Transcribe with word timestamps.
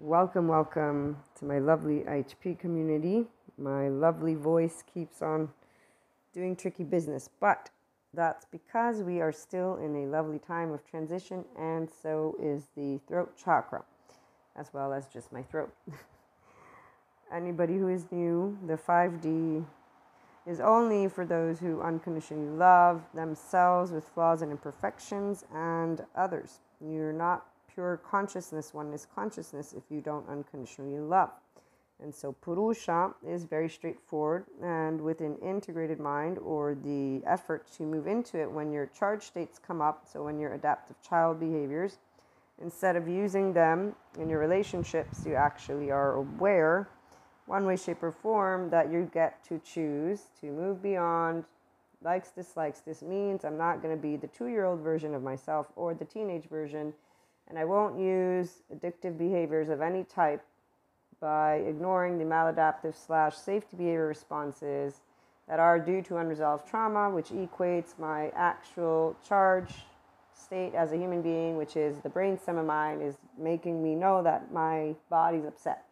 Welcome, 0.00 0.46
welcome 0.46 1.16
to 1.40 1.44
my 1.44 1.58
lovely 1.58 2.04
IHP 2.08 2.60
community. 2.60 3.24
My 3.58 3.88
lovely 3.88 4.36
voice 4.36 4.84
keeps 4.94 5.22
on 5.22 5.48
doing 6.32 6.54
tricky 6.54 6.84
business, 6.84 7.28
but 7.40 7.70
that's 8.14 8.44
because 8.44 9.02
we 9.02 9.20
are 9.20 9.32
still 9.32 9.74
in 9.74 9.96
a 9.96 10.06
lovely 10.06 10.38
time 10.38 10.70
of 10.70 10.88
transition, 10.88 11.44
and 11.58 11.88
so 11.90 12.36
is 12.40 12.68
the 12.76 13.00
throat 13.08 13.36
chakra, 13.36 13.82
as 14.54 14.72
well 14.72 14.92
as 14.92 15.08
just 15.08 15.32
my 15.32 15.42
throat. 15.42 15.74
Anybody 17.34 17.76
who 17.76 17.88
is 17.88 18.06
new, 18.12 18.56
the 18.68 18.76
5D 18.76 19.64
is 20.46 20.60
only 20.60 21.08
for 21.08 21.26
those 21.26 21.58
who 21.58 21.82
unconditionally 21.82 22.56
love 22.56 23.02
themselves 23.14 23.90
with 23.90 24.08
flaws 24.10 24.42
and 24.42 24.52
imperfections 24.52 25.44
and 25.52 26.04
others. 26.14 26.60
You're 26.80 27.12
not 27.12 27.48
pure 27.78 27.98
consciousness, 27.98 28.74
oneness 28.74 29.06
consciousness, 29.14 29.72
if 29.72 29.84
you 29.88 30.00
don't 30.00 30.28
unconditionally 30.28 30.98
love. 30.98 31.30
And 32.02 32.12
so 32.12 32.32
Purusha 32.32 33.14
is 33.24 33.44
very 33.44 33.68
straightforward, 33.68 34.46
and 34.60 35.00
with 35.00 35.20
an 35.20 35.36
integrated 35.36 36.00
mind 36.00 36.38
or 36.38 36.74
the 36.74 37.22
effort 37.24 37.70
to 37.76 37.84
move 37.84 38.08
into 38.08 38.36
it 38.40 38.50
when 38.50 38.72
your 38.72 38.86
charge 38.86 39.22
states 39.22 39.60
come 39.64 39.80
up, 39.80 40.08
so 40.12 40.24
when 40.24 40.40
your 40.40 40.54
adaptive 40.54 41.00
child 41.08 41.38
behaviors, 41.38 41.98
instead 42.60 42.96
of 42.96 43.06
using 43.06 43.52
them 43.52 43.94
in 44.18 44.28
your 44.28 44.40
relationships, 44.40 45.24
you 45.24 45.36
actually 45.36 45.92
are 45.92 46.16
aware, 46.16 46.88
one 47.46 47.64
way, 47.64 47.76
shape, 47.76 48.02
or 48.02 48.10
form, 48.10 48.70
that 48.70 48.90
you 48.90 49.08
get 49.14 49.44
to 49.44 49.60
choose 49.60 50.22
to 50.40 50.46
move 50.46 50.82
beyond 50.82 51.44
likes, 52.02 52.32
dislikes. 52.32 52.80
This 52.80 53.02
means 53.02 53.44
I'm 53.44 53.56
not 53.56 53.82
going 53.82 53.94
to 53.96 54.02
be 54.02 54.16
the 54.16 54.26
two 54.26 54.48
year 54.48 54.64
old 54.64 54.80
version 54.80 55.14
of 55.14 55.22
myself 55.22 55.68
or 55.76 55.94
the 55.94 56.04
teenage 56.04 56.48
version, 56.48 56.92
and 57.48 57.58
I 57.58 57.64
won't 57.64 57.98
use 57.98 58.62
addictive 58.74 59.18
behaviors 59.18 59.68
of 59.68 59.80
any 59.80 60.04
type 60.04 60.44
by 61.20 61.56
ignoring 61.56 62.18
the 62.18 62.24
maladaptive 62.24 62.94
slash 62.94 63.36
safety 63.36 63.76
behavior 63.76 64.06
responses 64.06 65.00
that 65.48 65.58
are 65.58 65.78
due 65.78 66.02
to 66.02 66.18
unresolved 66.18 66.68
trauma, 66.68 67.10
which 67.10 67.30
equates 67.30 67.98
my 67.98 68.30
actual 68.36 69.16
charge 69.26 69.74
state 70.32 70.74
as 70.74 70.92
a 70.92 70.96
human 70.96 71.22
being, 71.22 71.56
which 71.56 71.76
is 71.76 71.98
the 72.00 72.08
brain 72.08 72.38
stem 72.38 72.58
of 72.58 72.66
mine, 72.66 73.00
is 73.00 73.16
making 73.38 73.82
me 73.82 73.94
know 73.94 74.22
that 74.22 74.52
my 74.52 74.94
body's 75.10 75.44
upset 75.44 75.84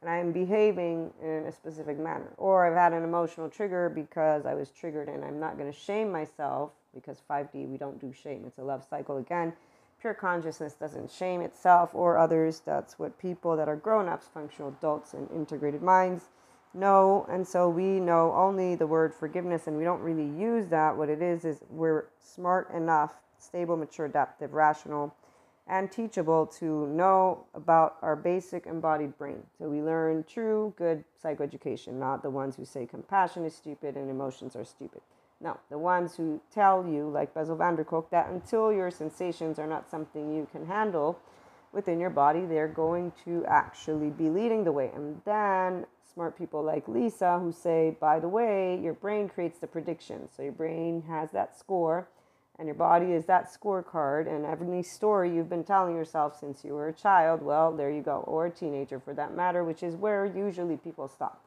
and 0.00 0.08
I 0.08 0.18
am 0.18 0.30
behaving 0.30 1.10
in 1.20 1.46
a 1.46 1.52
specific 1.52 1.98
manner. 1.98 2.32
Or 2.36 2.64
I've 2.64 2.76
had 2.76 2.92
an 2.92 3.02
emotional 3.02 3.48
trigger 3.48 3.88
because 3.88 4.46
I 4.46 4.54
was 4.54 4.70
triggered 4.70 5.08
and 5.08 5.24
I'm 5.24 5.40
not 5.40 5.58
going 5.58 5.70
to 5.72 5.76
shame 5.76 6.12
myself 6.12 6.70
because 6.94 7.20
5D, 7.28 7.68
we 7.68 7.78
don't 7.78 8.00
do 8.00 8.12
shame. 8.12 8.44
It's 8.46 8.58
a 8.58 8.62
love 8.62 8.86
cycle 8.88 9.16
again 9.16 9.52
pure 10.00 10.14
consciousness 10.14 10.74
doesn't 10.74 11.10
shame 11.10 11.40
itself 11.40 11.90
or 11.94 12.18
others. 12.18 12.62
That's 12.64 12.98
what 12.98 13.18
people 13.18 13.56
that 13.56 13.68
are 13.68 13.76
grown 13.76 14.08
ups, 14.08 14.26
functional 14.32 14.70
adults, 14.70 15.14
and 15.14 15.30
integrated 15.30 15.82
minds 15.82 16.24
know. 16.74 17.26
And 17.30 17.46
so 17.46 17.68
we 17.68 18.00
know 18.00 18.32
only 18.34 18.74
the 18.74 18.86
word 18.86 19.14
forgiveness, 19.14 19.66
and 19.66 19.76
we 19.76 19.84
don't 19.84 20.00
really 20.00 20.28
use 20.40 20.68
that. 20.68 20.96
What 20.96 21.08
it 21.08 21.22
is, 21.22 21.44
is 21.44 21.60
we're 21.70 22.06
smart 22.18 22.72
enough, 22.72 23.14
stable, 23.38 23.76
mature, 23.76 24.06
adaptive, 24.06 24.52
rational, 24.52 25.14
and 25.66 25.92
teachable 25.92 26.46
to 26.46 26.86
know 26.86 27.44
about 27.54 27.96
our 28.00 28.16
basic 28.16 28.66
embodied 28.66 29.18
brain. 29.18 29.42
So 29.58 29.68
we 29.68 29.82
learn 29.82 30.24
true, 30.24 30.72
good 30.78 31.04
psychoeducation, 31.22 31.94
not 31.94 32.22
the 32.22 32.30
ones 32.30 32.56
who 32.56 32.64
say 32.64 32.86
compassion 32.86 33.44
is 33.44 33.54
stupid 33.54 33.96
and 33.96 34.08
emotions 34.08 34.56
are 34.56 34.64
stupid. 34.64 35.02
No, 35.40 35.58
the 35.70 35.78
ones 35.78 36.16
who 36.16 36.40
tell 36.52 36.86
you, 36.86 37.08
like 37.08 37.32
Bessel 37.32 37.56
van 37.56 37.76
der 37.76 37.84
Kolk, 37.84 38.10
that 38.10 38.28
until 38.30 38.72
your 38.72 38.90
sensations 38.90 39.58
are 39.58 39.68
not 39.68 39.88
something 39.88 40.34
you 40.34 40.48
can 40.50 40.66
handle 40.66 41.18
within 41.72 42.00
your 42.00 42.10
body, 42.10 42.44
they're 42.44 42.66
going 42.66 43.12
to 43.24 43.44
actually 43.46 44.10
be 44.10 44.28
leading 44.28 44.64
the 44.64 44.72
way. 44.72 44.90
And 44.94 45.20
then 45.24 45.86
smart 46.12 46.36
people 46.36 46.62
like 46.64 46.88
Lisa 46.88 47.38
who 47.38 47.52
say, 47.52 47.96
by 48.00 48.18
the 48.18 48.28
way, 48.28 48.80
your 48.82 48.94
brain 48.94 49.28
creates 49.28 49.60
the 49.60 49.68
prediction. 49.68 50.28
So 50.34 50.42
your 50.42 50.52
brain 50.52 51.04
has 51.08 51.30
that 51.30 51.56
score 51.56 52.08
and 52.58 52.66
your 52.66 52.74
body 52.74 53.12
is 53.12 53.26
that 53.26 53.48
scorecard. 53.52 54.26
And 54.26 54.44
every 54.44 54.82
story 54.82 55.32
you've 55.32 55.48
been 55.48 55.62
telling 55.62 55.94
yourself 55.94 56.36
since 56.38 56.64
you 56.64 56.72
were 56.74 56.88
a 56.88 56.92
child, 56.92 57.42
well, 57.42 57.70
there 57.70 57.90
you 57.90 58.02
go, 58.02 58.24
or 58.26 58.46
a 58.46 58.50
teenager 58.50 58.98
for 58.98 59.14
that 59.14 59.36
matter, 59.36 59.62
which 59.62 59.84
is 59.84 59.94
where 59.94 60.26
usually 60.26 60.76
people 60.76 61.06
stop. 61.06 61.44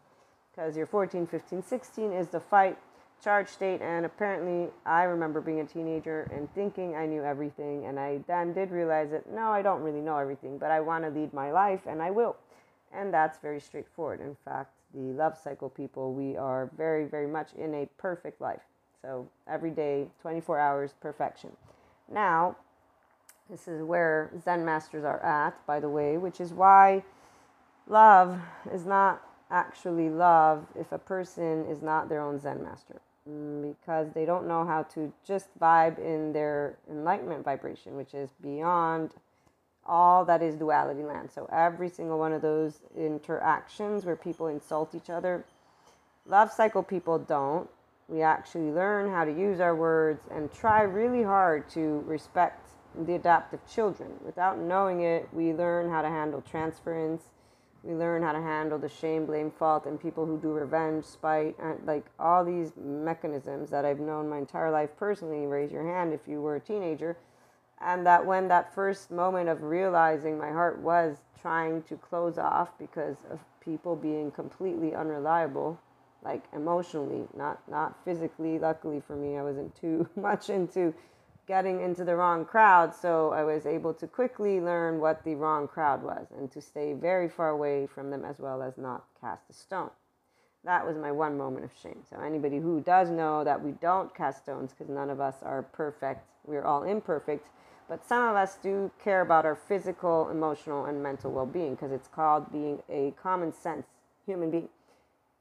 Because 0.51 0.77
you're 0.77 0.85
14, 0.85 1.27
15, 1.27 1.63
16 1.63 2.13
is 2.13 2.29
the 2.29 2.39
fight 2.39 2.77
charge 3.23 3.47
state 3.47 3.81
and 3.81 4.05
apparently 4.05 4.71
i 4.85 5.03
remember 5.03 5.41
being 5.41 5.59
a 5.59 5.65
teenager 5.65 6.29
and 6.33 6.51
thinking 6.55 6.95
i 6.95 7.05
knew 7.05 7.23
everything 7.23 7.85
and 7.85 7.99
i 7.99 8.19
then 8.27 8.51
did 8.53 8.71
realize 8.71 9.11
that 9.11 9.31
no 9.31 9.49
i 9.49 9.61
don't 9.61 9.81
really 9.81 10.01
know 10.01 10.17
everything 10.17 10.57
but 10.57 10.71
i 10.71 10.79
want 10.79 11.03
to 11.03 11.09
lead 11.09 11.31
my 11.33 11.51
life 11.51 11.81
and 11.85 12.01
i 12.01 12.09
will. 12.09 12.35
And 12.93 13.13
that's 13.13 13.39
very 13.39 13.61
straightforward. 13.61 14.19
In 14.21 14.35
fact 14.43 14.73
the 14.93 15.13
love 15.13 15.37
cycle 15.37 15.69
people 15.69 16.13
we 16.13 16.35
are 16.35 16.69
very 16.77 17.05
very 17.05 17.27
much 17.27 17.53
in 17.53 17.73
a 17.73 17.87
perfect 17.97 18.41
life. 18.41 18.61
So 19.01 19.27
every 19.47 19.71
day 19.71 20.07
24 20.21 20.59
hours 20.59 20.93
perfection. 20.99 21.51
Now 22.11 22.57
this 23.49 23.67
is 23.67 23.81
where 23.81 24.31
zen 24.43 24.65
masters 24.65 25.03
are 25.03 25.23
at 25.23 25.65
by 25.65 25.79
the 25.79 25.89
way 25.89 26.17
which 26.17 26.41
is 26.41 26.53
why 26.53 27.03
love 27.87 28.39
is 28.73 28.85
not 28.85 29.21
actually 29.49 30.09
love 30.09 30.65
if 30.75 30.91
a 30.91 30.97
person 30.97 31.65
is 31.65 31.81
not 31.81 32.07
their 32.07 32.21
own 32.21 32.39
zen 32.39 32.63
master 32.63 33.01
Mm, 33.29 33.75
because 33.77 34.07
they 34.13 34.25
don't 34.25 34.47
know 34.47 34.65
how 34.65 34.81
to 34.81 35.13
just 35.23 35.47
vibe 35.59 35.99
in 35.99 36.33
their 36.33 36.77
enlightenment 36.89 37.45
vibration, 37.45 37.95
which 37.95 38.15
is 38.15 38.31
beyond 38.41 39.13
all 39.85 40.25
that 40.25 40.41
is 40.41 40.55
duality 40.55 41.03
land. 41.03 41.29
So 41.31 41.47
every 41.51 41.89
single 41.89 42.17
one 42.17 42.33
of 42.33 42.41
those 42.41 42.79
interactions 42.97 44.05
where 44.05 44.15
people 44.15 44.47
insult 44.47 44.95
each 44.95 45.09
other, 45.11 45.45
love 46.25 46.51
cycle 46.51 46.81
people 46.81 47.19
don't. 47.19 47.69
We 48.07 48.23
actually 48.23 48.71
learn 48.71 49.11
how 49.11 49.23
to 49.23 49.31
use 49.31 49.59
our 49.59 49.75
words 49.75 50.23
and 50.31 50.51
try 50.51 50.81
really 50.81 51.23
hard 51.23 51.69
to 51.69 52.03
respect 52.07 52.69
the 53.05 53.13
adaptive 53.13 53.59
children. 53.67 54.09
Without 54.25 54.57
knowing 54.57 55.01
it, 55.01 55.29
we 55.31 55.53
learn 55.53 55.89
how 55.89 56.01
to 56.01 56.09
handle 56.09 56.41
transference 56.41 57.21
we 57.83 57.93
learn 57.95 58.21
how 58.21 58.31
to 58.31 58.41
handle 58.41 58.77
the 58.77 58.89
shame, 58.89 59.25
blame, 59.25 59.51
fault, 59.51 59.85
and 59.85 59.99
people 59.99 60.25
who 60.25 60.39
do 60.39 60.49
revenge, 60.49 61.03
spite, 61.03 61.55
and 61.59 61.79
like 61.85 62.05
all 62.19 62.45
these 62.45 62.73
mechanisms 62.77 63.71
that 63.71 63.85
I've 63.85 63.99
known 63.99 64.29
my 64.29 64.37
entire 64.37 64.69
life 64.69 64.91
personally. 64.97 65.47
Raise 65.47 65.71
your 65.71 65.83
hand 65.83 66.13
if 66.13 66.27
you 66.27 66.41
were 66.41 66.55
a 66.55 66.59
teenager. 66.59 67.17
And 67.79 68.05
that 68.05 68.23
when 68.23 68.47
that 68.49 68.75
first 68.75 69.09
moment 69.09 69.49
of 69.49 69.63
realizing 69.63 70.37
my 70.37 70.51
heart 70.51 70.79
was 70.79 71.17
trying 71.41 71.81
to 71.83 71.95
close 71.97 72.37
off 72.37 72.77
because 72.77 73.17
of 73.31 73.39
people 73.59 73.95
being 73.95 74.29
completely 74.29 74.93
unreliable, 74.93 75.79
like 76.23 76.43
emotionally, 76.53 77.27
not 77.35 77.59
not 77.67 77.97
physically. 78.05 78.59
Luckily 78.59 79.01
for 79.05 79.15
me, 79.15 79.37
I 79.37 79.41
wasn't 79.41 79.75
too 79.75 80.07
much 80.15 80.51
into 80.51 80.93
getting 81.51 81.81
into 81.81 82.05
the 82.05 82.15
wrong 82.15 82.45
crowd. 82.45 82.95
So 82.95 83.33
I 83.33 83.43
was 83.43 83.65
able 83.65 83.93
to 83.95 84.07
quickly 84.07 84.61
learn 84.61 85.01
what 85.01 85.21
the 85.25 85.35
wrong 85.35 85.67
crowd 85.67 86.01
was 86.01 86.27
and 86.37 86.49
to 86.49 86.61
stay 86.61 86.93
very 86.93 87.27
far 87.27 87.49
away 87.49 87.87
from 87.87 88.09
them 88.09 88.23
as 88.23 88.39
well 88.39 88.61
as 88.61 88.77
not 88.77 89.03
cast 89.19 89.49
a 89.49 89.53
stone. 89.53 89.89
That 90.63 90.87
was 90.87 90.95
my 90.95 91.11
one 91.11 91.37
moment 91.37 91.65
of 91.65 91.71
shame. 91.83 92.03
So 92.09 92.21
anybody 92.21 92.59
who 92.59 92.79
does 92.79 93.09
know 93.09 93.43
that 93.43 93.61
we 93.61 93.73
don't 93.73 94.15
cast 94.15 94.43
stones 94.43 94.71
because 94.71 94.87
none 94.87 95.09
of 95.09 95.19
us 95.19 95.43
are 95.43 95.63
perfect, 95.63 96.25
we're 96.45 96.63
all 96.63 96.83
imperfect, 96.83 97.49
but 97.89 98.07
some 98.07 98.29
of 98.29 98.37
us 98.37 98.57
do 98.63 98.89
care 99.03 99.19
about 99.19 99.45
our 99.45 99.55
physical, 99.55 100.29
emotional, 100.29 100.85
and 100.85 101.03
mental 101.03 101.33
well 101.33 101.45
being 101.45 101.75
because 101.75 101.91
it's 101.91 102.07
called 102.07 102.49
being 102.53 102.81
a 102.89 103.13
common 103.21 103.51
sense 103.51 103.87
human 104.25 104.51
being 104.51 104.69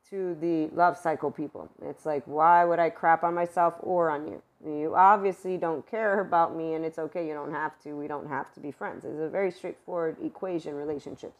to 0.09 0.37
the 0.41 0.75
love 0.75 0.97
cycle 0.99 1.31
people. 1.31 1.69
It's 1.82 2.04
like, 2.04 2.25
why 2.25 2.65
would 2.65 2.81
I 2.81 2.91
crap 2.91 3.22
on 3.22 3.32
myself 3.32 3.75
or 3.78 4.10
on 4.10 4.26
you? 4.26 4.43
You 4.65 4.94
obviously 4.94 5.56
don't 5.56 5.87
care 5.91 6.21
about 6.21 6.54
me, 6.54 6.75
and 6.75 6.84
it's 6.84 6.98
okay. 6.98 7.26
You 7.26 7.32
don't 7.32 7.53
have 7.53 7.81
to. 7.81 7.94
We 7.94 8.06
don't 8.06 8.28
have 8.28 8.53
to 8.54 8.60
be 8.60 8.71
friends. 8.71 9.04
It's 9.04 9.19
a 9.19 9.28
very 9.28 9.50
straightforward 9.50 10.16
equation, 10.22 10.75
relationships. 10.75 11.38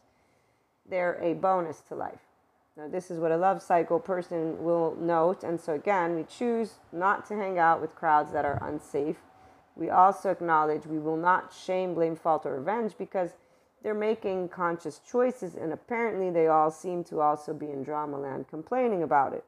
They're 0.89 1.19
a 1.23 1.35
bonus 1.35 1.81
to 1.89 1.95
life. 1.95 2.21
Now, 2.77 2.89
this 2.89 3.11
is 3.11 3.19
what 3.19 3.31
a 3.31 3.37
love 3.37 3.63
cycle 3.63 4.01
person 4.01 4.63
will 4.65 4.97
note. 4.99 5.43
And 5.43 5.61
so, 5.61 5.75
again, 5.75 6.17
we 6.17 6.25
choose 6.25 6.75
not 6.93 7.27
to 7.27 7.37
hang 7.37 7.59
out 7.59 7.81
with 7.83 7.95
crowds 7.95 8.33
that 8.33 8.47
are 8.47 8.59
unsafe. 8.63 9.19
We 9.77 9.91
also 9.91 10.31
acknowledge 10.31 10.87
we 10.87 10.99
will 10.99 11.17
not 11.17 11.53
shame, 11.53 11.95
blame, 11.95 12.17
fault, 12.17 12.47
or 12.47 12.57
revenge 12.57 12.95
because 12.97 13.35
they're 13.83 13.95
making 13.95 14.49
conscious 14.49 14.99
choices, 14.99 15.55
and 15.55 15.73
apparently 15.73 16.31
they 16.31 16.49
all 16.49 16.71
seem 16.71 17.05
to 17.05 17.21
also 17.21 17.55
be 17.55 17.71
in 17.71 17.83
drama 17.83 18.19
land 18.19 18.49
complaining 18.49 19.03
about 19.03 19.33
it. 19.33 19.45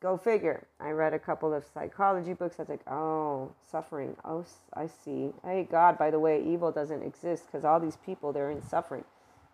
Go 0.00 0.16
figure. 0.18 0.66
I 0.78 0.90
read 0.90 1.14
a 1.14 1.18
couple 1.18 1.54
of 1.54 1.64
psychology 1.72 2.34
books. 2.34 2.56
I 2.58 2.62
was 2.62 2.68
like, 2.68 2.86
oh, 2.86 3.52
suffering. 3.70 4.14
Oh, 4.24 4.44
I 4.74 4.86
see. 4.86 5.32
Hey, 5.42 5.66
God, 5.70 5.96
by 5.96 6.10
the 6.10 6.18
way, 6.18 6.42
evil 6.44 6.70
doesn't 6.70 7.02
exist 7.02 7.46
because 7.46 7.64
all 7.64 7.80
these 7.80 7.96
people, 8.04 8.32
they're 8.32 8.50
in 8.50 8.62
suffering. 8.62 9.04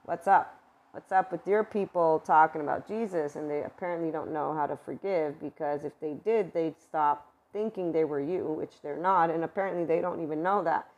What's 0.04 0.26
up? 0.26 0.58
What's 0.90 1.12
up 1.12 1.30
with 1.30 1.46
your 1.46 1.62
people 1.64 2.22
talking 2.26 2.60
about 2.60 2.88
Jesus 2.88 3.36
and 3.36 3.48
they 3.48 3.62
apparently 3.62 4.10
don't 4.10 4.32
know 4.32 4.52
how 4.52 4.66
to 4.66 4.76
forgive 4.76 5.40
because 5.40 5.84
if 5.84 5.92
they 6.00 6.14
did, 6.24 6.52
they'd 6.52 6.78
stop 6.78 7.32
thinking 7.52 7.92
they 7.92 8.04
were 8.04 8.20
you, 8.20 8.44
which 8.46 8.82
they're 8.82 8.96
not. 8.96 9.30
And 9.30 9.44
apparently 9.44 9.84
they 9.84 10.00
don't 10.00 10.22
even 10.22 10.42
know 10.42 10.62
that 10.64 10.88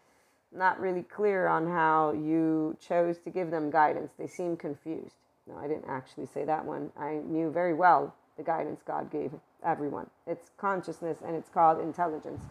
not 0.54 0.80
really 0.80 1.02
clear 1.02 1.46
on 1.46 1.66
how 1.66 2.12
you 2.12 2.76
chose 2.80 3.18
to 3.18 3.30
give 3.30 3.50
them 3.50 3.70
guidance. 3.70 4.12
They 4.18 4.26
seem 4.26 4.56
confused. 4.56 5.16
No, 5.46 5.58
I 5.58 5.68
didn't 5.68 5.88
actually 5.88 6.26
say 6.26 6.44
that 6.44 6.64
one. 6.64 6.90
I 6.98 7.20
knew 7.26 7.50
very 7.50 7.74
well 7.74 8.14
the 8.36 8.42
guidance 8.42 8.82
God 8.86 9.10
gave 9.10 9.32
everyone. 9.64 10.08
It's 10.26 10.50
consciousness 10.56 11.18
and 11.24 11.34
it's 11.34 11.48
called 11.48 11.80
intelligence. 11.80 12.42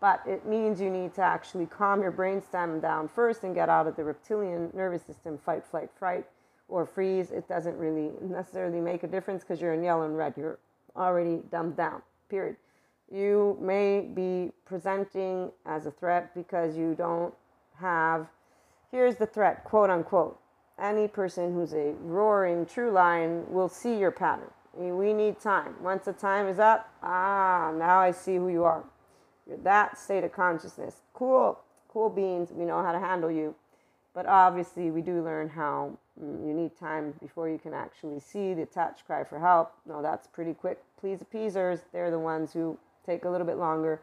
But 0.00 0.22
it 0.26 0.46
means 0.46 0.80
you 0.80 0.90
need 0.90 1.14
to 1.14 1.22
actually 1.22 1.66
calm 1.66 2.02
your 2.02 2.12
brainstem 2.12 2.80
down 2.80 3.08
first 3.08 3.42
and 3.42 3.54
get 3.54 3.68
out 3.68 3.86
of 3.86 3.96
the 3.96 4.04
reptilian 4.04 4.70
nervous 4.72 5.02
system 5.02 5.38
fight, 5.38 5.64
flight, 5.64 5.90
fright, 5.98 6.26
or 6.68 6.86
freeze. 6.86 7.32
It 7.32 7.48
doesn't 7.48 7.76
really 7.76 8.12
necessarily 8.22 8.80
make 8.80 9.02
a 9.02 9.08
difference 9.08 9.42
because 9.42 9.60
you're 9.60 9.74
in 9.74 9.82
yellow 9.82 10.04
and 10.04 10.16
red. 10.16 10.34
You're 10.36 10.58
already 10.94 11.40
dumbed 11.50 11.76
down, 11.76 12.02
period. 12.28 12.56
You 13.10 13.56
may 13.60 14.02
be 14.02 14.52
presenting 14.66 15.50
as 15.66 15.86
a 15.86 15.90
threat 15.90 16.34
because 16.34 16.76
you 16.76 16.94
don't 16.94 17.34
have, 17.80 18.28
here's 18.90 19.16
the 19.16 19.26
threat, 19.26 19.64
quote 19.64 19.90
unquote. 19.90 20.38
Any 20.78 21.08
person 21.08 21.54
who's 21.54 21.72
a 21.72 21.94
roaring 22.02 22.66
true 22.66 22.92
lion 22.92 23.44
will 23.48 23.68
see 23.68 23.98
your 23.98 24.12
pattern. 24.12 24.50
We 24.78 25.12
need 25.12 25.40
time. 25.40 25.74
Once 25.82 26.04
the 26.04 26.12
time 26.12 26.46
is 26.46 26.60
up, 26.60 26.88
ah, 27.02 27.72
now 27.76 27.98
I 27.98 28.12
see 28.12 28.36
who 28.36 28.48
you 28.48 28.62
are. 28.62 28.84
You're 29.48 29.58
that 29.58 29.98
state 29.98 30.22
of 30.22 30.32
consciousness. 30.32 31.02
Cool, 31.14 31.58
cool 31.88 32.08
beans. 32.08 32.52
We 32.52 32.64
know 32.64 32.82
how 32.82 32.92
to 32.92 33.00
handle 33.00 33.30
you. 33.30 33.56
But 34.14 34.26
obviously, 34.26 34.90
we 34.90 35.00
do 35.00 35.22
learn 35.22 35.48
how 35.48 35.98
mm, 36.20 36.46
you 36.46 36.54
need 36.54 36.76
time 36.76 37.14
before 37.20 37.48
you 37.48 37.58
can 37.58 37.74
actually 37.74 38.20
see 38.20 38.54
the 38.54 38.62
attached 38.62 39.04
cry 39.06 39.24
for 39.24 39.38
help. 39.38 39.72
No, 39.86 40.00
that's 40.00 40.26
pretty 40.26 40.54
quick. 40.54 40.78
Please 41.00 41.22
appeasers, 41.22 41.80
they're 41.92 42.10
the 42.10 42.18
ones 42.18 42.52
who 42.52 42.78
take 43.04 43.24
a 43.24 43.30
little 43.30 43.46
bit 43.46 43.56
longer. 43.56 44.00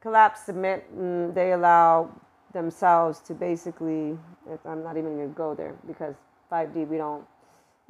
Collapse, 0.00 0.42
submit, 0.42 0.84
mm, 0.96 1.34
they 1.34 1.52
allow 1.52 2.10
themselves 2.52 3.20
to 3.20 3.34
basically, 3.34 4.18
I'm 4.64 4.82
not 4.82 4.96
even 4.96 5.16
going 5.16 5.28
to 5.28 5.34
go 5.34 5.54
there 5.54 5.76
because 5.86 6.14
5D, 6.50 6.88
we 6.88 6.96
don't, 6.96 7.24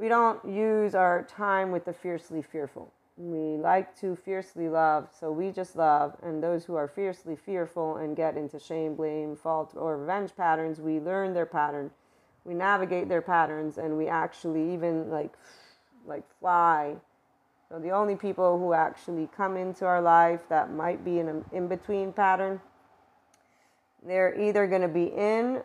we 0.01 0.09
don't 0.09 0.43
use 0.49 0.95
our 0.95 1.25
time 1.25 1.71
with 1.71 1.85
the 1.85 1.93
fiercely 1.93 2.41
fearful. 2.41 2.91
We 3.19 3.59
like 3.59 3.95
to 4.01 4.17
fiercely 4.17 4.71
love, 4.71 5.11
so 5.13 5.31
we 5.31 5.51
just 5.51 5.77
love. 5.77 6.17
And 6.23 6.43
those 6.43 6.65
who 6.65 6.75
are 6.75 6.89
fiercely 6.89 7.37
fearful 7.37 7.99
and 7.99 8.17
get 8.17 8.39
into 8.39 8.59
shame, 8.59 8.95
blame, 8.95 9.37
fault, 9.37 9.75
or 9.77 9.99
revenge 9.99 10.35
patterns, 10.35 10.81
we 10.81 11.01
learn 11.01 11.35
their 11.35 11.45
pattern, 11.45 11.91
we 12.47 12.55
navigate 12.55 13.11
their 13.11 13.21
patterns, 13.21 13.77
and 13.77 13.99
we 13.99 14.09
actually 14.09 14.73
even 14.73 15.11
like, 15.11 15.35
like 16.07 16.25
fly. 16.41 16.95
So 17.69 17.79
the 17.79 17.91
only 17.91 18.17
people 18.17 18.59
who 18.59 18.73
actually 18.73 19.29
come 19.37 19.59
into 19.59 19.85
our 19.85 20.01
life 20.01 20.49
that 20.49 20.73
might 20.73 21.05
be 21.05 21.19
in 21.19 21.29
an 21.29 21.45
in 21.53 21.69
between 21.69 22.13
pattern 22.13 22.61
they're 24.07 24.39
either 24.41 24.67
going 24.67 24.83
to 24.83 24.89
be 24.89 25.05
in 25.05 25.63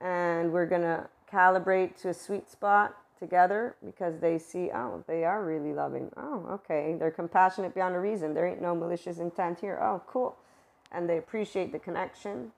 and 0.00 0.52
we're 0.52 0.66
going 0.66 0.82
to 0.82 1.06
calibrate 1.30 2.00
to 2.00 2.08
a 2.08 2.14
sweet 2.14 2.50
spot 2.50 2.96
together 3.18 3.76
because 3.84 4.18
they 4.18 4.38
see, 4.38 4.70
oh, 4.74 5.02
they 5.06 5.24
are 5.24 5.44
really 5.44 5.72
loving. 5.72 6.10
Oh, 6.16 6.46
okay. 6.50 6.96
They're 6.98 7.10
compassionate 7.10 7.74
beyond 7.74 7.94
a 7.94 8.00
reason. 8.00 8.34
There 8.34 8.46
ain't 8.46 8.62
no 8.62 8.74
malicious 8.74 9.18
intent 9.18 9.60
here. 9.60 9.78
Oh, 9.80 10.02
cool. 10.06 10.36
And 10.92 11.08
they 11.08 11.18
appreciate 11.18 11.72
the 11.72 11.78
connection. 11.78 12.52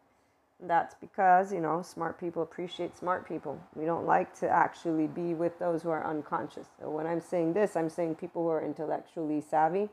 That's 0.61 0.95
because, 0.95 1.53
you 1.53 1.61
know, 1.61 1.83
smart 1.83 2.19
people 2.19 2.43
appreciate 2.43 2.97
smart 2.97 3.27
people. 3.27 3.61
We 3.77 3.85
don't 3.85 4.07
like 4.07 4.39
to 4.41 4.49
actually 4.49 5.07
be 5.07 5.35
with 5.35 5.59
those 5.59 5.83
who 5.83 5.91
are 5.91 6.05
unconscious. 6.05 6.67
So 6.81 6.91
when 6.91 7.07
I'm 7.07 7.21
saying 7.21 7.53
this, 7.53 7.77
I'm 7.77 7.89
saying 7.89 8.17
people 8.17 8.43
who 8.43 8.49
are 8.49 8.65
intellectually 8.65 9.41
savvy. 9.41 9.89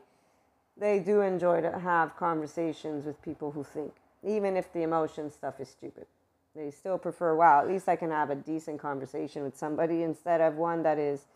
They 0.76 0.98
do 0.98 1.20
enjoy 1.20 1.60
to 1.62 1.78
have 1.78 2.16
conversations 2.16 3.06
with 3.06 3.22
people 3.22 3.52
who 3.52 3.64
think 3.64 3.92
even 4.26 4.56
if 4.56 4.72
the 4.72 4.82
emotion 4.82 5.30
stuff 5.30 5.60
is 5.60 5.68
stupid. 5.68 6.06
They 6.56 6.70
still 6.70 6.96
prefer, 6.96 7.34
wow, 7.34 7.60
at 7.60 7.68
least 7.68 7.86
I 7.86 7.96
can 7.96 8.10
have 8.10 8.30
a 8.30 8.34
decent 8.34 8.80
conversation 8.80 9.42
with 9.42 9.58
somebody 9.58 10.02
instead 10.02 10.40
of 10.40 10.56
one 10.56 10.82
that 10.84 10.98
is 10.98 11.26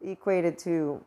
equated 0.00 0.58
to 0.60 1.04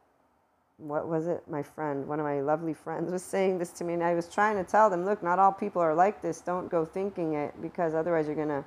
what 0.78 1.08
was 1.08 1.28
it? 1.28 1.44
My 1.50 1.64
friend, 1.64 2.08
one 2.08 2.20
of 2.20 2.26
my 2.26 2.42
lovely 2.42 2.74
friends 2.74 3.12
was 3.12 3.24
saying 3.36 3.58
this 3.58 3.72
to 3.74 3.84
me, 3.84 3.94
and 3.94 4.04
I 4.04 4.14
was 4.14 4.28
trying 4.28 4.58
to 4.58 4.70
tell 4.70 4.90
them, 4.90 5.06
look, 5.06 5.24
not 5.24 5.40
all 5.40 5.52
people 5.52 5.82
are 5.82 5.96
like 5.96 6.22
this. 6.22 6.42
Don't 6.42 6.70
go 6.70 6.86
thinking 6.86 7.34
it 7.34 7.54
because 7.62 7.96
otherwise 7.96 8.28
you're 8.28 8.36
going 8.36 8.50
to 8.50 8.66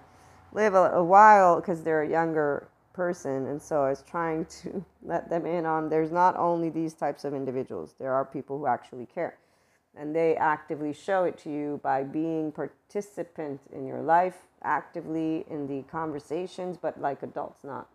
live 0.53 0.75
a, 0.75 0.93
a 0.93 1.05
while 1.05 1.61
because 1.61 1.82
they're 1.82 2.03
a 2.03 2.09
younger 2.09 2.67
person. 2.94 3.47
And 3.49 3.61
so 3.61 3.85
I 3.85 3.91
was 3.91 4.03
trying 4.03 4.44
to 4.62 4.85
let 5.03 5.29
them 5.29 5.47
in 5.47 5.67
on 5.67 5.91
there's 5.91 6.11
not 6.11 6.37
only 6.37 6.71
these 6.71 6.94
types 6.94 7.25
of 7.25 7.35
individuals, 7.35 7.94
there 7.99 8.12
are 8.15 8.25
people 8.25 8.59
who 8.59 8.67
actually 8.67 9.06
care 9.06 9.37
and 9.97 10.15
they 10.15 10.37
actively 10.37 10.93
show 10.93 11.25
it 11.25 11.37
to 11.39 11.51
you 11.51 11.81
by 11.83 12.03
being 12.03 12.53
participant 12.53 13.61
in 13.73 13.87
your 13.87 14.03
life 14.03 14.47
actively 14.63 15.45
in 15.51 15.67
the 15.67 15.83
conversations 15.91 16.77
but 16.81 17.01
like 17.01 17.23
adults 17.23 17.65
not 17.65 17.89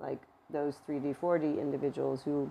like 0.00 0.22
those 0.50 0.76
3d 0.88 1.16
4d 1.16 1.60
individuals 1.60 2.22
who 2.22 2.50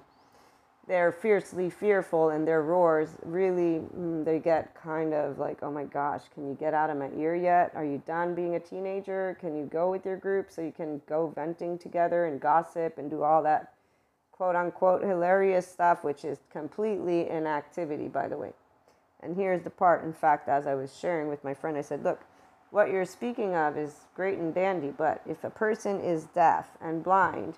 they're 0.88 1.12
fiercely 1.12 1.70
fearful 1.70 2.30
and 2.30 2.48
their 2.48 2.64
roars 2.64 3.10
really 3.24 3.82
mm, 3.96 4.26
they 4.26 4.40
get 4.40 4.74
kind 4.76 5.14
of 5.14 5.38
like 5.38 5.60
oh 5.62 5.72
my 5.72 5.84
gosh 5.84 6.24
can 6.34 6.48
you 6.48 6.56
get 6.56 6.74
out 6.74 6.90
of 6.90 6.98
my 6.98 7.10
ear 7.18 7.36
yet? 7.36 7.72
Are 7.76 7.86
you 7.86 8.02
done 8.06 8.34
being 8.34 8.56
a 8.56 8.60
teenager? 8.60 9.38
Can 9.40 9.56
you 9.56 9.66
go 9.66 9.92
with 9.92 10.06
your 10.06 10.18
group 10.18 10.52
so 10.52 10.62
you 10.62 10.72
can 10.72 11.02
go 11.08 11.32
venting 11.36 11.78
together 11.78 12.26
and 12.26 12.42
gossip 12.42 12.98
and 12.98 13.10
do 13.10 13.24
all 13.24 13.44
that 13.44 13.74
quote 14.32 14.56
unquote 14.56 15.04
hilarious 15.04 15.68
stuff 15.68 16.04
which 16.04 16.26
is 16.26 16.40
completely 16.52 17.30
inactivity 17.30 18.08
by 18.08 18.28
the 18.28 18.38
way 18.38 18.52
and 19.24 19.36
here's 19.36 19.62
the 19.62 19.70
part, 19.70 20.04
in 20.04 20.14
fact, 20.14 20.50
as 20.50 20.66
I 20.68 20.76
was 20.76 20.98
sharing 20.98 21.28
with 21.28 21.44
my 21.44 21.54
friend, 21.54 21.78
I 21.78 21.82
said, 21.82 22.04
Look, 22.04 22.22
what 22.72 22.90
you're 22.90 23.06
speaking 23.06 23.56
of 23.56 23.78
is 23.78 24.08
great 24.16 24.38
and 24.38 24.54
dandy, 24.54 24.94
but 24.98 25.22
if 25.28 25.44
a 25.44 25.50
person 25.50 26.00
is 26.00 26.26
deaf 26.26 26.70
and 26.82 27.04
blind, 27.04 27.56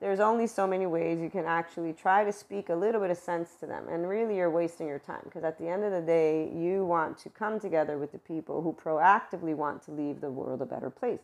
there's 0.00 0.20
only 0.20 0.46
so 0.46 0.66
many 0.66 0.86
ways 0.86 1.20
you 1.20 1.30
can 1.30 1.44
actually 1.44 1.92
try 1.92 2.24
to 2.24 2.32
speak 2.32 2.68
a 2.68 2.74
little 2.74 3.00
bit 3.00 3.10
of 3.10 3.16
sense 3.16 3.54
to 3.56 3.66
them. 3.66 3.86
And 3.88 4.08
really, 4.08 4.36
you're 4.36 4.50
wasting 4.50 4.86
your 4.86 4.98
time 4.98 5.20
because 5.24 5.44
at 5.44 5.58
the 5.58 5.68
end 5.68 5.84
of 5.84 5.92
the 5.92 6.00
day, 6.00 6.50
you 6.54 6.84
want 6.84 7.18
to 7.18 7.30
come 7.30 7.60
together 7.60 7.98
with 7.98 8.12
the 8.12 8.18
people 8.18 8.62
who 8.62 8.72
proactively 8.72 9.54
want 9.54 9.82
to 9.84 9.92
leave 9.92 10.20
the 10.20 10.30
world 10.30 10.62
a 10.62 10.66
better 10.66 10.90
place. 10.90 11.20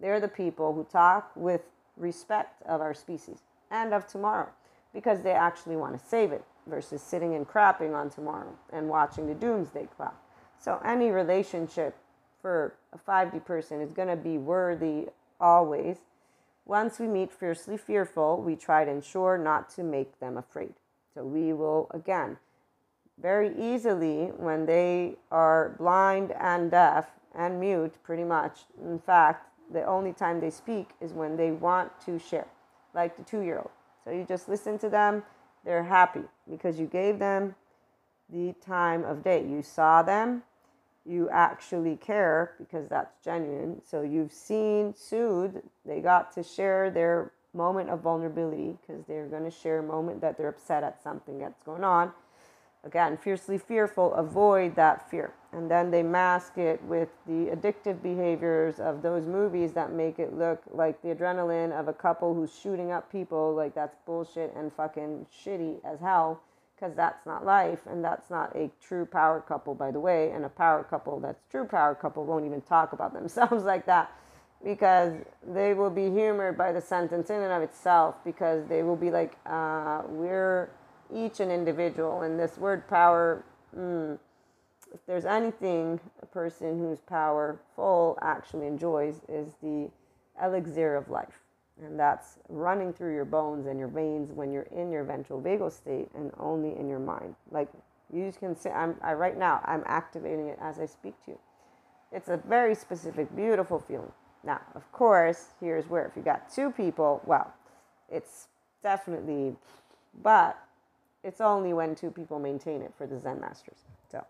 They're 0.00 0.20
the 0.20 0.28
people 0.28 0.74
who 0.74 0.84
talk 0.84 1.32
with 1.34 1.62
respect 1.96 2.62
of 2.62 2.80
our 2.80 2.94
species 2.94 3.40
and 3.70 3.92
of 3.92 4.06
tomorrow 4.06 4.48
because 4.92 5.22
they 5.22 5.32
actually 5.32 5.76
want 5.76 5.98
to 5.98 6.06
save 6.06 6.32
it 6.32 6.44
versus 6.66 7.02
sitting 7.02 7.34
and 7.34 7.48
crapping 7.48 7.94
on 7.94 8.10
tomorrow 8.10 8.52
and 8.72 8.88
watching 8.88 9.26
the 9.26 9.34
doomsday 9.34 9.88
clock. 9.96 10.14
So 10.58 10.80
any 10.84 11.10
relationship 11.10 11.96
for 12.40 12.74
a 12.92 12.98
5D 12.98 13.44
person 13.44 13.80
is 13.80 13.92
going 13.92 14.08
to 14.08 14.16
be 14.16 14.38
worthy 14.38 15.08
always. 15.40 15.98
Once 16.66 16.98
we 16.98 17.06
meet 17.06 17.32
fiercely 17.32 17.76
fearful, 17.76 18.40
we 18.40 18.56
try 18.56 18.84
to 18.84 18.90
ensure 18.90 19.36
not 19.36 19.68
to 19.70 19.82
make 19.82 20.18
them 20.20 20.36
afraid. 20.36 20.74
So 21.14 21.24
we 21.24 21.52
will, 21.52 21.90
again, 21.92 22.36
very 23.20 23.52
easily, 23.58 24.26
when 24.36 24.64
they 24.66 25.16
are 25.30 25.74
blind 25.78 26.32
and 26.32 26.70
deaf 26.70 27.10
and 27.34 27.60
mute, 27.60 27.94
pretty 28.02 28.24
much, 28.24 28.60
in 28.82 28.98
fact, 28.98 29.46
the 29.72 29.84
only 29.84 30.12
time 30.12 30.40
they 30.40 30.50
speak 30.50 30.90
is 31.00 31.12
when 31.12 31.36
they 31.36 31.50
want 31.50 31.92
to 32.06 32.18
share, 32.18 32.46
like 32.94 33.16
the 33.16 33.22
two 33.22 33.42
year 33.42 33.58
old. 33.58 33.70
So 34.04 34.10
you 34.10 34.24
just 34.24 34.48
listen 34.48 34.78
to 34.78 34.88
them 34.88 35.22
they're 35.64 35.84
happy 35.84 36.22
because 36.48 36.78
you 36.78 36.86
gave 36.86 37.18
them 37.18 37.54
the 38.32 38.54
time 38.64 39.04
of 39.04 39.22
day. 39.22 39.44
You 39.46 39.62
saw 39.62 40.02
them, 40.02 40.42
you 41.04 41.28
actually 41.30 41.96
care 41.96 42.54
because 42.58 42.88
that's 42.88 43.14
genuine. 43.24 43.80
So 43.84 44.02
you've 44.02 44.32
seen, 44.32 44.94
soothed, 44.94 45.62
they 45.84 46.00
got 46.00 46.32
to 46.34 46.42
share 46.42 46.90
their 46.90 47.32
moment 47.52 47.90
of 47.90 48.00
vulnerability 48.00 48.76
because 48.80 49.04
they're 49.06 49.26
going 49.26 49.44
to 49.44 49.50
share 49.50 49.80
a 49.80 49.82
moment 49.82 50.20
that 50.20 50.38
they're 50.38 50.48
upset 50.48 50.84
at 50.84 51.02
something 51.02 51.38
that's 51.38 51.60
going 51.64 51.84
on. 51.84 52.12
Again, 52.82 53.18
fiercely 53.18 53.58
fearful, 53.58 54.14
avoid 54.14 54.74
that 54.76 55.10
fear. 55.10 55.34
And 55.52 55.70
then 55.70 55.90
they 55.90 56.02
mask 56.02 56.56
it 56.56 56.82
with 56.84 57.08
the 57.26 57.54
addictive 57.54 58.02
behaviors 58.02 58.80
of 58.80 59.02
those 59.02 59.26
movies 59.26 59.72
that 59.72 59.92
make 59.92 60.18
it 60.18 60.32
look 60.32 60.62
like 60.70 61.02
the 61.02 61.08
adrenaline 61.08 61.78
of 61.78 61.88
a 61.88 61.92
couple 61.92 62.34
who's 62.34 62.54
shooting 62.58 62.90
up 62.90 63.10
people. 63.12 63.54
Like 63.54 63.74
that's 63.74 63.96
bullshit 64.06 64.54
and 64.56 64.72
fucking 64.72 65.26
shitty 65.44 65.84
as 65.84 66.00
hell 66.00 66.40
because 66.74 66.94
that's 66.96 67.26
not 67.26 67.44
life 67.44 67.80
and 67.86 68.02
that's 68.02 68.30
not 68.30 68.54
a 68.56 68.70
true 68.80 69.04
power 69.04 69.42
couple, 69.46 69.74
by 69.74 69.90
the 69.90 70.00
way. 70.00 70.30
And 70.30 70.44
a 70.46 70.48
power 70.48 70.82
couple 70.82 71.20
that's 71.20 71.42
true 71.50 71.66
power 71.66 71.94
couple 71.94 72.24
won't 72.24 72.46
even 72.46 72.62
talk 72.62 72.94
about 72.94 73.12
themselves 73.20 73.64
like 73.64 73.84
that 73.86 74.10
because 74.64 75.14
they 75.46 75.74
will 75.74 75.90
be 75.90 76.10
humored 76.10 76.56
by 76.56 76.72
the 76.72 76.80
sentence 76.80 77.28
in 77.28 77.42
and 77.42 77.52
of 77.52 77.62
itself 77.62 78.16
because 78.24 78.66
they 78.68 78.82
will 78.82 78.96
be 78.96 79.10
like, 79.10 79.36
uh, 79.46 80.02
we're 80.06 80.70
each 81.14 81.40
an 81.40 81.50
individual. 81.50 82.22
And 82.22 82.38
this 82.38 82.58
word 82.58 82.88
power, 82.88 83.44
mm, 83.76 84.18
if 84.92 85.04
there's 85.06 85.24
anything 85.24 86.00
a 86.22 86.26
person 86.26 86.78
who's 86.78 87.00
powerful 87.00 88.18
actually 88.22 88.66
enjoys, 88.66 89.20
is 89.28 89.54
the 89.62 89.90
elixir 90.42 90.96
of 90.96 91.08
life. 91.08 91.40
And 91.82 91.98
that's 91.98 92.38
running 92.48 92.92
through 92.92 93.14
your 93.14 93.24
bones 93.24 93.66
and 93.66 93.78
your 93.78 93.88
veins 93.88 94.32
when 94.32 94.52
you're 94.52 94.68
in 94.74 94.90
your 94.90 95.04
ventral 95.04 95.40
vagal 95.40 95.72
state 95.72 96.08
and 96.14 96.30
only 96.38 96.76
in 96.78 96.88
your 96.88 96.98
mind. 96.98 97.34
Like 97.50 97.68
you 98.12 98.32
can 98.38 98.56
say, 98.56 98.70
I'm 98.70 98.96
I, 99.00 99.14
right 99.14 99.38
now, 99.38 99.60
I'm 99.64 99.82
activating 99.86 100.48
it 100.48 100.58
as 100.60 100.78
I 100.78 100.86
speak 100.86 101.14
to 101.24 101.32
you. 101.32 101.38
It's 102.12 102.28
a 102.28 102.36
very 102.36 102.74
specific, 102.74 103.34
beautiful 103.34 103.78
feeling. 103.78 104.12
Now, 104.42 104.60
of 104.74 104.90
course, 104.92 105.48
here's 105.60 105.88
where 105.88 106.06
if 106.06 106.16
you 106.16 106.22
got 106.22 106.52
two 106.52 106.70
people, 106.70 107.22
well, 107.24 107.52
it's 108.10 108.48
definitely, 108.82 109.54
but 110.22 110.58
it's 111.22 111.40
only 111.40 111.72
when 111.72 111.94
two 111.94 112.10
people 112.10 112.38
maintain 112.38 112.82
it 112.82 112.92
for 112.96 113.06
the 113.06 113.18
Zen 113.18 113.40
masters. 113.40 113.78
So 114.10 114.24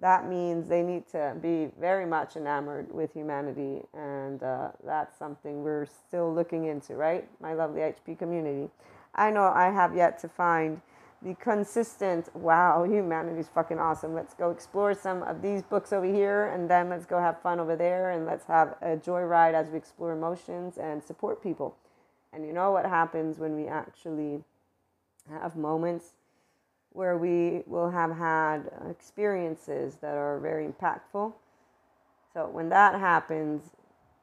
that 0.00 0.28
means 0.28 0.68
they 0.68 0.82
need 0.82 1.06
to 1.08 1.36
be 1.40 1.68
very 1.80 2.06
much 2.06 2.36
enamored 2.36 2.92
with 2.92 3.12
humanity, 3.12 3.82
and 3.94 4.42
uh, 4.42 4.68
that's 4.84 5.18
something 5.18 5.62
we're 5.62 5.86
still 5.86 6.32
looking 6.32 6.66
into, 6.66 6.94
right? 6.94 7.26
My 7.40 7.54
lovely 7.54 7.80
HP 7.80 8.18
community. 8.18 8.70
I 9.14 9.30
know 9.30 9.44
I 9.44 9.70
have 9.70 9.96
yet 9.96 10.18
to 10.20 10.28
find 10.28 10.80
the 11.24 11.34
consistent 11.36 12.28
wow 12.36 12.84
humanity's 12.84 13.48
fucking 13.48 13.78
awesome 13.78 14.12
let's 14.12 14.34
go 14.34 14.50
explore 14.50 14.92
some 14.92 15.22
of 15.22 15.40
these 15.40 15.62
books 15.62 15.90
over 15.90 16.04
here 16.04 16.48
and 16.48 16.68
then 16.68 16.90
let's 16.90 17.06
go 17.06 17.18
have 17.18 17.40
fun 17.40 17.58
over 17.58 17.74
there 17.74 18.10
and 18.10 18.26
let's 18.26 18.44
have 18.44 18.76
a 18.82 18.94
joyride 18.94 19.54
as 19.54 19.70
we 19.70 19.78
explore 19.78 20.12
emotions 20.12 20.76
and 20.76 21.02
support 21.02 21.42
people 21.42 21.76
and 22.34 22.46
you 22.46 22.52
know 22.52 22.72
what 22.72 22.84
happens 22.84 23.38
when 23.38 23.56
we 23.56 23.66
actually 23.66 24.44
have 25.30 25.56
moments 25.56 26.12
where 26.94 27.18
we 27.18 27.62
will 27.66 27.90
have 27.90 28.16
had 28.16 28.62
experiences 28.90 29.96
that 30.00 30.16
are 30.16 30.40
very 30.40 30.66
impactful 30.66 31.32
so 32.32 32.48
when 32.48 32.68
that 32.70 32.98
happens 32.98 33.70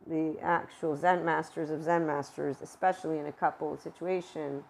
the 0.08 0.36
actual 0.42 0.98
zen 0.98 1.24
masters 1.24 1.70
of 1.70 1.84
zen 1.84 2.08
masters 2.08 2.58
especially 2.62 3.20
in 3.20 3.28
a 3.28 3.32
couple 3.32 3.78
situation 3.78 4.64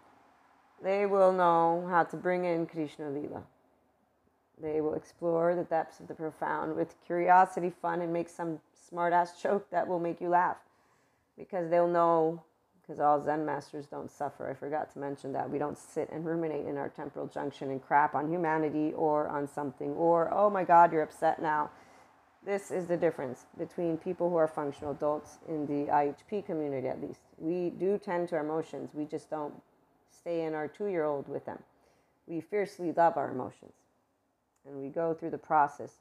they 0.84 1.06
will 1.06 1.32
know 1.32 1.88
how 1.90 2.04
to 2.04 2.18
bring 2.18 2.46
in 2.46 2.66
Krishna 2.66 3.06
Leela. 3.06 3.44
They 4.62 4.82
will 4.82 4.96
explore 4.96 5.56
the 5.56 5.64
depths 5.64 6.00
of 6.00 6.08
the 6.08 6.14
profound 6.14 6.76
with 6.76 6.96
curiosity, 7.06 7.72
fun, 7.82 8.02
and 8.02 8.12
make 8.12 8.30
some 8.30 8.60
smart 8.90 9.14
ass 9.14 9.42
joke 9.42 9.70
that 9.72 9.88
will 9.88 10.00
make 10.00 10.22
you 10.22 10.30
laugh. 10.30 10.58
Because 11.38 11.70
they'll 11.70 11.88
know, 11.88 12.44
because 12.92 13.02
all 13.02 13.24
Zen 13.24 13.46
masters 13.46 13.86
don't 13.86 14.12
suffer. 14.12 14.50
I 14.50 14.54
forgot 14.54 14.92
to 14.92 15.00
mention 15.00 15.32
that. 15.32 15.50
We 15.50 15.58
don't 15.58 15.78
sit 15.78 16.10
and 16.12 16.26
ruminate 16.26 16.66
in 16.66 16.76
our 16.76 16.90
temporal 16.90 17.26
junction 17.26 17.72
and 17.72 17.82
crap 17.82 18.16
on 18.16 18.30
humanity 18.30 18.92
or 18.94 19.30
on 19.30 19.48
something, 19.48 19.92
or, 19.92 20.30
oh 20.34 20.50
my 20.50 20.66
God, 20.66 20.92
you're 20.92 21.02
upset 21.02 21.42
now. 21.42 21.70
This 22.46 22.70
is 22.70 22.88
the 22.88 22.98
difference 22.98 23.46
between 23.58 23.96
people 23.96 24.30
who 24.30 24.36
are 24.36 24.48
functional 24.48 24.92
adults 24.92 25.38
in 25.48 25.66
the 25.68 25.90
IHP 25.90 26.46
community, 26.46 26.90
at 26.90 27.02
least. 27.02 27.22
We 27.38 27.70
do 27.70 27.98
tend 27.98 28.28
to 28.30 28.36
our 28.36 28.44
emotions, 28.44 28.90
we 28.94 29.06
just 29.06 29.30
don't 29.30 29.54
stay 30.10 30.44
in 30.44 30.54
our 30.54 30.68
two 30.68 30.88
year 30.88 31.06
old 31.06 31.30
with 31.30 31.46
them. 31.46 31.60
We 32.28 32.42
fiercely 32.42 32.92
love 32.92 33.16
our 33.16 33.32
emotions 33.32 33.74
and 34.68 34.76
we 34.82 34.90
go 34.90 35.14
through 35.14 35.30
the 35.30 35.38
process. 35.38 35.94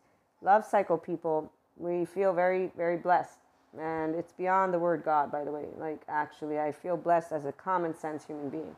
Love 0.42 0.64
cycle 0.64 0.98
people, 0.98 1.52
we 1.76 2.04
feel 2.04 2.32
very, 2.32 2.72
very 2.76 2.96
blessed. 2.96 3.38
And 3.78 4.14
it's 4.14 4.32
beyond 4.32 4.74
the 4.74 4.78
word 4.78 5.04
God, 5.04 5.30
by 5.30 5.44
the 5.44 5.52
way. 5.52 5.66
Like, 5.78 6.02
actually, 6.08 6.58
I 6.58 6.72
feel 6.72 6.96
blessed 6.96 7.32
as 7.32 7.44
a 7.44 7.52
common 7.52 7.94
sense 7.94 8.24
human 8.24 8.48
being. 8.48 8.74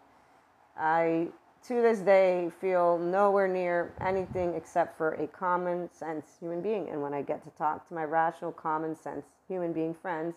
I, 0.76 1.28
to 1.66 1.74
this 1.80 2.00
day, 2.00 2.50
feel 2.60 2.98
nowhere 2.98 3.48
near 3.48 3.92
anything 4.00 4.54
except 4.54 4.98
for 4.98 5.14
a 5.14 5.26
common 5.26 5.90
sense 5.92 6.26
human 6.38 6.60
being. 6.60 6.88
And 6.90 7.02
when 7.02 7.14
I 7.14 7.22
get 7.22 7.42
to 7.44 7.50
talk 7.50 7.88
to 7.88 7.94
my 7.94 8.04
rational, 8.04 8.52
common 8.52 8.94
sense 8.94 9.24
human 9.48 9.72
being 9.72 9.94
friends, 9.94 10.34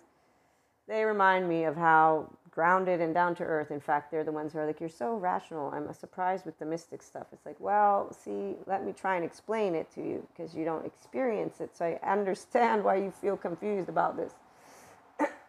they 0.88 1.04
remind 1.04 1.50
me 1.50 1.64
of 1.64 1.76
how 1.76 2.30
grounded 2.52 3.02
and 3.02 3.14
down 3.14 3.36
to 3.36 3.44
earth. 3.44 3.72
In 3.72 3.82
fact, 3.82 4.12
they're 4.12 4.24
the 4.24 4.32
ones 4.32 4.54
who 4.54 4.60
are 4.60 4.68
like, 4.68 4.80
You're 4.80 4.88
so 4.88 5.16
rational. 5.16 5.72
I'm 5.72 5.92
surprised 5.94 6.46
with 6.46 6.58
the 6.60 6.66
mystic 6.66 7.02
stuff. 7.02 7.28
It's 7.34 7.46
like, 7.46 7.60
Well, 7.60 8.14
see, 8.14 8.56
let 8.68 8.86
me 8.86 8.94
try 8.94 9.16
and 9.16 9.26
explain 9.26 9.76
it 9.76 9.92
to 9.96 10.02
you 10.02 10.26
because 10.30 10.56
you 10.56 10.64
don't 10.64 10.86
experience 10.86 11.60
it. 11.60 11.76
So 11.76 11.86
I 11.86 12.10
understand 12.10 12.84
why 12.84 12.98
you 12.98 13.12
feel 13.12 13.36
confused 13.36 13.90
about 13.90 14.16
this. 14.16 14.34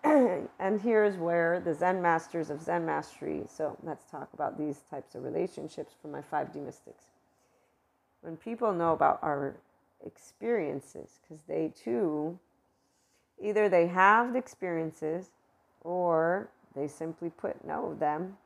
and 0.60 0.80
here's 0.80 1.16
where 1.16 1.58
the 1.60 1.74
Zen 1.74 2.00
masters 2.00 2.50
of 2.50 2.62
Zen 2.62 2.86
mastery. 2.86 3.42
So 3.48 3.76
let's 3.82 4.04
talk 4.08 4.28
about 4.32 4.56
these 4.58 4.82
types 4.88 5.14
of 5.14 5.24
relationships 5.24 5.94
for 6.00 6.08
my 6.08 6.20
5D 6.20 6.56
mystics. 6.64 7.04
When 8.20 8.36
people 8.36 8.72
know 8.72 8.92
about 8.92 9.18
our 9.22 9.56
experiences, 10.04 11.18
because 11.22 11.42
they 11.48 11.72
too, 11.82 12.38
either 13.42 13.68
they 13.68 13.88
have 13.88 14.32
the 14.32 14.38
experiences 14.38 15.30
or 15.80 16.50
they 16.74 16.86
simply 16.86 17.30
put 17.30 17.64
know 17.64 17.96
them. 17.98 18.36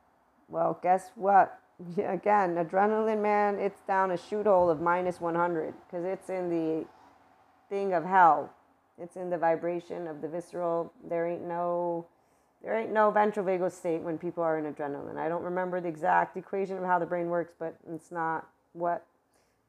Well, 0.47 0.79
guess 0.81 1.11
what? 1.15 1.59
Again, 1.97 2.55
adrenaline, 2.55 3.21
man, 3.21 3.59
it's 3.59 3.81
down 3.81 4.11
a 4.11 4.17
shoot 4.17 4.47
hole 4.47 4.69
of 4.69 4.81
minus 4.81 5.21
100 5.21 5.73
because 5.85 6.05
it's 6.05 6.29
in 6.29 6.49
the 6.49 6.85
thing 7.69 7.93
of 7.93 8.03
hell. 8.03 8.51
It's 9.01 9.15
in 9.15 9.29
the 9.29 9.37
vibration 9.37 10.07
of 10.07 10.21
the 10.21 10.27
visceral. 10.27 10.93
There 11.07 11.27
ain't 11.27 11.47
no 11.47 12.05
there 12.63 12.79
ain't 12.79 12.91
no 12.91 13.09
ventral 13.09 13.45
vagal 13.45 13.71
state 13.71 14.01
when 14.01 14.19
people 14.19 14.43
are 14.43 14.59
in 14.59 14.71
adrenaline. 14.71 15.17
I 15.17 15.27
don't 15.27 15.43
remember 15.43 15.81
the 15.81 15.87
exact 15.87 16.37
equation 16.37 16.77
of 16.77 16.83
how 16.83 16.99
the 16.99 17.07
brain 17.07 17.27
works, 17.27 17.53
but 17.57 17.75
it's 17.91 18.11
not 18.11 18.47
what 18.73 19.05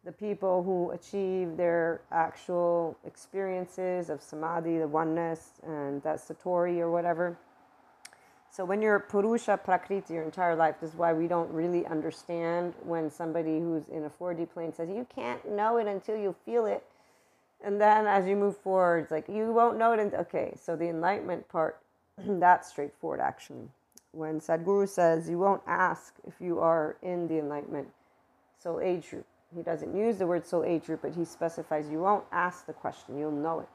the 0.04 0.12
people 0.12 0.62
who 0.62 0.90
achieve 0.90 1.56
their 1.56 2.02
actual 2.10 2.98
experiences 3.06 4.10
of 4.10 4.20
samadhi, 4.20 4.78
the 4.78 4.86
oneness, 4.86 5.52
and 5.66 6.02
that 6.02 6.18
satori 6.18 6.80
or 6.80 6.90
whatever 6.90 7.38
so 8.52 8.66
when 8.66 8.82
you're 8.82 8.98
Purusha 9.00 9.56
Prakriti 9.56 10.12
your 10.12 10.24
entire 10.24 10.54
life, 10.54 10.76
this 10.78 10.90
is 10.90 10.96
why 10.96 11.14
we 11.14 11.26
don't 11.26 11.50
really 11.50 11.86
understand 11.86 12.74
when 12.84 13.10
somebody 13.10 13.58
who's 13.58 13.88
in 13.88 14.04
a 14.04 14.10
4D 14.10 14.50
plane 14.52 14.74
says, 14.74 14.90
you 14.90 15.06
can't 15.14 15.50
know 15.50 15.78
it 15.78 15.86
until 15.86 16.18
you 16.18 16.36
feel 16.44 16.66
it. 16.66 16.84
And 17.64 17.80
then 17.80 18.06
as 18.06 18.26
you 18.26 18.36
move 18.36 18.56
forward, 18.56 19.08
like, 19.10 19.28
you 19.28 19.52
won't 19.52 19.78
know 19.78 19.92
it. 19.92 20.00
Until, 20.00 20.20
okay, 20.20 20.54
so 20.60 20.76
the 20.76 20.88
enlightenment 20.88 21.48
part, 21.48 21.80
that's 22.18 22.68
straightforward 22.68 23.20
actually. 23.20 23.68
When 24.12 24.40
Sadhguru 24.40 24.88
says, 24.88 25.28
you 25.28 25.38
won't 25.38 25.62
ask 25.66 26.14
if 26.26 26.34
you 26.40 26.58
are 26.58 26.96
in 27.02 27.28
the 27.28 27.38
enlightenment 27.38 27.88
soul 28.58 28.80
age 28.80 29.08
group. 29.10 29.26
He 29.54 29.62
doesn't 29.62 29.96
use 29.96 30.18
the 30.18 30.26
word 30.26 30.46
soul 30.46 30.64
age 30.64 30.84
group, 30.84 31.02
but 31.02 31.14
he 31.14 31.24
specifies 31.24 31.88
you 31.88 32.00
won't 32.00 32.24
ask 32.32 32.66
the 32.66 32.72
question, 32.72 33.18
you'll 33.18 33.30
know 33.30 33.60
it. 33.60 33.68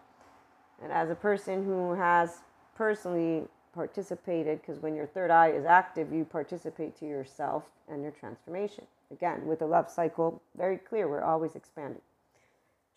And 0.83 0.91
as 0.91 1.09
a 1.09 1.15
person 1.15 1.63
who 1.63 1.93
has 1.93 2.41
personally 2.75 3.43
participated 3.73 4.59
because 4.61 4.81
when 4.81 4.95
your 4.95 5.05
third 5.05 5.31
eye 5.31 5.49
is 5.49 5.65
active, 5.65 6.11
you 6.11 6.25
participate 6.25 6.97
to 6.99 7.05
yourself 7.05 7.71
and 7.87 8.01
your 8.01 8.11
transformation. 8.11 8.85
Again, 9.11 9.45
with 9.45 9.59
the 9.59 9.67
love 9.67 9.89
cycle, 9.89 10.41
very 10.57 10.77
clear, 10.77 11.07
we're 11.07 11.23
always 11.23 11.55
expanding. 11.55 12.01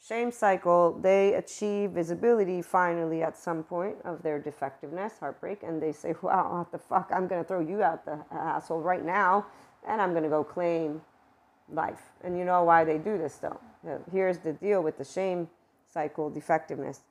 Shame 0.02 0.32
cycle, 0.32 0.98
they 0.98 1.34
achieve 1.34 1.90
visibility 1.90 2.62
finally 2.62 3.22
at 3.22 3.36
some 3.36 3.62
point 3.62 3.96
of 4.04 4.22
their 4.22 4.38
defectiveness, 4.38 5.18
heartbreak, 5.20 5.62
and 5.62 5.80
they 5.82 5.92
say, 5.92 6.14
Wow, 6.22 6.58
what 6.58 6.72
the 6.72 6.78
fuck? 6.78 7.10
I'm 7.14 7.26
going 7.26 7.42
to 7.42 7.46
throw 7.46 7.60
you 7.60 7.82
out 7.82 8.04
the 8.04 8.18
asshole 8.32 8.80
right 8.80 9.04
now, 9.04 9.46
and 9.86 10.00
I'm 10.00 10.12
going 10.12 10.24
to 10.24 10.30
go 10.30 10.42
claim 10.42 11.02
life. 11.70 12.12
And 12.24 12.38
you 12.38 12.44
know 12.44 12.64
why 12.64 12.84
they 12.84 12.98
do 12.98 13.18
this, 13.18 13.36
though. 13.36 13.60
Here's 14.10 14.38
the 14.38 14.54
deal 14.54 14.82
with 14.82 14.96
the 14.98 15.04
shame 15.04 15.48
cycle 15.92 16.30
defectiveness 16.30 17.02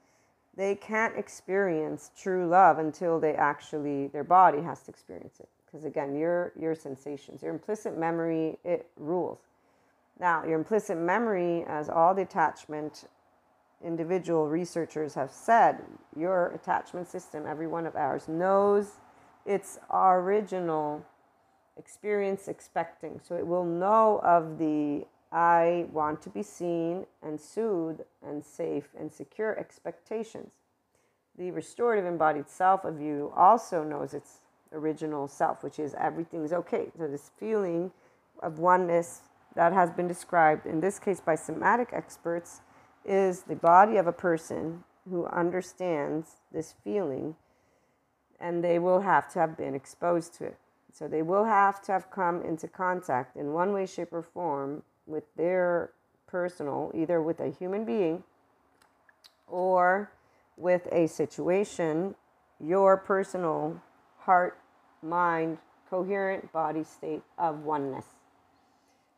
they 0.59 0.75
can't 0.75 1.17
experience 1.17 2.11
true 2.19 2.47
love 2.47 2.79
until 2.79 3.19
they 3.19 3.33
actually 3.33 4.07
their 4.07 4.23
body 4.25 4.61
has 4.61 4.81
to 4.83 4.91
experience 4.91 5.39
it 5.39 5.47
because 5.65 5.85
again 5.85 6.15
your 6.15 6.51
your 6.59 6.75
sensations 6.75 7.41
your 7.41 7.53
implicit 7.53 7.97
memory 7.97 8.57
it 8.63 8.87
rules 8.97 9.39
now 10.19 10.43
your 10.43 10.57
implicit 10.57 10.97
memory 10.97 11.63
as 11.67 11.89
all 11.89 12.13
the 12.13 12.21
attachment 12.21 13.05
individual 13.83 14.47
researchers 14.47 15.13
have 15.13 15.31
said 15.31 15.81
your 16.15 16.47
attachment 16.53 17.07
system 17.07 17.45
every 17.47 17.67
one 17.67 17.85
of 17.85 17.95
ours 17.95 18.27
knows 18.27 18.97
its 19.45 19.79
original 19.91 21.05
experience 21.77 22.47
expecting 22.47 23.19
so 23.23 23.35
it 23.35 23.47
will 23.47 23.65
know 23.65 24.19
of 24.23 24.57
the 24.57 25.05
I 25.31 25.85
want 25.91 26.21
to 26.23 26.29
be 26.29 26.41
seen 26.41 27.05
and 27.21 27.39
soothed 27.39 28.01
and 28.25 28.43
safe 28.43 28.89
and 28.97 29.11
secure 29.11 29.57
expectations. 29.59 30.51
The 31.37 31.51
restorative 31.51 32.05
embodied 32.05 32.49
self 32.49 32.83
of 32.83 32.99
you 32.99 33.31
also 33.35 33.83
knows 33.83 34.13
its 34.13 34.39
original 34.73 35.27
self, 35.27 35.63
which 35.63 35.79
is 35.79 35.93
everything's 35.95 36.51
okay. 36.51 36.91
So, 36.97 37.07
this 37.07 37.31
feeling 37.39 37.91
of 38.41 38.59
oneness 38.59 39.21
that 39.55 39.73
has 39.73 39.91
been 39.91 40.07
described, 40.07 40.65
in 40.65 40.79
this 40.79 40.99
case 40.99 41.19
by 41.19 41.35
somatic 41.35 41.89
experts, 41.91 42.61
is 43.05 43.43
the 43.43 43.55
body 43.55 43.97
of 43.97 44.07
a 44.07 44.13
person 44.13 44.83
who 45.09 45.25
understands 45.27 46.37
this 46.51 46.75
feeling 46.83 47.35
and 48.39 48.63
they 48.63 48.79
will 48.79 49.01
have 49.01 49.31
to 49.33 49.39
have 49.39 49.57
been 49.57 49.75
exposed 49.75 50.33
to 50.35 50.45
it. 50.45 50.57
So, 50.93 51.07
they 51.07 51.21
will 51.21 51.45
have 51.45 51.81
to 51.83 51.91
have 51.91 52.09
come 52.09 52.41
into 52.41 52.67
contact 52.67 53.35
in 53.35 53.53
one 53.53 53.73
way, 53.73 53.85
shape, 53.85 54.11
or 54.11 54.23
form 54.23 54.83
with 55.05 55.23
their 55.35 55.91
personal, 56.25 56.91
either 56.95 57.21
with 57.21 57.39
a 57.39 57.49
human 57.49 57.85
being 57.85 58.23
or 59.47 60.11
with 60.57 60.87
a 60.91 61.07
situation, 61.07 62.15
your 62.59 62.97
personal 62.97 63.81
heart, 64.19 64.57
mind, 65.01 65.57
coherent 65.89 66.51
body 66.51 66.83
state 66.83 67.21
of 67.37 67.63
oneness. 67.63 68.05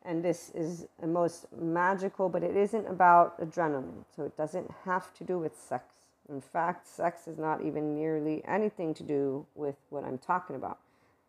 And 0.04 0.24
this 0.24 0.52
is 0.56 0.88
the 1.00 1.08
most 1.08 1.46
magical, 1.56 2.28
but 2.28 2.44
it 2.44 2.58
isn't 2.58 2.88
about 2.88 3.40
adrenaline. 3.40 4.06
So 4.16 4.24
it 4.24 4.36
doesn't 4.36 4.70
have 4.86 5.14
to 5.16 5.24
do 5.24 5.38
with 5.38 5.56
sex. 5.56 5.96
In 6.30 6.42
fact, 6.42 6.88
sex 6.88 7.28
is 7.28 7.38
not 7.38 7.62
even 7.64 7.96
nearly 7.96 8.42
anything 8.46 8.94
to 8.96 9.04
do 9.04 9.46
with 9.54 9.76
what 9.90 10.04
I'm 10.04 10.18
talking 10.18 10.56
about. 10.56 10.80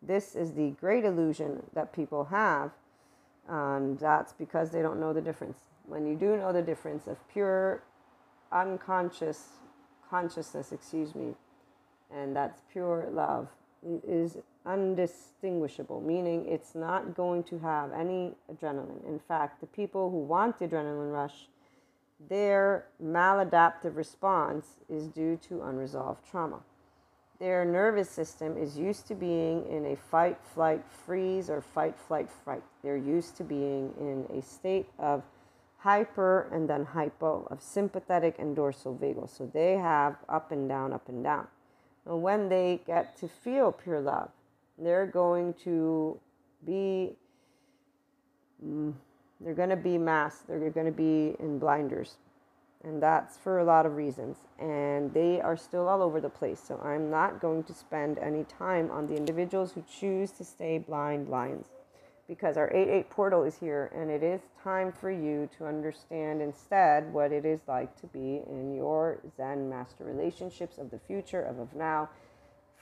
This 0.01 0.35
is 0.35 0.53
the 0.53 0.71
great 0.71 1.05
illusion 1.05 1.63
that 1.73 1.93
people 1.93 2.25
have, 2.25 2.71
and 3.47 3.99
that's 3.99 4.33
because 4.33 4.71
they 4.71 4.81
don't 4.81 4.99
know 4.99 5.13
the 5.13 5.21
difference. 5.21 5.57
When 5.85 6.07
you 6.07 6.15
do 6.15 6.37
know 6.37 6.51
the 6.51 6.61
difference 6.61 7.07
of 7.07 7.17
pure 7.27 7.83
unconscious 8.51 9.49
consciousness, 10.09 10.71
excuse 10.71 11.15
me, 11.15 11.35
and 12.13 12.35
that's 12.35 12.61
pure 12.71 13.07
love, 13.11 13.49
is 14.07 14.37
undistinguishable, 14.65 16.01
meaning 16.01 16.45
it's 16.47 16.75
not 16.75 17.15
going 17.15 17.43
to 17.43 17.59
have 17.59 17.91
any 17.91 18.31
adrenaline. 18.51 19.05
In 19.07 19.19
fact, 19.19 19.59
the 19.61 19.67
people 19.67 20.09
who 20.09 20.19
want 20.19 20.59
the 20.59 20.67
adrenaline 20.67 21.11
rush, 21.11 21.47
their 22.29 22.85
maladaptive 23.03 23.95
response 23.95 24.79
is 24.89 25.07
due 25.07 25.37
to 25.49 25.63
unresolved 25.63 26.23
trauma. 26.29 26.59
Their 27.39 27.65
nervous 27.65 28.09
system 28.09 28.57
is 28.57 28.77
used 28.77 29.07
to 29.07 29.15
being 29.15 29.67
in 29.67 29.85
a 29.87 29.95
fight, 29.95 30.37
flight, 30.53 30.83
freeze, 31.05 31.49
or 31.49 31.61
fight, 31.61 31.99
flight, 31.99 32.29
fright. 32.31 32.63
They're 32.81 32.95
used 32.95 33.35
to 33.37 33.43
being 33.43 33.93
in 33.99 34.37
a 34.37 34.41
state 34.41 34.87
of 34.97 35.23
hyper 35.77 36.47
and 36.53 36.69
then 36.69 36.85
hypo, 36.85 37.45
of 37.51 37.61
sympathetic 37.61 38.35
and 38.39 38.55
dorsal 38.55 38.95
vagal. 38.95 39.29
So 39.29 39.49
they 39.53 39.73
have 39.73 40.15
up 40.29 40.53
and 40.53 40.69
down, 40.69 40.93
up 40.93 41.09
and 41.09 41.21
down. 41.21 41.47
When 42.05 42.49
they 42.49 42.81
get 42.85 43.17
to 43.17 43.27
feel 43.27 43.71
pure 43.71 44.01
love, 44.01 44.29
they're 44.77 45.05
going 45.05 45.53
to 45.63 46.19
be 46.65 47.15
mm, 48.65 48.93
they're 49.39 49.53
going 49.53 49.69
to 49.69 49.75
be 49.75 49.97
masked 49.97 50.47
they're 50.47 50.69
going 50.69 50.85
to 50.85 50.91
be 50.91 51.35
in 51.39 51.59
blinders. 51.59 52.15
And 52.83 53.01
that's 53.01 53.37
for 53.37 53.59
a 53.59 53.63
lot 53.63 53.85
of 53.85 53.95
reasons. 53.95 54.35
And 54.59 55.13
they 55.13 55.39
are 55.39 55.55
still 55.55 55.87
all 55.87 56.01
over 56.01 56.19
the 56.19 56.29
place. 56.29 56.61
So 56.65 56.81
i'm 56.83 57.09
not 57.09 57.39
going 57.39 57.63
to 57.63 57.73
spend 57.73 58.19
any 58.19 58.43
time 58.43 58.91
on 58.91 59.07
the 59.07 59.15
individuals 59.15 59.71
who 59.71 59.83
choose 59.89 60.31
to 60.31 60.43
stay 60.43 60.77
blind 60.77 61.29
lines 61.29 61.67
because 62.27 62.57
our 62.57 62.69
8-8 62.69 63.09
portal 63.09 63.43
is 63.43 63.57
here 63.57 63.91
and 63.95 64.09
it 64.09 64.23
is 64.23 64.41
time 64.63 64.91
for 64.91 65.11
you 65.11 65.49
to 65.57 65.65
understand 65.65 66.41
instead 66.41 67.11
what 67.13 67.31
it 67.31 67.45
is 67.45 67.59
like 67.67 67.99
to 67.99 68.07
be 68.07 68.41
in 68.49 68.73
your 68.75 69.19
zen 69.35 69.69
master 69.69 70.03
relationships 70.03 70.77
of 70.77 70.89
the 70.89 70.99
future 70.99 71.41
of 71.41 71.59
of 71.59 71.73
now 71.75 72.09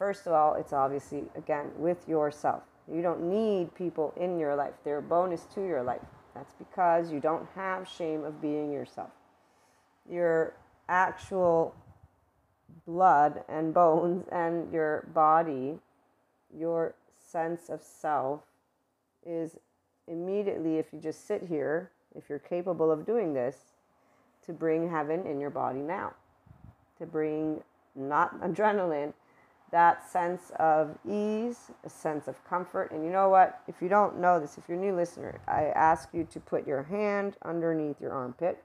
First 0.02 0.26
of 0.26 0.34
all, 0.34 0.56
it's 0.56 0.74
obviously, 0.74 1.26
again, 1.36 1.70
with 1.78 2.10
yourself. 2.10 2.64
You 2.92 3.04
don't 3.04 3.30
need 3.30 3.76
people 3.76 4.16
in 4.18 4.40
your 4.40 4.56
life, 4.56 4.74
they're 4.84 4.98
a 4.98 5.04
bonus 5.04 5.44
to 5.54 5.62
your 5.62 5.84
life. 5.84 6.02
That's 6.34 6.54
because 6.54 7.12
you 7.12 7.20
don't 7.20 7.48
have 7.54 7.88
shame 7.88 8.24
of 8.24 8.42
being 8.42 8.72
yourself. 8.72 9.12
Your 10.10 10.56
actual 10.90 11.76
blood 12.88 13.44
and 13.48 13.76
bones 13.76 14.26
and 14.32 14.74
your 14.74 15.08
body, 15.14 15.78
your 16.52 16.96
sense 17.20 17.70
of 17.70 17.84
self 17.84 18.40
is 19.26 19.56
immediately, 20.08 20.78
if 20.78 20.88
you 20.92 21.00
just 21.00 21.28
sit 21.28 21.44
here, 21.44 21.92
if 22.16 22.30
you're 22.30 22.40
capable 22.40 22.92
of 22.92 23.06
doing 23.06 23.34
this, 23.34 23.58
to 24.46 24.54
bring 24.54 24.90
heaven 24.90 25.26
in 25.26 25.40
your 25.40 25.50
body 25.50 25.80
now, 25.80 26.14
to 26.98 27.06
bring 27.06 27.62
not 27.96 28.40
adrenaline, 28.42 29.14
that 29.72 30.10
sense 30.10 30.52
of 30.60 30.98
ease, 31.10 31.72
a 31.86 31.90
sense 31.90 32.28
of 32.28 32.44
comfort. 32.44 32.92
And 32.92 33.06
you 33.06 33.12
know 33.12 33.30
what? 33.30 33.62
If 33.68 33.76
you 33.82 33.88
don't 33.88 34.20
know 34.20 34.40
this, 34.40 34.58
if 34.58 34.66
you're 34.68 34.78
a 34.78 34.82
new 34.82 34.96
listener, 34.96 35.40
I 35.48 35.66
ask 35.68 36.10
you 36.14 36.28
to 36.32 36.40
put 36.40 36.68
your 36.68 36.84
hand 36.84 37.38
underneath 37.44 38.02
your 38.02 38.12
armpit, 38.12 38.62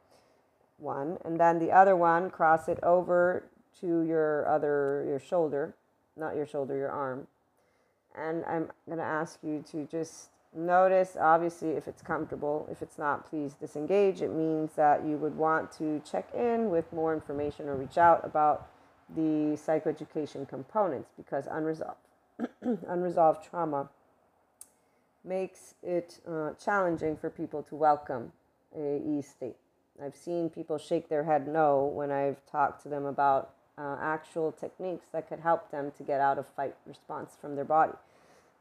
one, 0.78 1.18
and 1.24 1.38
then 1.38 1.58
the 1.58 1.70
other 1.70 1.96
one, 1.96 2.30
cross 2.30 2.68
it 2.68 2.78
over 2.82 3.44
to 3.80 4.02
your 4.02 4.48
other, 4.48 5.04
your 5.06 5.20
shoulder, 5.20 5.74
not 6.16 6.34
your 6.34 6.46
shoulder, 6.46 6.76
your 6.76 6.90
arm. 6.90 7.28
And 8.18 8.44
I'm 8.46 8.70
going 8.86 8.98
to 8.98 9.04
ask 9.04 9.38
you 9.42 9.64
to 9.70 9.86
just 9.86 10.30
notice, 10.54 11.16
obviously, 11.18 11.70
if 11.70 11.88
it's 11.88 12.02
comfortable. 12.02 12.68
If 12.70 12.82
it's 12.82 12.98
not, 12.98 13.28
please 13.28 13.54
disengage. 13.54 14.22
It 14.22 14.32
means 14.32 14.74
that 14.74 15.04
you 15.04 15.16
would 15.16 15.36
want 15.36 15.72
to 15.72 16.02
check 16.10 16.28
in 16.34 16.70
with 16.70 16.92
more 16.92 17.14
information 17.14 17.68
or 17.68 17.76
reach 17.76 17.98
out 17.98 18.24
about 18.24 18.68
the 19.14 19.56
psychoeducation 19.56 20.48
components 20.48 21.10
because 21.16 21.46
unresolved 21.48 21.98
unresolved 22.88 23.48
trauma 23.48 23.88
makes 25.24 25.74
it 25.82 26.20
uh, 26.28 26.50
challenging 26.62 27.16
for 27.16 27.30
people 27.30 27.62
to 27.62 27.74
welcome 27.74 28.32
a 28.76 29.00
E 29.06 29.22
state. 29.22 29.56
I've 30.02 30.16
seen 30.16 30.50
people 30.50 30.76
shake 30.78 31.08
their 31.08 31.24
head 31.24 31.48
no 31.48 31.84
when 31.84 32.10
I've 32.10 32.44
talked 32.46 32.82
to 32.82 32.88
them 32.88 33.06
about 33.06 33.50
uh, 33.78 33.96
actual 34.00 34.52
techniques 34.52 35.06
that 35.12 35.28
could 35.28 35.40
help 35.40 35.70
them 35.70 35.92
to 35.96 36.02
get 36.02 36.20
out 36.20 36.38
of 36.38 36.46
fight 36.46 36.74
response 36.86 37.36
from 37.40 37.56
their 37.56 37.64
body. 37.64 37.92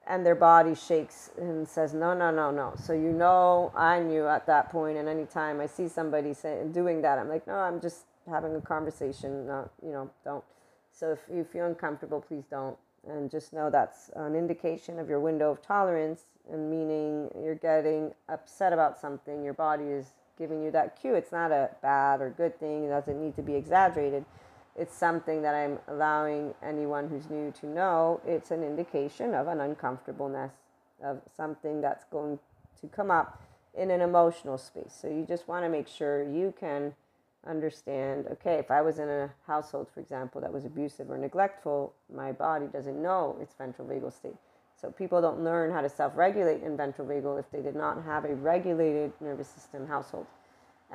And 0.08 0.24
their 0.24 0.36
body 0.36 0.76
shakes 0.76 1.32
and 1.36 1.68
says, 1.68 1.94
no, 1.94 2.14
no, 2.14 2.30
no, 2.30 2.52
no. 2.52 2.74
So, 2.78 2.94
you 2.94 3.12
know, 3.12 3.72
I 3.76 4.00
knew 4.00 4.28
at 4.28 4.46
that 4.46 4.70
point, 4.72 4.98
and 5.00 5.10
anytime 5.10 5.60
I 5.60 5.66
see 5.66 5.88
somebody 5.88 6.34
say, 6.34 6.62
doing 6.72 7.02
that, 7.02 7.18
I'm 7.18 7.28
like, 7.28 7.48
no, 7.48 7.56
I'm 7.56 7.82
just 7.82 8.06
having 8.30 8.56
a 8.56 8.62
conversation. 8.62 9.48
Not, 9.48 9.72
you 9.84 9.92
know, 9.92 10.12
don't. 10.24 10.44
So 10.92 11.12
if 11.12 11.20
you 11.34 11.44
feel 11.44 11.66
uncomfortable, 11.66 12.22
please 12.22 12.46
don't. 12.50 12.78
And 13.08 13.32
just 13.32 13.52
know 13.52 13.70
that's 13.72 14.10
an 14.16 14.36
indication 14.36 15.00
of 15.00 15.10
your 15.10 15.20
window 15.20 15.52
of 15.52 15.62
tolerance, 15.62 16.24
and 16.52 16.70
meaning 16.70 17.30
you're 17.44 17.56
getting 17.56 18.14
upset 18.30 18.74
about 18.74 19.00
something. 19.00 19.44
Your 19.44 19.54
body 19.54 19.86
is 19.86 20.06
giving 20.38 20.64
you 20.64 20.70
that 20.72 21.00
cue. 21.00 21.16
It's 21.16 21.32
not 21.32 21.52
a 21.52 21.72
bad 21.82 22.22
or 22.22 22.30
good 22.30 22.60
thing. 22.60 22.84
It 22.84 22.90
doesn't 22.90 23.20
need 23.20 23.36
to 23.38 23.42
be 23.42 23.56
exaggerated. 23.56 24.26
It's 24.78 24.96
something 24.96 25.42
that 25.42 25.56
I'm 25.56 25.80
allowing 25.88 26.54
anyone 26.62 27.08
who's 27.08 27.30
new 27.30 27.54
to 27.62 27.66
know. 27.66 28.20
It's 28.26 28.52
an 28.52 28.64
indication 28.64 29.34
of 29.34 29.48
an 29.48 29.62
uncomfortableness, 29.62 30.52
of 31.04 31.22
something 31.36 31.82
that's 31.82 32.04
going 32.12 32.40
to 32.82 32.88
come 32.88 33.10
up 33.10 33.42
in 33.74 33.92
an 33.92 34.02
emotional 34.02 34.58
space. 34.58 34.98
So 35.00 35.08
you 35.08 35.26
just 35.28 35.48
want 35.48 35.64
to 35.64 35.70
make 35.70 35.88
sure 35.88 36.24
you 36.24 36.54
can 36.60 36.94
understand 37.48 38.26
okay, 38.32 38.56
if 38.56 38.72
I 38.72 38.82
was 38.82 39.00
in 39.00 39.08
a 39.08 39.32
household, 39.48 39.88
for 39.94 40.00
example, 40.00 40.42
that 40.42 40.52
was 40.52 40.66
abusive 40.66 41.10
or 41.10 41.18
neglectful, 41.18 41.94
my 42.14 42.32
body 42.32 42.66
doesn't 42.68 43.02
know 43.02 43.38
its 43.42 43.54
ventral 43.54 43.88
vagal 43.88 44.14
state. 44.14 44.36
So 44.80 44.92
people 44.92 45.22
don't 45.22 45.44
learn 45.44 45.72
how 45.72 45.82
to 45.82 45.90
self 45.90 46.18
regulate 46.18 46.64
in 46.64 46.76
ventral 46.76 47.08
vagal 47.08 47.40
if 47.40 47.50
they 47.52 47.62
did 47.62 47.76
not 47.76 48.04
have 48.04 48.26
a 48.26 48.36
regulated 48.36 49.14
nervous 49.22 49.48
system 49.48 49.88
household. 49.88 50.26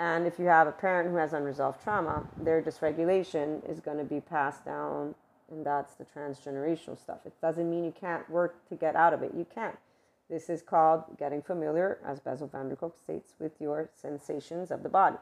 And 0.00 0.26
if 0.26 0.38
you 0.38 0.46
have 0.46 0.66
a 0.66 0.72
parent 0.72 1.10
who 1.10 1.16
has 1.16 1.34
unresolved 1.34 1.82
trauma, 1.82 2.24
their 2.40 2.62
dysregulation 2.62 3.68
is 3.70 3.80
going 3.80 3.98
to 3.98 4.04
be 4.04 4.18
passed 4.18 4.64
down, 4.64 5.14
and 5.50 5.64
that's 5.64 5.92
the 5.92 6.06
transgenerational 6.06 6.98
stuff. 6.98 7.18
It 7.26 7.34
doesn't 7.42 7.68
mean 7.68 7.84
you 7.84 7.92
can't 7.92 8.28
work 8.30 8.66
to 8.70 8.76
get 8.76 8.96
out 8.96 9.12
of 9.12 9.22
it. 9.22 9.32
You 9.36 9.46
can. 9.54 9.76
This 10.30 10.48
is 10.48 10.62
called 10.62 11.04
getting 11.18 11.42
familiar, 11.42 11.98
as 12.02 12.18
Bessel 12.18 12.46
van 12.46 12.70
der 12.70 12.76
Kolk 12.76 12.96
states, 12.96 13.34
with 13.38 13.52
your 13.60 13.90
sensations 13.94 14.70
of 14.70 14.82
the 14.82 14.88
body. 14.88 15.18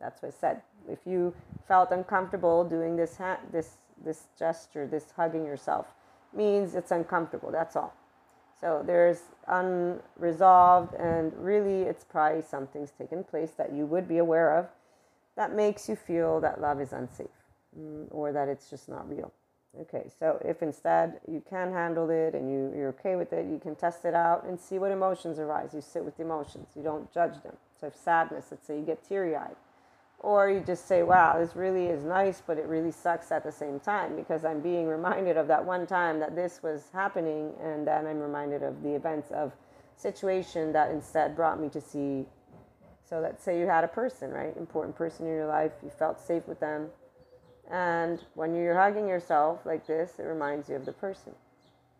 That's 0.00 0.22
what 0.22 0.28
I 0.28 0.38
said. 0.40 0.62
If 0.88 1.00
you 1.04 1.34
felt 1.68 1.90
uncomfortable 1.90 2.64
doing 2.64 2.96
this, 2.96 3.18
ha- 3.18 3.40
this, 3.52 3.76
this 4.02 4.28
gesture, 4.38 4.86
this 4.86 5.12
hugging 5.14 5.44
yourself, 5.44 5.88
means 6.34 6.74
it's 6.74 6.90
uncomfortable. 6.90 7.50
That's 7.50 7.76
all. 7.76 7.94
So 8.62 8.84
there's 8.86 9.22
unresolved, 9.48 10.94
and 10.94 11.32
really, 11.36 11.82
it's 11.82 12.04
probably 12.04 12.42
something's 12.42 12.92
taken 12.92 13.24
place 13.24 13.50
that 13.58 13.72
you 13.72 13.86
would 13.86 14.06
be 14.06 14.18
aware 14.18 14.56
of 14.56 14.68
that 15.36 15.52
makes 15.52 15.88
you 15.88 15.96
feel 15.96 16.40
that 16.40 16.60
love 16.60 16.80
is 16.80 16.92
unsafe 16.92 17.26
mm, 17.76 18.06
or 18.10 18.32
that 18.32 18.48
it's 18.48 18.70
just 18.70 18.88
not 18.88 19.08
real. 19.10 19.32
Okay, 19.80 20.06
so 20.16 20.38
if 20.44 20.62
instead 20.62 21.18
you 21.26 21.42
can 21.48 21.72
handle 21.72 22.08
it 22.10 22.34
and 22.34 22.48
you, 22.48 22.72
you're 22.76 22.90
okay 22.90 23.16
with 23.16 23.32
it, 23.32 23.46
you 23.46 23.58
can 23.58 23.74
test 23.74 24.04
it 24.04 24.14
out 24.14 24.44
and 24.44 24.60
see 24.60 24.78
what 24.78 24.92
emotions 24.92 25.40
arise. 25.40 25.70
You 25.74 25.80
sit 25.80 26.04
with 26.04 26.16
the 26.16 26.22
emotions, 26.22 26.68
you 26.76 26.84
don't 26.84 27.12
judge 27.12 27.42
them. 27.42 27.56
So 27.80 27.88
if 27.88 27.96
sadness, 27.96 28.46
let's 28.50 28.66
say 28.66 28.78
you 28.78 28.84
get 28.84 29.02
teary 29.02 29.34
eyed, 29.34 29.56
or 30.22 30.48
you 30.48 30.60
just 30.60 30.86
say, 30.86 31.02
wow, 31.02 31.38
this 31.38 31.56
really 31.56 31.86
is 31.86 32.04
nice, 32.04 32.40
but 32.46 32.56
it 32.56 32.66
really 32.66 32.92
sucks 32.92 33.32
at 33.32 33.42
the 33.42 33.50
same 33.50 33.80
time 33.80 34.14
because 34.14 34.44
I'm 34.44 34.60
being 34.60 34.86
reminded 34.86 35.36
of 35.36 35.48
that 35.48 35.64
one 35.64 35.84
time 35.84 36.20
that 36.20 36.36
this 36.36 36.62
was 36.62 36.84
happening, 36.92 37.52
and 37.60 37.86
then 37.86 38.06
I'm 38.06 38.20
reminded 38.20 38.62
of 38.62 38.82
the 38.82 38.94
events 38.94 39.32
of 39.32 39.52
situation 39.96 40.72
that 40.72 40.92
instead 40.92 41.34
brought 41.34 41.60
me 41.60 41.68
to 41.70 41.80
see. 41.80 42.26
So 43.08 43.18
let's 43.18 43.42
say 43.42 43.58
you 43.58 43.66
had 43.66 43.82
a 43.82 43.88
person, 43.88 44.30
right? 44.30 44.56
Important 44.56 44.96
person 44.96 45.26
in 45.26 45.32
your 45.32 45.46
life, 45.46 45.72
you 45.82 45.90
felt 45.90 46.20
safe 46.20 46.46
with 46.46 46.60
them. 46.60 46.88
And 47.70 48.24
when 48.34 48.54
you're 48.54 48.78
hugging 48.78 49.08
yourself 49.08 49.66
like 49.66 49.86
this, 49.86 50.14
it 50.18 50.22
reminds 50.22 50.68
you 50.68 50.76
of 50.76 50.86
the 50.86 50.92
person. 50.92 51.32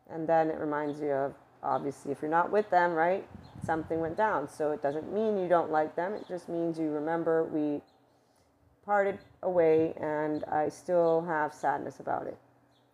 And 0.09 0.29
then 0.29 0.49
it 0.49 0.59
reminds 0.59 1.01
you 1.01 1.11
of, 1.11 1.35
obviously, 1.63 2.13
if 2.13 2.23
you're 2.23 2.31
not 2.31 2.53
with 2.53 2.71
them, 2.71 2.93
right? 2.93 3.27
Something 3.65 4.01
went 4.01 4.17
down. 4.17 4.49
So 4.49 4.71
it 4.71 4.81
doesn't 4.81 5.13
mean 5.13 5.39
you 5.39 5.49
don't 5.49 5.71
like 5.71 5.97
them. 5.97 6.15
It 6.15 6.27
just 6.29 6.49
means 6.49 6.79
you 6.79 6.91
remember 6.91 7.45
we 7.45 7.81
parted 8.85 9.19
away 9.43 9.95
and 10.01 10.45
I 10.45 10.69
still 10.69 11.23
have 11.23 11.55
sadness 11.55 12.01
about 12.01 12.27
it. 12.27 12.39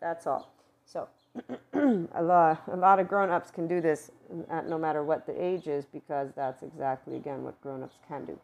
That's 0.01 0.27
all. 0.27 0.53
So 0.87 1.09
a 1.75 2.23
lot 2.23 2.63
a 2.73 2.77
lot 2.77 3.01
of 3.01 3.09
grown-ups 3.09 3.51
can 3.51 3.69
do 3.69 3.81
this 3.81 4.11
at 4.51 4.69
no 4.69 4.79
matter 4.79 5.05
what 5.05 5.27
the 5.27 5.43
age 5.43 5.67
is 5.69 5.85
because 5.87 6.31
that's 6.37 6.63
exactly 6.63 7.17
again 7.17 7.45
what 7.45 7.61
grown-ups 7.63 7.97
can 8.09 8.25
do. 8.25 8.39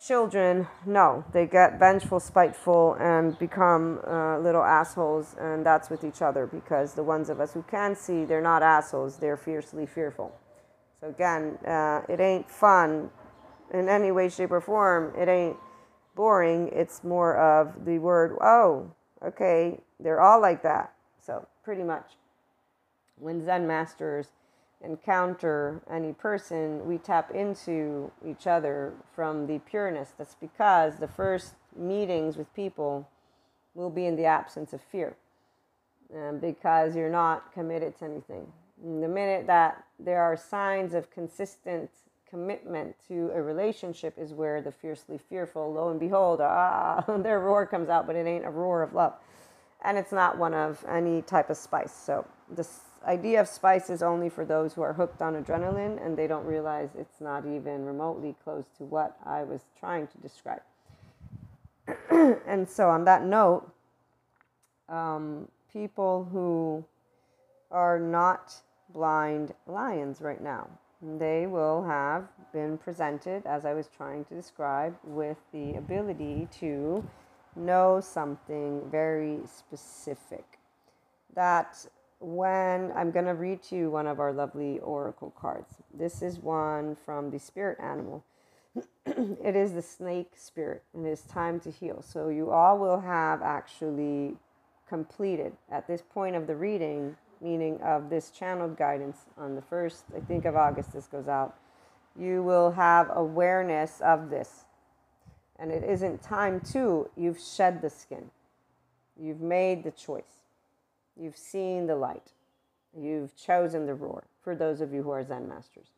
children, 0.00 0.68
no, 0.86 1.24
they 1.32 1.46
get 1.46 1.78
vengeful, 1.78 2.20
spiteful, 2.20 2.94
and 3.00 3.38
become 3.38 4.00
uh, 4.06 4.38
little 4.38 4.62
assholes, 4.62 5.36
and 5.40 5.64
that's 5.64 5.90
with 5.90 6.04
each 6.04 6.22
other 6.22 6.46
because 6.46 6.94
the 6.94 7.02
ones 7.02 7.30
of 7.30 7.40
us 7.40 7.54
who 7.54 7.62
can 7.70 7.96
see, 7.96 8.24
they're 8.24 8.42
not 8.42 8.62
assholes, 8.62 9.18
they're 9.18 9.36
fiercely 9.36 9.86
fearful. 9.86 10.32
So, 11.00 11.08
again, 11.08 11.58
uh, 11.66 12.02
it 12.08 12.20
ain't 12.20 12.50
fun 12.50 13.10
in 13.72 13.88
any 13.88 14.12
way, 14.12 14.28
shape, 14.28 14.52
or 14.52 14.60
form. 14.60 15.14
It 15.18 15.28
ain't 15.28 15.56
boring. 16.14 16.70
It's 16.72 17.04
more 17.04 17.36
of 17.36 17.84
the 17.84 17.98
word, 17.98 18.36
oh, 18.40 18.90
okay, 19.24 19.80
they're 20.00 20.20
all 20.20 20.40
like 20.40 20.62
that. 20.62 20.92
So, 21.20 21.46
pretty 21.64 21.82
much 21.82 22.12
when 23.18 23.44
Zen 23.44 23.66
masters 23.66 24.28
encounter 24.82 25.80
any 25.90 26.12
person, 26.12 26.86
we 26.86 26.98
tap 26.98 27.30
into 27.30 28.10
each 28.24 28.46
other 28.46 28.92
from 29.14 29.46
the 29.46 29.58
pureness. 29.60 30.12
That's 30.18 30.34
because 30.34 30.96
the 30.96 31.08
first 31.08 31.54
meetings 31.76 32.36
with 32.36 32.52
people 32.54 33.08
will 33.74 33.90
be 33.90 34.06
in 34.06 34.16
the 34.16 34.26
absence 34.26 34.72
of 34.72 34.80
fear. 34.80 35.16
And 36.14 36.40
because 36.40 36.94
you're 36.94 37.10
not 37.10 37.52
committed 37.52 37.98
to 37.98 38.04
anything. 38.04 38.46
And 38.84 39.02
the 39.02 39.08
minute 39.08 39.46
that 39.46 39.84
there 39.98 40.22
are 40.22 40.36
signs 40.36 40.92
of 40.92 41.10
consistent 41.10 41.90
commitment 42.34 42.96
to 43.06 43.30
a 43.32 43.40
relationship 43.40 44.12
is 44.18 44.32
where 44.32 44.60
the 44.60 44.72
fiercely 44.72 45.16
fearful, 45.16 45.72
lo 45.72 45.90
and 45.90 46.00
behold, 46.00 46.40
ah, 46.40 47.04
their 47.22 47.38
roar 47.38 47.64
comes 47.64 47.88
out, 47.88 48.08
but 48.08 48.16
it 48.16 48.26
ain't 48.26 48.44
a 48.44 48.50
roar 48.50 48.82
of 48.82 48.92
love. 48.92 49.12
And 49.84 49.96
it's 49.96 50.10
not 50.10 50.36
one 50.36 50.52
of 50.52 50.84
any 50.88 51.22
type 51.22 51.48
of 51.48 51.56
spice. 51.56 51.94
So 51.94 52.26
this 52.50 52.80
idea 53.06 53.40
of 53.40 53.46
spice 53.46 53.88
is 53.88 54.02
only 54.02 54.28
for 54.28 54.44
those 54.44 54.74
who 54.74 54.82
are 54.82 54.92
hooked 54.92 55.22
on 55.22 55.40
adrenaline 55.40 56.04
and 56.04 56.18
they 56.18 56.26
don't 56.26 56.44
realize 56.44 56.88
it's 56.98 57.20
not 57.20 57.46
even 57.46 57.84
remotely 57.84 58.34
close 58.42 58.64
to 58.78 58.84
what 58.84 59.16
I 59.24 59.44
was 59.44 59.60
trying 59.78 60.08
to 60.08 60.18
describe. 60.18 60.62
and 62.48 62.68
so, 62.68 62.88
on 62.90 63.04
that 63.04 63.24
note, 63.24 63.70
um, 64.88 65.46
people 65.72 66.28
who 66.32 66.84
are 67.70 68.00
not 68.00 68.54
blind 68.92 69.54
lions 69.68 70.20
right 70.20 70.42
now, 70.42 70.68
they 71.18 71.46
will 71.46 71.84
have 71.84 72.28
been 72.52 72.78
presented, 72.78 73.44
as 73.46 73.64
I 73.64 73.74
was 73.74 73.88
trying 73.88 74.24
to 74.26 74.34
describe, 74.34 74.96
with 75.04 75.36
the 75.52 75.74
ability 75.74 76.48
to 76.60 77.06
know 77.56 78.00
something 78.00 78.82
very 78.90 79.40
specific. 79.46 80.58
That 81.34 81.86
when 82.20 82.90
I'm 82.92 83.10
going 83.10 83.26
to 83.26 83.34
read 83.34 83.62
to 83.64 83.76
you 83.76 83.90
one 83.90 84.06
of 84.06 84.18
our 84.18 84.32
lovely 84.32 84.78
oracle 84.78 85.32
cards. 85.38 85.74
This 85.92 86.22
is 86.22 86.38
one 86.38 86.96
from 87.04 87.30
the 87.30 87.38
spirit 87.38 87.78
animal. 87.80 88.24
it 89.06 89.54
is 89.54 89.72
the 89.72 89.82
snake 89.82 90.32
spirit, 90.34 90.82
and 90.94 91.06
it 91.06 91.10
is 91.10 91.22
time 91.22 91.60
to 91.60 91.70
heal. 91.70 92.02
So, 92.02 92.28
you 92.28 92.50
all 92.50 92.78
will 92.78 93.00
have 93.00 93.42
actually 93.42 94.36
completed 94.88 95.52
at 95.70 95.86
this 95.86 96.02
point 96.02 96.34
of 96.34 96.46
the 96.46 96.56
reading, 96.56 97.16
meaning 97.40 97.80
of 97.82 98.10
this 98.10 98.30
channeled 98.30 98.76
guidance 98.76 99.18
on 99.36 99.54
the 99.54 99.62
first, 99.62 100.04
I 100.16 100.20
think, 100.20 100.44
of 100.44 100.56
August, 100.56 100.92
this 100.92 101.06
goes 101.06 101.28
out. 101.28 101.56
You 102.18 102.42
will 102.42 102.72
have 102.72 103.10
awareness 103.14 104.00
of 104.00 104.30
this. 104.30 104.64
And 105.58 105.70
it 105.70 105.84
isn't 105.84 106.22
time 106.22 106.60
to, 106.72 107.08
you've 107.16 107.38
shed 107.38 107.80
the 107.80 107.90
skin, 107.90 108.30
you've 109.16 109.40
made 109.40 109.84
the 109.84 109.92
choice 109.92 110.44
You've 111.16 111.36
seen 111.36 111.86
the 111.86 111.96
light. 111.96 112.32
You've 112.98 113.36
chosen 113.36 113.86
the 113.86 113.94
roar 113.94 114.24
for 114.42 114.54
those 114.54 114.80
of 114.80 114.92
you 114.92 115.02
who 115.02 115.10
are 115.10 115.24
Zen 115.24 115.48
masters. 115.48 115.88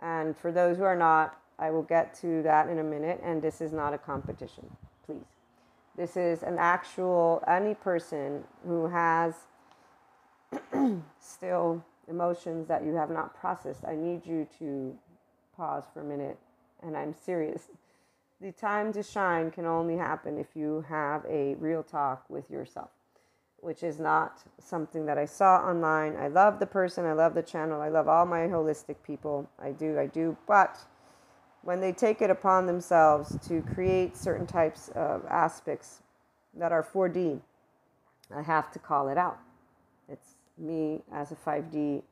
And 0.00 0.36
for 0.36 0.52
those 0.52 0.76
who 0.76 0.84
are 0.84 0.96
not, 0.96 1.38
I 1.58 1.70
will 1.70 1.82
get 1.82 2.14
to 2.20 2.42
that 2.42 2.68
in 2.68 2.78
a 2.78 2.84
minute. 2.84 3.20
And 3.22 3.42
this 3.42 3.60
is 3.60 3.72
not 3.72 3.94
a 3.94 3.98
competition, 3.98 4.70
please. 5.04 5.24
This 5.96 6.16
is 6.16 6.42
an 6.42 6.56
actual, 6.58 7.42
any 7.48 7.74
person 7.74 8.44
who 8.66 8.86
has 8.86 9.34
still 11.20 11.84
emotions 12.08 12.66
that 12.68 12.84
you 12.84 12.94
have 12.94 13.10
not 13.10 13.38
processed. 13.38 13.84
I 13.86 13.94
need 13.94 14.26
you 14.26 14.46
to 14.58 14.96
pause 15.56 15.84
for 15.92 16.00
a 16.00 16.04
minute. 16.04 16.38
And 16.82 16.96
I'm 16.96 17.14
serious. 17.14 17.68
The 18.40 18.52
time 18.52 18.92
to 18.92 19.02
shine 19.02 19.50
can 19.50 19.66
only 19.66 19.96
happen 19.96 20.38
if 20.38 20.54
you 20.54 20.84
have 20.88 21.24
a 21.28 21.54
real 21.56 21.82
talk 21.82 22.24
with 22.28 22.50
yourself 22.50 22.90
which 23.60 23.82
is 23.82 23.98
not 23.98 24.42
something 24.60 25.06
that 25.06 25.18
I 25.18 25.24
saw 25.24 25.56
online. 25.56 26.16
I 26.16 26.28
love 26.28 26.60
the 26.60 26.66
person, 26.66 27.04
I 27.04 27.12
love 27.12 27.34
the 27.34 27.42
channel, 27.42 27.80
I 27.80 27.88
love 27.88 28.08
all 28.08 28.24
my 28.24 28.46
holistic 28.46 28.96
people. 29.04 29.48
I 29.58 29.72
do, 29.72 29.98
I 29.98 30.06
do. 30.06 30.36
But 30.46 30.78
when 31.62 31.80
they 31.80 31.92
take 31.92 32.22
it 32.22 32.30
upon 32.30 32.66
themselves 32.66 33.36
to 33.48 33.62
create 33.62 34.16
certain 34.16 34.46
types 34.46 34.90
of 34.94 35.24
aspects 35.28 36.02
that 36.54 36.72
are 36.72 36.84
4D, 36.84 37.40
I 38.34 38.42
have 38.42 38.70
to 38.72 38.78
call 38.78 39.08
it 39.08 39.18
out. 39.18 39.38
It's 40.08 40.36
me 40.58 41.02
as 41.12 41.32
a 41.32 41.36
5D 41.36 42.02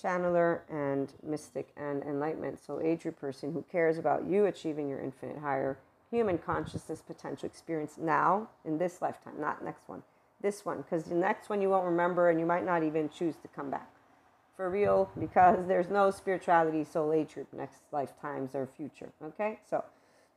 channeler 0.00 0.60
and 0.70 1.12
mystic 1.22 1.68
and 1.76 2.02
enlightenment. 2.02 2.58
So, 2.58 2.80
age 2.80 3.04
your 3.04 3.12
person 3.12 3.52
who 3.52 3.64
cares 3.70 3.98
about 3.98 4.26
you 4.26 4.46
achieving 4.46 4.88
your 4.88 5.00
infinite 5.00 5.38
higher 5.38 5.78
human 6.10 6.38
consciousness 6.38 7.02
potential 7.02 7.46
experience 7.46 7.98
now 7.98 8.48
in 8.64 8.78
this 8.78 9.00
lifetime, 9.02 9.34
not 9.38 9.64
next 9.64 9.88
one 9.88 10.02
this 10.42 10.64
one. 10.64 10.78
Because 10.78 11.04
the 11.04 11.14
next 11.14 11.48
one 11.48 11.62
you 11.62 11.70
won't 11.70 11.86
remember 11.86 12.28
and 12.28 12.38
you 12.38 12.44
might 12.44 12.66
not 12.66 12.82
even 12.82 13.08
choose 13.08 13.36
to 13.36 13.48
come 13.48 13.70
back. 13.70 13.88
For 14.56 14.68
real 14.68 15.10
because 15.18 15.66
there's 15.66 15.88
no 15.88 16.10
spirituality 16.10 16.84
soul 16.84 17.12
age 17.12 17.34
group 17.34 17.48
next 17.54 17.80
lifetimes 17.90 18.54
or 18.54 18.66
future 18.66 19.10
okay? 19.24 19.58
So 19.68 19.82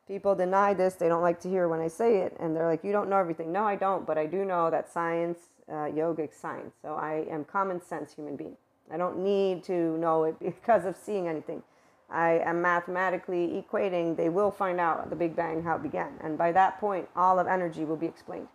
people 0.07 0.35
deny 0.35 0.73
this 0.73 0.95
they 0.95 1.07
don't 1.07 1.21
like 1.21 1.39
to 1.39 1.49
hear 1.49 1.67
when 1.67 1.79
i 1.79 1.87
say 1.87 2.17
it 2.17 2.35
and 2.39 2.55
they're 2.55 2.67
like 2.67 2.83
you 2.83 2.91
don't 2.91 3.09
know 3.09 3.17
everything 3.17 3.51
no 3.51 3.63
i 3.63 3.75
don't 3.75 4.05
but 4.05 4.17
i 4.17 4.25
do 4.25 4.45
know 4.45 4.69
that 4.69 4.91
science 4.91 5.39
uh, 5.69 5.85
yogic 5.85 6.33
science 6.33 6.73
so 6.81 6.93
i 6.95 7.25
am 7.29 7.43
common 7.43 7.81
sense 7.81 8.13
human 8.13 8.35
being 8.35 8.55
i 8.91 8.97
don't 8.97 9.17
need 9.17 9.63
to 9.63 9.97
know 9.97 10.23
it 10.23 10.37
because 10.43 10.85
of 10.85 10.95
seeing 10.95 11.27
anything 11.27 11.61
i 12.09 12.39
am 12.45 12.61
mathematically 12.61 13.63
equating 13.63 14.15
they 14.15 14.29
will 14.29 14.51
find 14.51 14.79
out 14.79 15.09
the 15.09 15.15
big 15.15 15.35
bang 15.35 15.63
how 15.63 15.75
it 15.75 15.83
began 15.83 16.11
and 16.21 16.37
by 16.37 16.51
that 16.51 16.79
point 16.79 17.07
all 17.15 17.39
of 17.39 17.47
energy 17.47 17.83
will 17.83 17.97
be 17.97 18.05
explained 18.05 18.47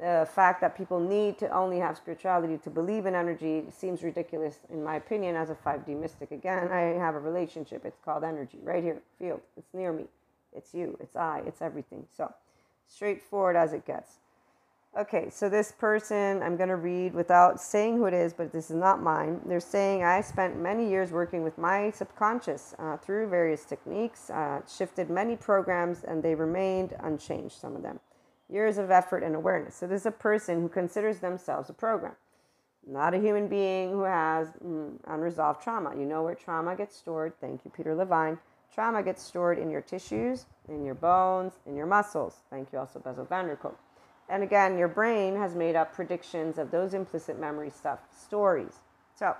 the 0.00 0.28
fact 0.34 0.60
that 0.60 0.76
people 0.76 0.98
need 0.98 1.38
to 1.38 1.48
only 1.50 1.78
have 1.78 1.96
spirituality 1.96 2.58
to 2.58 2.70
believe 2.70 3.06
in 3.06 3.14
energy 3.14 3.64
seems 3.70 4.02
ridiculous, 4.02 4.58
in 4.68 4.82
my 4.82 4.96
opinion, 4.96 5.36
as 5.36 5.50
a 5.50 5.54
5D 5.54 5.98
mystic. 5.98 6.32
Again, 6.32 6.68
I 6.72 6.98
have 6.98 7.14
a 7.14 7.20
relationship. 7.20 7.84
It's 7.84 7.98
called 8.04 8.24
energy, 8.24 8.58
right 8.62 8.82
here, 8.82 9.00
field. 9.18 9.40
It's 9.56 9.72
near 9.72 9.92
me. 9.92 10.06
It's 10.54 10.74
you, 10.74 10.96
it's 11.00 11.16
I, 11.16 11.42
it's 11.46 11.62
everything. 11.62 12.06
So, 12.16 12.32
straightforward 12.88 13.56
as 13.56 13.72
it 13.72 13.86
gets. 13.86 14.18
Okay, 14.96 15.28
so 15.28 15.48
this 15.48 15.72
person 15.72 16.40
I'm 16.42 16.56
going 16.56 16.68
to 16.68 16.76
read 16.76 17.14
without 17.14 17.60
saying 17.60 17.96
who 17.96 18.06
it 18.06 18.14
is, 18.14 18.32
but 18.32 18.52
this 18.52 18.70
is 18.70 18.76
not 18.76 19.02
mine. 19.02 19.40
They're 19.44 19.58
saying 19.58 20.04
I 20.04 20.20
spent 20.20 20.56
many 20.56 20.88
years 20.88 21.10
working 21.10 21.42
with 21.42 21.58
my 21.58 21.90
subconscious 21.90 22.74
uh, 22.78 22.96
through 22.98 23.28
various 23.28 23.64
techniques, 23.64 24.30
uh, 24.30 24.60
shifted 24.68 25.10
many 25.10 25.34
programs, 25.34 26.04
and 26.04 26.22
they 26.22 26.36
remained 26.36 26.94
unchanged, 27.00 27.56
some 27.56 27.74
of 27.74 27.82
them 27.82 27.98
years 28.48 28.78
of 28.78 28.90
effort 28.90 29.22
and 29.22 29.34
awareness. 29.34 29.74
So, 29.74 29.86
this 29.86 30.02
is 30.02 30.06
a 30.06 30.12
person 30.12 30.60
who 30.60 30.68
considers 30.68 31.18
themselves 31.18 31.70
a 31.70 31.72
program, 31.72 32.14
not 32.86 33.14
a 33.14 33.18
human 33.18 33.48
being 33.48 33.90
who 33.90 34.02
has 34.02 34.48
mm, 34.64 34.92
unresolved 35.06 35.62
trauma. 35.62 35.94
You 35.98 36.04
know 36.04 36.22
where 36.22 36.36
trauma 36.36 36.76
gets 36.76 36.96
stored. 36.96 37.32
Thank 37.40 37.64
you, 37.64 37.72
Peter 37.74 37.94
Levine. 37.94 38.38
Trauma 38.74 39.04
gets 39.04 39.22
stored 39.22 39.58
in 39.58 39.70
your 39.70 39.80
tissues, 39.80 40.46
in 40.68 40.84
your 40.84 40.96
bones, 40.96 41.52
in 41.64 41.76
your 41.76 41.86
muscles. 41.86 42.42
Thank 42.50 42.72
you, 42.72 42.80
also, 42.80 42.98
Bessel 42.98 43.24
van 43.24 43.46
der 43.46 43.54
Kolk. 43.54 43.78
And 44.28 44.42
again, 44.42 44.76
your 44.76 44.88
brain 44.88 45.36
has 45.36 45.54
made 45.54 45.76
up 45.76 45.94
predictions 45.94 46.58
of 46.58 46.72
those 46.72 46.92
implicit 46.92 47.38
memory 47.38 47.70
stuff, 47.70 48.00
stories. 48.10 48.80
So, 49.14 49.36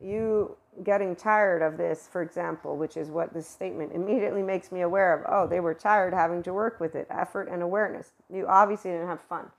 you 0.00 0.56
getting 0.82 1.14
tired 1.14 1.60
of 1.60 1.76
this, 1.76 2.08
for 2.10 2.22
example, 2.22 2.76
which 2.76 2.96
is 2.96 3.10
what 3.10 3.34
this 3.34 3.46
statement 3.46 3.92
immediately 3.92 4.42
makes 4.42 4.72
me 4.72 4.80
aware 4.80 5.14
of. 5.14 5.26
Oh, 5.28 5.46
they 5.46 5.60
were 5.60 5.74
tired 5.74 6.14
having 6.14 6.42
to 6.44 6.54
work 6.54 6.80
with 6.80 6.94
it, 6.94 7.06
effort 7.10 7.48
and 7.50 7.62
awareness. 7.62 8.12
You 8.32 8.46
obviously 8.46 8.92
didn't 8.92 9.08
have 9.08 9.20
fun 9.20 9.50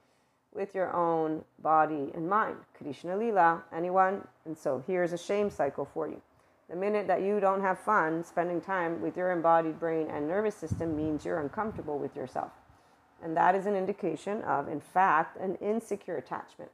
with 0.52 0.74
your 0.74 0.92
own 0.92 1.44
body 1.60 2.10
and 2.14 2.28
mind. 2.28 2.56
Krishna 2.76 3.16
Leela, 3.16 3.62
anyone? 3.72 4.26
And 4.44 4.58
so 4.58 4.82
here's 4.86 5.12
a 5.12 5.18
shame 5.18 5.50
cycle 5.50 5.84
for 5.84 6.08
you. 6.08 6.20
The 6.68 6.76
minute 6.76 7.06
that 7.08 7.22
you 7.22 7.40
don't 7.40 7.60
have 7.60 7.78
fun 7.78 8.24
spending 8.24 8.60
time 8.60 9.00
with 9.00 9.16
your 9.16 9.32
embodied 9.32 9.78
brain 9.78 10.08
and 10.10 10.26
nervous 10.26 10.54
system 10.54 10.96
means 10.96 11.24
you're 11.24 11.40
uncomfortable 11.40 11.98
with 11.98 12.16
yourself. 12.16 12.52
And 13.22 13.36
that 13.36 13.54
is 13.54 13.66
an 13.66 13.76
indication 13.76 14.42
of, 14.42 14.68
in 14.68 14.80
fact, 14.80 15.36
an 15.38 15.56
insecure 15.56 16.16
attachment 16.16 16.70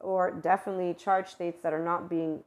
or 0.00 0.30
definitely 0.30 0.94
charge 0.94 1.28
states 1.28 1.60
that 1.62 1.72
are 1.72 1.84
not 1.84 2.08
being 2.08 2.42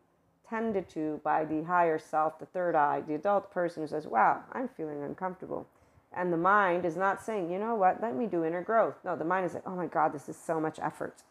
tended 0.49 0.89
to 0.89 1.21
by 1.23 1.45
the 1.45 1.63
higher 1.63 1.97
self, 1.97 2.39
the 2.39 2.45
third 2.45 2.75
eye, 2.75 3.01
the 3.07 3.15
adult 3.15 3.51
person 3.51 3.83
who 3.83 3.87
says, 3.87 4.07
Wow, 4.07 4.43
I'm 4.51 4.67
feeling 4.67 5.03
uncomfortable. 5.03 5.67
And 6.15 6.31
the 6.31 6.37
mind 6.37 6.85
is 6.85 6.95
not 6.95 7.23
saying, 7.23 7.51
You 7.51 7.59
know 7.59 7.75
what, 7.75 8.01
let 8.01 8.15
me 8.15 8.25
do 8.25 8.43
inner 8.43 8.61
growth. 8.61 8.95
No, 9.05 9.15
the 9.15 9.25
mind 9.25 9.45
is 9.45 9.53
like, 9.53 9.63
Oh 9.65 9.75
my 9.75 9.87
God, 9.87 10.13
this 10.13 10.27
is 10.27 10.37
so 10.37 10.59
much 10.59 10.79
effort. 10.81 11.23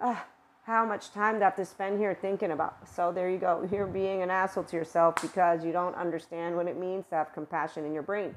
Ah, 0.00 0.26
how 0.62 0.86
much 0.86 1.12
time 1.12 1.36
I 1.36 1.40
have 1.40 1.56
to 1.56 1.64
spend 1.66 1.98
here 1.98 2.14
thinking 2.14 2.52
about? 2.52 2.88
So 2.88 3.12
there 3.12 3.30
you 3.30 3.38
go. 3.38 3.68
You're 3.72 3.86
being 3.86 4.22
an 4.22 4.30
asshole 4.30 4.64
to 4.64 4.76
yourself 4.76 5.16
because 5.20 5.64
you 5.64 5.72
don't 5.72 5.94
understand 5.96 6.56
what 6.56 6.68
it 6.68 6.78
means 6.78 7.06
to 7.08 7.16
have 7.16 7.32
compassion 7.34 7.84
in 7.84 7.94
your 7.94 8.04
brain. 8.04 8.34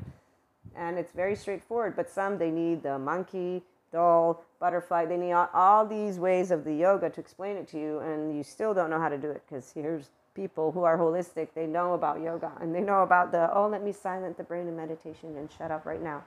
and 0.76 0.98
it's 1.00 1.12
very 1.14 1.36
straightforward. 1.36 1.96
But 1.96 2.10
some 2.10 2.38
they 2.38 2.52
need 2.52 2.84
the 2.84 3.00
monkey, 3.00 3.64
doll, 3.92 4.44
butterfly. 4.60 5.06
They 5.06 5.18
need 5.18 5.34
all, 5.34 5.50
all 5.54 5.86
these 5.86 6.20
ways 6.20 6.52
of 6.52 6.64
the 6.66 6.74
yoga 6.74 7.10
to 7.10 7.22
explain 7.22 7.58
it 7.58 7.68
to 7.70 7.80
you, 7.80 8.00
and 8.00 8.36
you 8.36 8.44
still 8.44 8.74
don't 8.74 8.90
know 8.90 9.00
how 9.00 9.10
to 9.10 9.18
do 9.18 9.32
it 9.32 9.44
because 9.48 9.72
here's 9.72 10.10
people 10.36 10.72
who 10.72 10.84
are 10.84 10.98
holistic. 10.98 11.50
They 11.56 11.68
know 11.68 11.94
about 11.94 12.22
yoga 12.22 12.52
and 12.62 12.76
they 12.76 12.82
know 12.82 13.04
about 13.04 13.32
the 13.32 13.54
oh, 13.56 13.68
let 13.68 13.84
me 13.84 13.92
silence 13.94 14.38
the 14.38 14.44
brain 14.44 14.68
in 14.68 14.76
meditation 14.76 15.36
and 15.38 15.50
shut 15.52 15.72
up 15.72 15.86
right 15.86 16.02
now. 16.02 16.24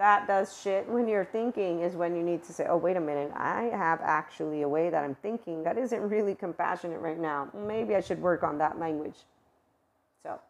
That 0.00 0.26
does 0.26 0.58
shit 0.62 0.88
when 0.88 1.06
you're 1.06 1.26
thinking 1.26 1.80
is 1.80 1.94
when 1.94 2.16
you 2.16 2.22
need 2.22 2.42
to 2.44 2.54
say, 2.54 2.64
oh, 2.66 2.78
wait 2.78 2.96
a 2.96 3.00
minute, 3.00 3.30
I 3.36 3.64
have 3.64 4.00
actually 4.02 4.62
a 4.62 4.68
way 4.68 4.88
that 4.88 5.04
I'm 5.04 5.14
thinking 5.14 5.62
that 5.64 5.76
isn't 5.76 6.00
really 6.00 6.34
compassionate 6.34 7.00
right 7.00 7.18
now. 7.18 7.50
Maybe 7.54 7.94
I 7.94 8.00
should 8.00 8.18
work 8.18 8.42
on 8.42 8.56
that 8.56 8.78
language. 8.78 9.18
So, 10.22 10.40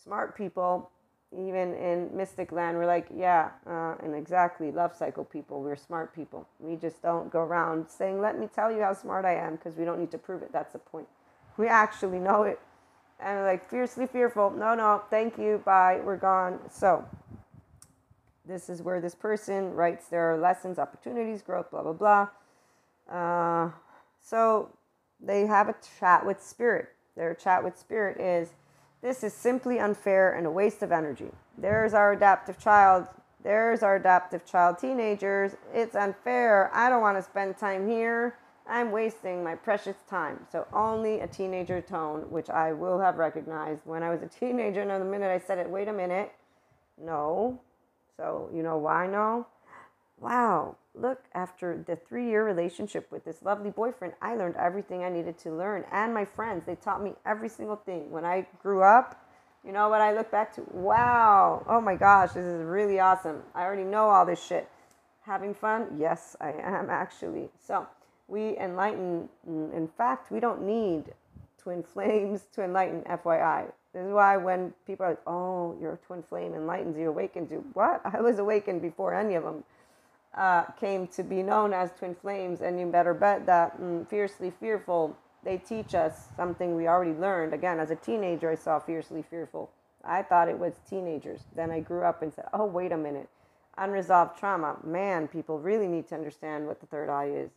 smart 0.00 0.36
people 0.36 0.92
even 1.36 1.74
in 1.74 2.08
mystic 2.16 2.52
land, 2.52 2.76
we're 2.76 2.86
like, 2.86 3.08
yeah, 3.14 3.50
uh, 3.66 3.96
and 4.00 4.14
exactly, 4.14 4.70
love 4.70 4.94
cycle 4.96 5.24
people, 5.24 5.60
we're 5.60 5.74
smart 5.76 6.14
people. 6.14 6.48
We 6.60 6.76
just 6.76 7.02
don't 7.02 7.32
go 7.32 7.40
around 7.40 7.90
saying, 7.90 8.20
let 8.20 8.38
me 8.38 8.48
tell 8.54 8.72
you 8.72 8.80
how 8.80 8.94
smart 8.94 9.24
I 9.24 9.34
am, 9.34 9.56
because 9.56 9.76
we 9.76 9.84
don't 9.84 9.98
need 9.98 10.12
to 10.12 10.18
prove 10.18 10.42
it. 10.42 10.52
That's 10.52 10.72
the 10.72 10.78
point. 10.78 11.08
We 11.56 11.66
actually 11.66 12.20
know 12.20 12.44
it. 12.44 12.60
And 13.20 13.44
like, 13.44 13.68
fiercely 13.68 14.06
fearful, 14.06 14.50
no, 14.50 14.74
no, 14.74 15.02
thank 15.10 15.36
you, 15.36 15.60
bye, 15.64 16.00
we're 16.02 16.16
gone. 16.16 16.60
So, 16.70 17.04
this 18.48 18.70
is 18.70 18.82
where 18.82 19.00
this 19.00 19.14
person 19.14 19.74
writes 19.74 20.08
their 20.08 20.36
lessons, 20.38 20.78
opportunities, 20.78 21.42
growth, 21.42 21.70
blah, 21.70 21.82
blah, 21.82 21.92
blah. 21.92 22.28
Uh, 23.14 23.70
so, 24.20 24.70
they 25.20 25.46
have 25.46 25.68
a 25.68 25.74
chat 26.00 26.24
with 26.24 26.42
spirit. 26.42 26.88
Their 27.16 27.34
chat 27.34 27.62
with 27.62 27.78
spirit 27.78 28.20
is, 28.20 28.54
this 29.02 29.22
is 29.22 29.32
simply 29.32 29.78
unfair 29.78 30.32
and 30.32 30.46
a 30.46 30.50
waste 30.50 30.82
of 30.82 30.92
energy. 30.92 31.30
There's 31.56 31.92
our 31.94 32.12
adaptive 32.12 32.58
child. 32.58 33.06
There's 33.42 33.82
our 33.82 33.96
adaptive 33.96 34.44
child 34.44 34.78
teenagers. 34.78 35.52
It's 35.72 35.94
unfair. 35.94 36.70
I 36.72 36.88
don't 36.88 37.02
want 37.02 37.18
to 37.18 37.22
spend 37.22 37.58
time 37.58 37.88
here. 37.88 38.36
I'm 38.68 38.90
wasting 38.90 39.42
my 39.42 39.54
precious 39.54 39.96
time. 40.08 40.46
So, 40.50 40.66
only 40.72 41.20
a 41.20 41.26
teenager 41.26 41.80
tone, 41.80 42.30
which 42.30 42.50
I 42.50 42.72
will 42.72 42.98
have 42.98 43.16
recognized 43.16 43.82
when 43.84 44.02
I 44.02 44.10
was 44.10 44.22
a 44.22 44.26
teenager. 44.26 44.82
And 44.82 44.90
the 44.90 45.04
minute 45.04 45.30
I 45.30 45.38
said 45.38 45.58
it, 45.58 45.68
wait 45.68 45.88
a 45.88 45.92
minute, 45.92 46.32
no. 47.02 47.60
So, 48.18 48.50
you 48.52 48.64
know 48.64 48.76
why 48.76 49.06
no? 49.06 49.46
Wow, 50.20 50.74
look, 50.96 51.22
after 51.34 51.84
the 51.86 51.94
three 51.94 52.26
year 52.26 52.44
relationship 52.44 53.10
with 53.12 53.24
this 53.24 53.42
lovely 53.42 53.70
boyfriend, 53.70 54.14
I 54.20 54.34
learned 54.34 54.56
everything 54.56 55.04
I 55.04 55.08
needed 55.08 55.38
to 55.38 55.54
learn. 55.54 55.84
And 55.92 56.12
my 56.12 56.24
friends, 56.24 56.64
they 56.66 56.74
taught 56.74 57.02
me 57.02 57.12
every 57.24 57.48
single 57.48 57.76
thing. 57.76 58.10
When 58.10 58.24
I 58.24 58.44
grew 58.60 58.82
up, 58.82 59.24
you 59.64 59.70
know 59.72 59.88
what 59.88 60.00
I 60.00 60.12
look 60.12 60.32
back 60.32 60.52
to? 60.56 60.62
Wow, 60.72 61.64
oh 61.68 61.80
my 61.80 61.94
gosh, 61.94 62.32
this 62.32 62.44
is 62.44 62.64
really 62.64 62.98
awesome. 62.98 63.42
I 63.54 63.62
already 63.62 63.84
know 63.84 64.08
all 64.08 64.26
this 64.26 64.44
shit. 64.44 64.68
Having 65.22 65.54
fun? 65.54 65.86
Yes, 65.96 66.36
I 66.40 66.52
am 66.52 66.90
actually. 66.90 67.50
So 67.64 67.86
we 68.26 68.56
enlighten, 68.58 69.28
in 69.46 69.88
fact, 69.96 70.32
we 70.32 70.40
don't 70.40 70.62
need 70.62 71.04
twin 71.58 71.82
flames 71.82 72.46
to 72.54 72.62
enlighten, 72.64 73.02
FYI. 73.02 73.70
This 73.92 74.06
is 74.06 74.12
why 74.12 74.36
when 74.36 74.72
people 74.86 75.06
are 75.06 75.10
like, 75.10 75.22
oh, 75.26 75.76
your 75.80 75.98
twin 76.06 76.22
flame 76.22 76.54
enlightens 76.54 76.96
you, 76.96 77.08
awakens 77.08 77.50
you. 77.50 77.64
What? 77.72 78.00
I 78.04 78.20
was 78.20 78.38
awakened 78.38 78.82
before 78.82 79.14
any 79.14 79.34
of 79.34 79.44
them 79.44 79.64
uh, 80.36 80.64
came 80.78 81.06
to 81.08 81.22
be 81.22 81.42
known 81.42 81.72
as 81.72 81.90
twin 81.98 82.14
flames, 82.14 82.60
and 82.60 82.78
you 82.78 82.86
better 82.86 83.14
bet 83.14 83.46
that 83.46 83.80
mm, 83.80 84.06
fiercely 84.08 84.50
fearful, 84.50 85.16
they 85.42 85.58
teach 85.58 85.94
us 85.94 86.28
something 86.36 86.76
we 86.76 86.86
already 86.86 87.18
learned. 87.18 87.54
Again, 87.54 87.80
as 87.80 87.90
a 87.90 87.96
teenager, 87.96 88.50
I 88.50 88.54
saw 88.54 88.78
fiercely 88.78 89.22
fearful. 89.22 89.70
I 90.04 90.22
thought 90.22 90.48
it 90.48 90.58
was 90.58 90.74
teenagers. 90.88 91.40
Then 91.56 91.70
I 91.70 91.80
grew 91.80 92.02
up 92.02 92.22
and 92.22 92.32
said, 92.32 92.44
oh, 92.52 92.66
wait 92.66 92.92
a 92.92 92.96
minute. 92.96 93.28
Unresolved 93.76 94.38
trauma. 94.38 94.76
Man, 94.84 95.28
people 95.28 95.58
really 95.58 95.88
need 95.88 96.08
to 96.08 96.14
understand 96.14 96.66
what 96.66 96.80
the 96.80 96.86
third 96.86 97.08
eye 97.08 97.30
is. 97.30 97.50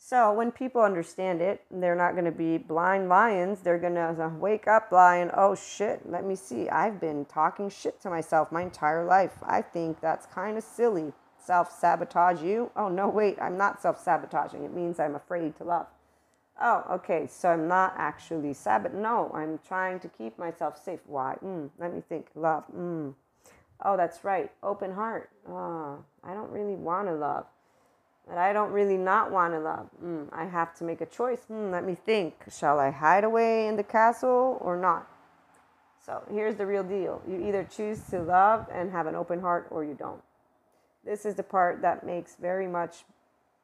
So 0.00 0.32
when 0.32 0.52
people 0.52 0.80
understand 0.80 1.42
it, 1.42 1.64
they're 1.70 1.96
not 1.96 2.12
going 2.12 2.24
to 2.24 2.30
be 2.30 2.56
blind 2.56 3.08
lions. 3.08 3.60
They're 3.60 3.78
going 3.78 3.96
to 3.96 4.32
wake 4.38 4.68
up 4.68 4.92
lion. 4.92 5.30
Oh 5.36 5.56
shit, 5.56 6.08
let 6.08 6.24
me 6.24 6.36
see. 6.36 6.68
I've 6.68 7.00
been 7.00 7.24
talking 7.24 7.68
shit 7.68 8.00
to 8.02 8.10
myself 8.10 8.52
my 8.52 8.62
entire 8.62 9.04
life. 9.04 9.34
I 9.42 9.60
think 9.60 10.00
that's 10.00 10.24
kind 10.26 10.56
of 10.56 10.62
silly 10.62 11.12
self 11.36 11.72
sabotage 11.72 12.42
you. 12.42 12.70
Oh, 12.76 12.88
no, 12.88 13.08
wait, 13.08 13.38
I'm 13.40 13.58
not 13.58 13.82
self 13.82 14.02
sabotaging. 14.02 14.64
It 14.64 14.72
means 14.72 15.00
I'm 15.00 15.16
afraid 15.16 15.56
to 15.56 15.64
love. 15.64 15.86
Oh, 16.60 16.84
okay, 16.92 17.26
so 17.26 17.50
I'm 17.50 17.68
not 17.68 17.94
actually 17.96 18.54
sabot. 18.54 18.94
No, 18.94 19.30
I'm 19.34 19.58
trying 19.66 20.00
to 20.00 20.08
keep 20.08 20.38
myself 20.38 20.82
safe. 20.82 21.00
Why? 21.06 21.36
Mm, 21.44 21.70
let 21.78 21.94
me 21.94 22.02
think. 22.08 22.28
Love. 22.34 22.64
Mm. 22.74 23.14
Oh, 23.84 23.96
that's 23.96 24.24
right. 24.24 24.50
Open 24.62 24.92
heart. 24.92 25.30
Oh, 25.48 26.04
I 26.24 26.34
don't 26.34 26.50
really 26.50 26.74
want 26.74 27.08
to 27.08 27.14
love. 27.14 27.46
But 28.28 28.38
I 28.38 28.52
don't 28.52 28.72
really 28.72 28.98
not 28.98 29.30
want 29.30 29.54
to 29.54 29.60
love. 29.60 29.88
Mm, 30.04 30.28
I 30.32 30.44
have 30.44 30.74
to 30.76 30.84
make 30.84 31.00
a 31.00 31.06
choice. 31.06 31.40
Mm, 31.50 31.72
let 31.72 31.84
me 31.84 31.94
think. 31.94 32.34
Shall 32.50 32.78
I 32.78 32.90
hide 32.90 33.24
away 33.24 33.66
in 33.66 33.76
the 33.76 33.82
castle 33.82 34.58
or 34.60 34.76
not? 34.76 35.08
So 36.04 36.22
here's 36.30 36.56
the 36.56 36.66
real 36.66 36.84
deal. 36.84 37.22
You 37.26 37.40
either 37.46 37.64
choose 37.64 38.00
to 38.10 38.22
love 38.22 38.66
and 38.72 38.90
have 38.90 39.06
an 39.06 39.14
open 39.14 39.40
heart 39.40 39.68
or 39.70 39.84
you 39.84 39.94
don't. 39.94 40.22
This 41.04 41.24
is 41.24 41.34
the 41.34 41.42
part 41.42 41.80
that 41.82 42.04
makes 42.04 42.36
very 42.36 42.66
much 42.66 43.04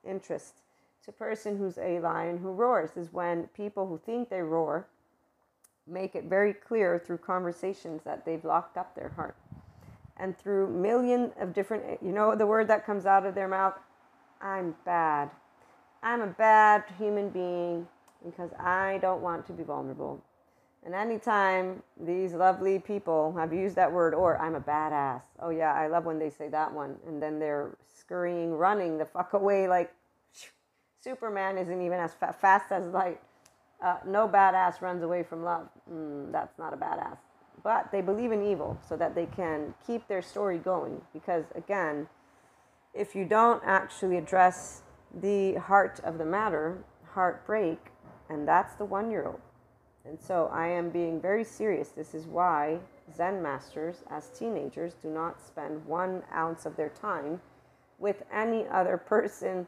interest 0.06 0.62
to 1.04 1.12
person 1.12 1.58
who's 1.58 1.76
a 1.78 1.98
lion 2.00 2.38
who 2.38 2.50
roars, 2.50 2.90
is 2.96 3.12
when 3.12 3.48
people 3.48 3.86
who 3.86 3.98
think 3.98 4.30
they 4.30 4.40
roar 4.40 4.86
make 5.86 6.14
it 6.14 6.24
very 6.24 6.54
clear 6.54 6.98
through 6.98 7.18
conversations 7.18 8.02
that 8.04 8.24
they've 8.24 8.44
locked 8.44 8.78
up 8.78 8.94
their 8.94 9.10
heart. 9.10 9.36
And 10.16 10.36
through 10.38 10.70
million 10.70 11.32
of 11.38 11.52
different, 11.52 12.02
you 12.02 12.12
know, 12.12 12.34
the 12.34 12.46
word 12.46 12.68
that 12.68 12.86
comes 12.86 13.04
out 13.04 13.26
of 13.26 13.34
their 13.34 13.48
mouth, 13.48 13.74
I'm 14.44 14.76
bad. 14.84 15.30
I'm 16.02 16.20
a 16.20 16.26
bad 16.26 16.84
human 16.98 17.30
being 17.30 17.88
because 18.24 18.50
I 18.60 18.98
don't 19.00 19.22
want 19.22 19.46
to 19.46 19.52
be 19.54 19.62
vulnerable. 19.62 20.22
And 20.84 20.94
anytime 20.94 21.82
these 21.98 22.34
lovely 22.34 22.78
people 22.78 23.34
have 23.38 23.54
used 23.54 23.74
that 23.76 23.90
word, 23.90 24.12
or 24.12 24.38
I'm 24.38 24.54
a 24.54 24.60
badass. 24.60 25.22
Oh, 25.40 25.48
yeah, 25.48 25.72
I 25.72 25.86
love 25.86 26.04
when 26.04 26.18
they 26.18 26.28
say 26.28 26.48
that 26.48 26.72
one. 26.72 26.96
And 27.06 27.22
then 27.22 27.38
they're 27.38 27.70
scurrying, 27.86 28.52
running 28.52 28.98
the 28.98 29.06
fuck 29.06 29.32
away 29.32 29.66
like 29.66 29.94
Superman 31.00 31.56
isn't 31.56 31.80
even 31.80 31.98
as 31.98 32.12
fa- 32.12 32.36
fast 32.38 32.70
as 32.70 32.86
light. 32.88 33.20
Uh, 33.82 33.96
no 34.06 34.28
badass 34.28 34.82
runs 34.82 35.02
away 35.02 35.22
from 35.22 35.42
love. 35.42 35.68
Mm, 35.90 36.32
that's 36.32 36.58
not 36.58 36.74
a 36.74 36.76
badass. 36.76 37.16
But 37.62 37.90
they 37.90 38.02
believe 38.02 38.30
in 38.30 38.42
evil 38.42 38.78
so 38.86 38.94
that 38.98 39.14
they 39.14 39.26
can 39.26 39.74
keep 39.86 40.06
their 40.06 40.20
story 40.22 40.58
going. 40.58 41.00
Because 41.14 41.44
again, 41.54 42.08
if 42.94 43.14
you 43.14 43.24
don't 43.24 43.62
actually 43.64 44.16
address 44.16 44.82
the 45.20 45.54
heart 45.54 46.00
of 46.04 46.18
the 46.18 46.24
matter, 46.24 46.78
heartbreak, 47.12 47.78
and 48.28 48.46
that's 48.46 48.74
the 48.74 48.84
one 48.84 49.10
year 49.10 49.26
old 49.26 49.40
and 50.04 50.20
so 50.20 50.50
I 50.52 50.66
am 50.68 50.90
being 50.90 51.20
very 51.20 51.44
serious. 51.44 51.88
This 51.88 52.14
is 52.14 52.26
why 52.26 52.78
Zen 53.14 53.42
masters, 53.42 54.04
as 54.10 54.28
teenagers, 54.28 54.94
do 55.00 55.08
not 55.08 55.40
spend 55.40 55.84
one 55.86 56.22
ounce 56.34 56.66
of 56.66 56.76
their 56.76 56.90
time 56.90 57.40
with 57.98 58.22
any 58.30 58.66
other 58.68 58.98
person 58.98 59.66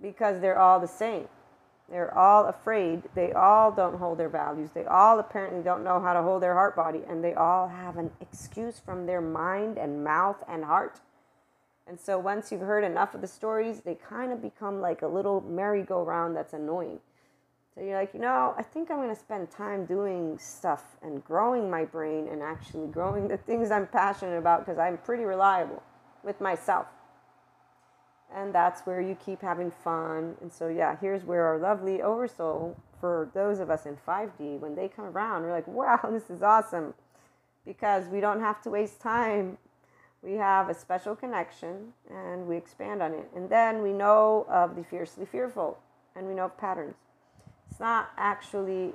because 0.00 0.40
they're 0.40 0.58
all 0.58 0.80
the 0.80 0.88
same. 0.88 1.28
They're 1.90 2.16
all 2.16 2.46
afraid. 2.46 3.02
They 3.14 3.32
all 3.32 3.70
don't 3.70 3.98
hold 3.98 4.18
their 4.18 4.30
values. 4.30 4.70
They 4.72 4.86
all 4.86 5.18
apparently 5.18 5.62
don't 5.62 5.84
know 5.84 6.00
how 6.00 6.14
to 6.14 6.22
hold 6.22 6.42
their 6.42 6.54
heart 6.54 6.74
body. 6.74 7.02
And 7.06 7.22
they 7.22 7.34
all 7.34 7.68
have 7.68 7.98
an 7.98 8.10
excuse 8.22 8.80
from 8.80 9.04
their 9.04 9.20
mind 9.20 9.76
and 9.76 10.02
mouth 10.02 10.42
and 10.48 10.64
heart. 10.64 11.00
And 11.86 11.98
so 11.98 12.18
once 12.18 12.52
you've 12.52 12.60
heard 12.60 12.84
enough 12.84 13.14
of 13.14 13.20
the 13.20 13.26
stories, 13.26 13.80
they 13.80 13.94
kind 13.96 14.32
of 14.32 14.40
become 14.40 14.80
like 14.80 15.02
a 15.02 15.06
little 15.06 15.40
merry-go-round 15.40 16.36
that's 16.36 16.52
annoying. 16.52 17.00
So 17.74 17.80
you're 17.80 17.98
like, 17.98 18.12
you 18.12 18.20
know, 18.20 18.54
I 18.56 18.62
think 18.62 18.90
I'm 18.90 18.98
going 18.98 19.08
to 19.08 19.16
spend 19.16 19.50
time 19.50 19.86
doing 19.86 20.38
stuff 20.38 20.96
and 21.02 21.24
growing 21.24 21.70
my 21.70 21.84
brain 21.84 22.28
and 22.28 22.42
actually 22.42 22.86
growing 22.88 23.28
the 23.28 23.38
things 23.38 23.70
I'm 23.70 23.86
passionate 23.86 24.36
about 24.36 24.64
because 24.64 24.78
I'm 24.78 24.98
pretty 24.98 25.24
reliable 25.24 25.82
with 26.22 26.40
myself. 26.40 26.86
And 28.34 28.54
that's 28.54 28.82
where 28.82 29.00
you 29.00 29.14
keep 29.14 29.40
having 29.40 29.70
fun. 29.70 30.36
And 30.40 30.52
so, 30.52 30.68
yeah, 30.68 30.96
here's 31.00 31.24
where 31.24 31.44
our 31.46 31.58
lovely 31.58 32.02
oversoul, 32.02 32.76
for 33.00 33.30
those 33.34 33.58
of 33.58 33.70
us 33.70 33.86
in 33.86 33.96
5D, 34.06 34.60
when 34.60 34.74
they 34.74 34.88
come 34.88 35.06
around, 35.06 35.42
we're 35.42 35.52
like, 35.52 35.66
wow, 35.66 36.00
this 36.10 36.28
is 36.28 36.42
awesome. 36.42 36.94
Because 37.64 38.06
we 38.08 38.20
don't 38.20 38.40
have 38.40 38.60
to 38.62 38.70
waste 38.70 39.00
time. 39.00 39.56
We 40.22 40.34
have 40.34 40.68
a 40.68 40.74
special 40.74 41.16
connection 41.16 41.92
and 42.08 42.46
we 42.46 42.56
expand 42.56 43.02
on 43.02 43.12
it. 43.12 43.28
And 43.34 43.50
then 43.50 43.82
we 43.82 43.92
know 43.92 44.46
of 44.48 44.76
the 44.76 44.84
fiercely 44.84 45.26
fearful 45.26 45.78
and 46.14 46.26
we 46.28 46.34
know 46.34 46.44
of 46.44 46.56
patterns. 46.56 46.94
It's 47.68 47.80
not 47.80 48.10
actually, 48.16 48.92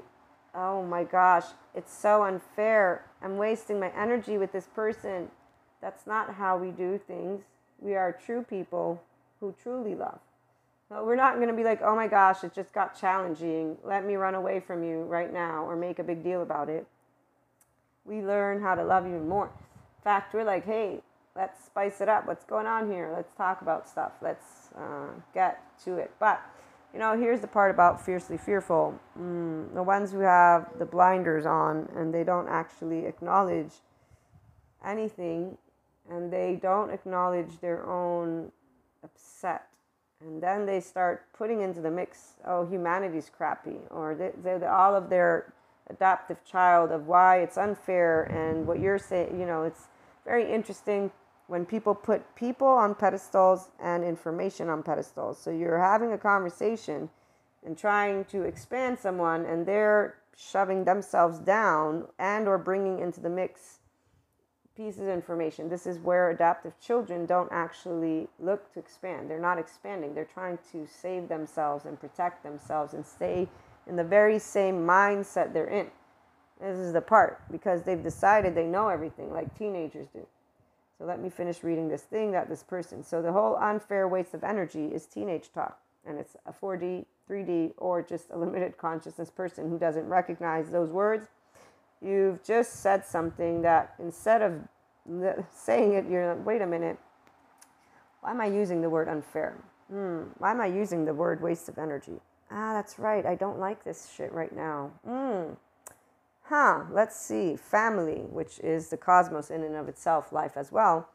oh 0.55 0.83
my 0.83 1.03
gosh, 1.03 1.45
it's 1.75 1.93
so 1.93 2.23
unfair. 2.23 3.05
I'm 3.21 3.37
wasting 3.37 3.79
my 3.79 3.91
energy 3.97 4.37
with 4.37 4.51
this 4.53 4.67
person. 4.67 5.29
That's 5.81 6.07
not 6.07 6.35
how 6.35 6.57
we 6.57 6.71
do 6.71 6.97
things. 6.97 7.41
We 7.79 7.95
are 7.95 8.11
true 8.11 8.45
people 8.47 9.03
who 9.39 9.53
truly 9.61 9.95
love. 9.95 10.19
We're 10.89 11.17
not 11.17 11.35
going 11.35 11.49
to 11.49 11.53
be 11.53 11.65
like, 11.65 11.81
oh 11.81 11.95
my 11.97 12.07
gosh, 12.07 12.45
it 12.45 12.53
just 12.53 12.73
got 12.73 12.97
challenging. 12.97 13.77
Let 13.83 14.05
me 14.05 14.15
run 14.15 14.35
away 14.35 14.61
from 14.61 14.83
you 14.83 15.01
right 15.01 15.31
now 15.33 15.65
or 15.65 15.75
make 15.75 15.99
a 15.99 16.03
big 16.03 16.23
deal 16.23 16.41
about 16.41 16.69
it. 16.69 16.87
We 18.05 18.21
learn 18.21 18.61
how 18.61 18.75
to 18.75 18.85
love 18.85 19.05
even 19.05 19.27
more. 19.27 19.47
In 19.47 20.03
fact, 20.03 20.33
we're 20.33 20.45
like, 20.45 20.65
hey, 20.65 21.01
let's 21.37 21.63
spice 21.63 22.01
it 22.01 22.09
up. 22.09 22.25
What's 22.25 22.43
going 22.43 22.65
on 22.65 22.91
here? 22.91 23.13
Let's 23.15 23.33
talk 23.35 23.61
about 23.61 23.87
stuff. 23.87 24.13
Let's 24.21 24.69
uh, 24.75 25.09
get 25.33 25.61
to 25.85 25.97
it. 25.97 26.11
But, 26.19 26.41
you 26.93 26.99
know, 26.99 27.17
here's 27.17 27.41
the 27.41 27.47
part 27.47 27.69
about 27.69 28.03
fiercely 28.03 28.37
fearful. 28.37 28.99
Mm, 29.17 29.73
the 29.75 29.83
ones 29.83 30.11
who 30.11 30.19
have 30.19 30.67
the 30.79 30.85
blinders 30.85 31.45
on 31.45 31.87
and 31.95 32.13
they 32.13 32.23
don't 32.23 32.47
actually 32.47 33.05
acknowledge 33.05 33.71
anything 34.83 35.57
and 36.09 36.33
they 36.33 36.57
don't 36.59 36.89
acknowledge 36.89 37.59
their 37.61 37.85
own 37.85 38.51
upset. 39.03 39.67
And 40.21 40.41
then 40.41 40.65
they 40.65 40.79
start 40.79 41.25
putting 41.37 41.61
into 41.61 41.79
the 41.79 41.91
mix, 41.91 42.33
oh, 42.47 42.65
humanity's 42.65 43.29
crappy, 43.29 43.77
or 43.91 44.15
they, 44.15 44.31
they, 44.41 44.65
all 44.65 44.95
of 44.95 45.11
their 45.11 45.53
adaptive 45.91 46.43
child 46.43 46.91
of 46.91 47.05
why 47.05 47.37
it's 47.41 47.55
unfair 47.55 48.23
and 48.23 48.65
what 48.65 48.79
you're 48.79 48.97
saying, 48.97 49.39
you 49.39 49.45
know, 49.45 49.63
it's 49.63 49.89
very 50.25 50.51
interesting 50.51 51.11
when 51.47 51.65
people 51.65 51.95
put 51.95 52.35
people 52.35 52.67
on 52.67 52.93
pedestals 52.93 53.69
and 53.81 54.03
information 54.03 54.69
on 54.69 54.83
pedestals. 54.83 55.39
So 55.41 55.49
you're 55.49 55.79
having 55.79 56.13
a 56.13 56.17
conversation 56.17 57.09
and 57.65 57.77
trying 57.77 58.25
to 58.25 58.43
expand 58.43 58.99
someone 58.99 59.45
and 59.45 59.65
they're 59.65 60.15
shoving 60.35 60.83
themselves 60.83 61.39
down 61.39 62.05
and 62.19 62.47
or 62.47 62.57
bringing 62.57 62.99
into 62.99 63.19
the 63.19 63.29
mix 63.29 63.79
pieces 64.75 65.01
of 65.01 65.07
information. 65.07 65.67
This 65.67 65.87
is 65.87 65.97
where 65.97 66.29
adaptive 66.29 66.79
children 66.79 67.25
don't 67.25 67.51
actually 67.51 68.27
look 68.39 68.71
to 68.73 68.79
expand. 68.79 69.29
They're 69.29 69.39
not 69.39 69.57
expanding. 69.57 70.13
They're 70.13 70.25
trying 70.25 70.59
to 70.71 70.85
save 70.85 71.27
themselves 71.27 71.85
and 71.85 71.99
protect 71.99 72.43
themselves 72.43 72.93
and 72.93 73.03
stay 73.03 73.49
in 73.87 73.95
the 73.95 74.03
very 74.03 74.37
same 74.37 74.85
mindset 74.85 75.51
they're 75.51 75.67
in. 75.67 75.87
This 76.61 76.77
is 76.77 76.93
the 76.93 77.01
part 77.01 77.41
because 77.51 77.83
they've 77.83 78.01
decided 78.01 78.53
they 78.53 78.65
know 78.65 78.89
everything 78.89 79.33
like 79.33 79.57
teenagers 79.57 80.07
do. 80.13 80.25
So 80.97 81.05
let 81.05 81.21
me 81.21 81.29
finish 81.29 81.63
reading 81.63 81.87
this 81.87 82.03
thing 82.03 82.31
that 82.31 82.49
this 82.49 82.63
person. 82.63 83.03
So 83.03 83.21
the 83.21 83.31
whole 83.31 83.55
unfair 83.57 84.07
waste 84.07 84.33
of 84.33 84.43
energy 84.43 84.85
is 84.85 85.05
teenage 85.05 85.51
talk. 85.53 85.79
And 86.05 86.17
it's 86.17 86.35
a 86.45 86.53
4D, 86.53 87.05
3D, 87.29 87.73
or 87.77 88.01
just 88.01 88.29
a 88.31 88.37
limited 88.37 88.77
consciousness 88.77 89.29
person 89.29 89.69
who 89.69 89.77
doesn't 89.77 90.07
recognize 90.07 90.69
those 90.69 90.89
words. 90.89 91.27
You've 92.01 92.43
just 92.43 92.81
said 92.81 93.05
something 93.05 93.61
that 93.63 93.93
instead 93.99 94.41
of 94.41 94.53
saying 95.51 95.93
it, 95.93 96.09
you're 96.09 96.35
like, 96.35 96.45
wait 96.45 96.61
a 96.61 96.67
minute, 96.67 96.97
why 98.21 98.31
am 98.31 98.41
I 98.41 98.47
using 98.47 98.81
the 98.81 98.89
word 98.89 99.07
unfair? 99.07 99.57
Hmm, 99.89 100.23
why 100.37 100.51
am 100.51 100.61
I 100.61 100.67
using 100.67 101.05
the 101.05 101.13
word 101.13 101.41
waste 101.41 101.69
of 101.69 101.77
energy? 101.77 102.19
Ah, 102.51 102.73
that's 102.73 102.97
right. 102.97 103.25
I 103.25 103.35
don't 103.35 103.59
like 103.59 103.83
this 103.83 104.11
shit 104.15 104.31
right 104.31 104.55
now. 104.55 104.91
Hmm. 105.05 105.53
Huh. 106.49 106.85
Let's 106.91 107.19
see. 107.19 107.57
Family, 107.57 108.21
which 108.29 108.59
is 108.59 108.87
the 108.87 108.97
cosmos 108.97 109.49
in 109.49 109.63
and 109.63 109.75
of 109.75 109.89
itself, 109.89 110.31
life 110.31 110.55
as 110.55 110.71
well. 110.71 111.09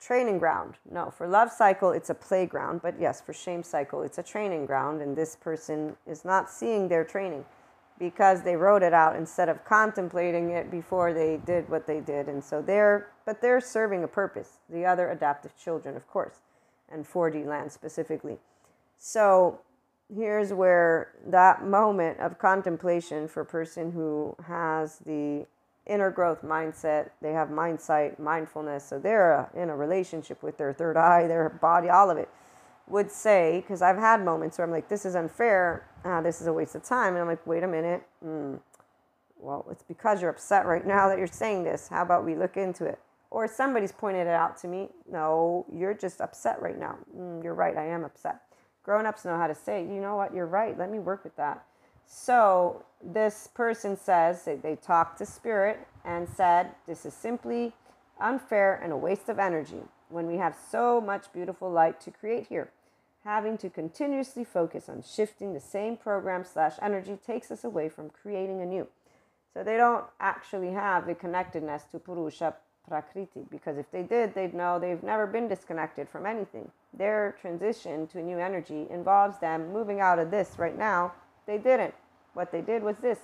Training 0.00 0.38
ground. 0.38 0.76
No, 0.90 1.10
for 1.10 1.26
love 1.26 1.52
cycle, 1.52 1.90
it's 1.90 2.08
a 2.08 2.14
playground. 2.14 2.80
But 2.82 2.98
yes, 2.98 3.20
for 3.20 3.34
shame 3.34 3.62
cycle, 3.62 4.02
it's 4.02 4.16
a 4.16 4.22
training 4.22 4.64
ground. 4.64 5.02
And 5.02 5.14
this 5.14 5.36
person 5.36 5.96
is 6.06 6.24
not 6.24 6.50
seeing 6.50 6.88
their 6.88 7.04
training 7.04 7.44
because 7.98 8.42
they 8.42 8.56
wrote 8.56 8.82
it 8.82 8.94
out 8.94 9.16
instead 9.16 9.50
of 9.50 9.62
contemplating 9.64 10.50
it 10.50 10.70
before 10.70 11.12
they 11.12 11.38
did 11.44 11.68
what 11.68 11.86
they 11.86 12.00
did. 12.00 12.28
And 12.28 12.42
so 12.42 12.62
they're, 12.62 13.08
but 13.26 13.42
they're 13.42 13.60
serving 13.60 14.04
a 14.04 14.08
purpose. 14.08 14.58
The 14.70 14.86
other 14.86 15.10
adaptive 15.10 15.56
children, 15.56 15.96
of 15.96 16.06
course, 16.08 16.40
and 16.90 17.06
4D 17.06 17.44
land 17.46 17.72
specifically. 17.72 18.38
So 18.98 19.60
here's 20.14 20.52
where 20.52 21.12
that 21.26 21.64
moment 21.64 22.18
of 22.20 22.38
contemplation 22.38 23.28
for 23.28 23.40
a 23.40 23.46
person 23.46 23.90
who 23.90 24.36
has 24.46 24.98
the 25.00 25.46
inner 25.86 26.10
growth 26.10 26.42
mindset, 26.42 27.10
they 27.22 27.32
have 27.32 27.50
mindsight, 27.50 28.18
mindfulness, 28.18 28.84
so 28.88 28.98
they're 28.98 29.48
in 29.54 29.70
a 29.70 29.76
relationship 29.76 30.42
with 30.42 30.58
their 30.58 30.72
third 30.72 30.96
eye, 30.96 31.26
their 31.26 31.48
body, 31.48 31.88
all 31.88 32.10
of 32.10 32.18
it, 32.18 32.28
would 32.88 33.10
say, 33.10 33.60
because 33.60 33.82
I've 33.82 33.96
had 33.96 34.24
moments 34.24 34.58
where 34.58 34.64
I'm 34.66 34.70
like, 34.70 34.88
this 34.88 35.04
is 35.04 35.14
unfair, 35.14 35.88
ah, 36.04 36.20
this 36.20 36.40
is 36.40 36.46
a 36.46 36.52
waste 36.52 36.74
of 36.74 36.82
time. 36.82 37.14
And 37.14 37.18
I'm 37.22 37.28
like, 37.28 37.46
wait 37.46 37.62
a 37.62 37.68
minute. 37.68 38.02
Mm, 38.24 38.60
well, 39.38 39.66
it's 39.70 39.82
because 39.82 40.22
you're 40.22 40.30
upset 40.30 40.66
right 40.66 40.86
now 40.86 41.08
that 41.08 41.18
you're 41.18 41.26
saying 41.26 41.64
this. 41.64 41.88
How 41.88 42.02
about 42.02 42.24
we 42.24 42.34
look 42.34 42.56
into 42.56 42.84
it? 42.84 42.98
Or 43.30 43.46
somebody's 43.48 43.92
pointed 43.92 44.26
it 44.26 44.34
out 44.34 44.56
to 44.58 44.68
me. 44.68 44.88
No, 45.10 45.66
you're 45.72 45.94
just 45.94 46.20
upset 46.20 46.60
right 46.62 46.78
now. 46.78 46.96
Mm, 47.16 47.42
you're 47.42 47.54
right, 47.54 47.76
I 47.76 47.86
am 47.86 48.04
upset 48.04 48.45
grown-ups 48.86 49.24
know 49.24 49.36
how 49.36 49.48
to 49.48 49.54
say 49.54 49.82
you 49.82 50.00
know 50.00 50.16
what? 50.16 50.32
You're 50.32 50.46
right. 50.46 50.78
Let 50.78 50.90
me 50.90 51.00
work 51.00 51.24
with 51.24 51.36
that. 51.36 51.66
So 52.06 52.84
this 53.02 53.48
person 53.52 53.96
says 53.96 54.44
they, 54.44 54.76
talked 54.76 55.18
to 55.18 55.26
spirit 55.26 55.80
and 56.04 56.28
said 56.28 56.70
this 56.86 57.04
is 57.04 57.12
simply 57.12 57.74
unfair 58.20 58.80
and 58.82 58.92
a 58.92 58.96
waste 58.96 59.28
of 59.28 59.40
energy 59.40 59.82
when 60.08 60.26
we 60.28 60.36
have 60.36 60.56
so 60.70 61.00
much 61.00 61.32
beautiful 61.32 61.68
light 61.68 62.00
to 62.02 62.12
create 62.12 62.46
here. 62.46 62.70
Having 63.24 63.58
to 63.58 63.70
continuously 63.70 64.44
focus 64.44 64.88
on 64.88 65.02
shifting 65.02 65.52
the 65.52 65.60
same 65.60 65.96
program 65.96 66.44
slash 66.44 66.74
energy 66.80 67.18
takes 67.26 67.50
us 67.50 67.64
away 67.64 67.88
from 67.88 68.08
creating 68.08 68.62
anew. 68.62 68.86
So 69.52 69.64
they 69.64 69.76
don't 69.76 70.04
actually 70.20 70.70
have 70.70 71.08
the 71.08 71.14
connectedness 71.16 71.82
to 71.90 71.98
purusha 71.98 72.54
prakriti 72.88 73.40
because 73.50 73.78
if 73.78 73.90
they 73.90 74.04
did 74.04 74.32
they'd 74.34 74.54
know 74.54 74.78
they've 74.78 75.02
never 75.02 75.26
been 75.26 75.48
disconnected 75.48 76.08
from 76.08 76.24
anything 76.24 76.70
their 76.96 77.36
transition 77.40 78.06
to 78.08 78.22
new 78.22 78.38
energy 78.38 78.86
involves 78.90 79.38
them 79.38 79.72
moving 79.72 80.00
out 80.00 80.18
of 80.18 80.30
this 80.30 80.58
right 80.58 80.76
now. 80.76 81.12
They 81.46 81.58
didn't. 81.58 81.94
What 82.34 82.52
they 82.52 82.60
did 82.60 82.82
was 82.82 82.96
this. 82.98 83.18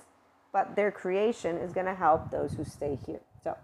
But 0.51 0.75
their 0.75 0.91
creation 0.91 1.57
is 1.57 1.73
going 1.73 1.87
to 1.87 1.95
help 1.95 2.29
those 2.29 2.53
who 2.53 2.63
stay 2.63 2.97
here. 3.05 3.21
So, 3.43 3.57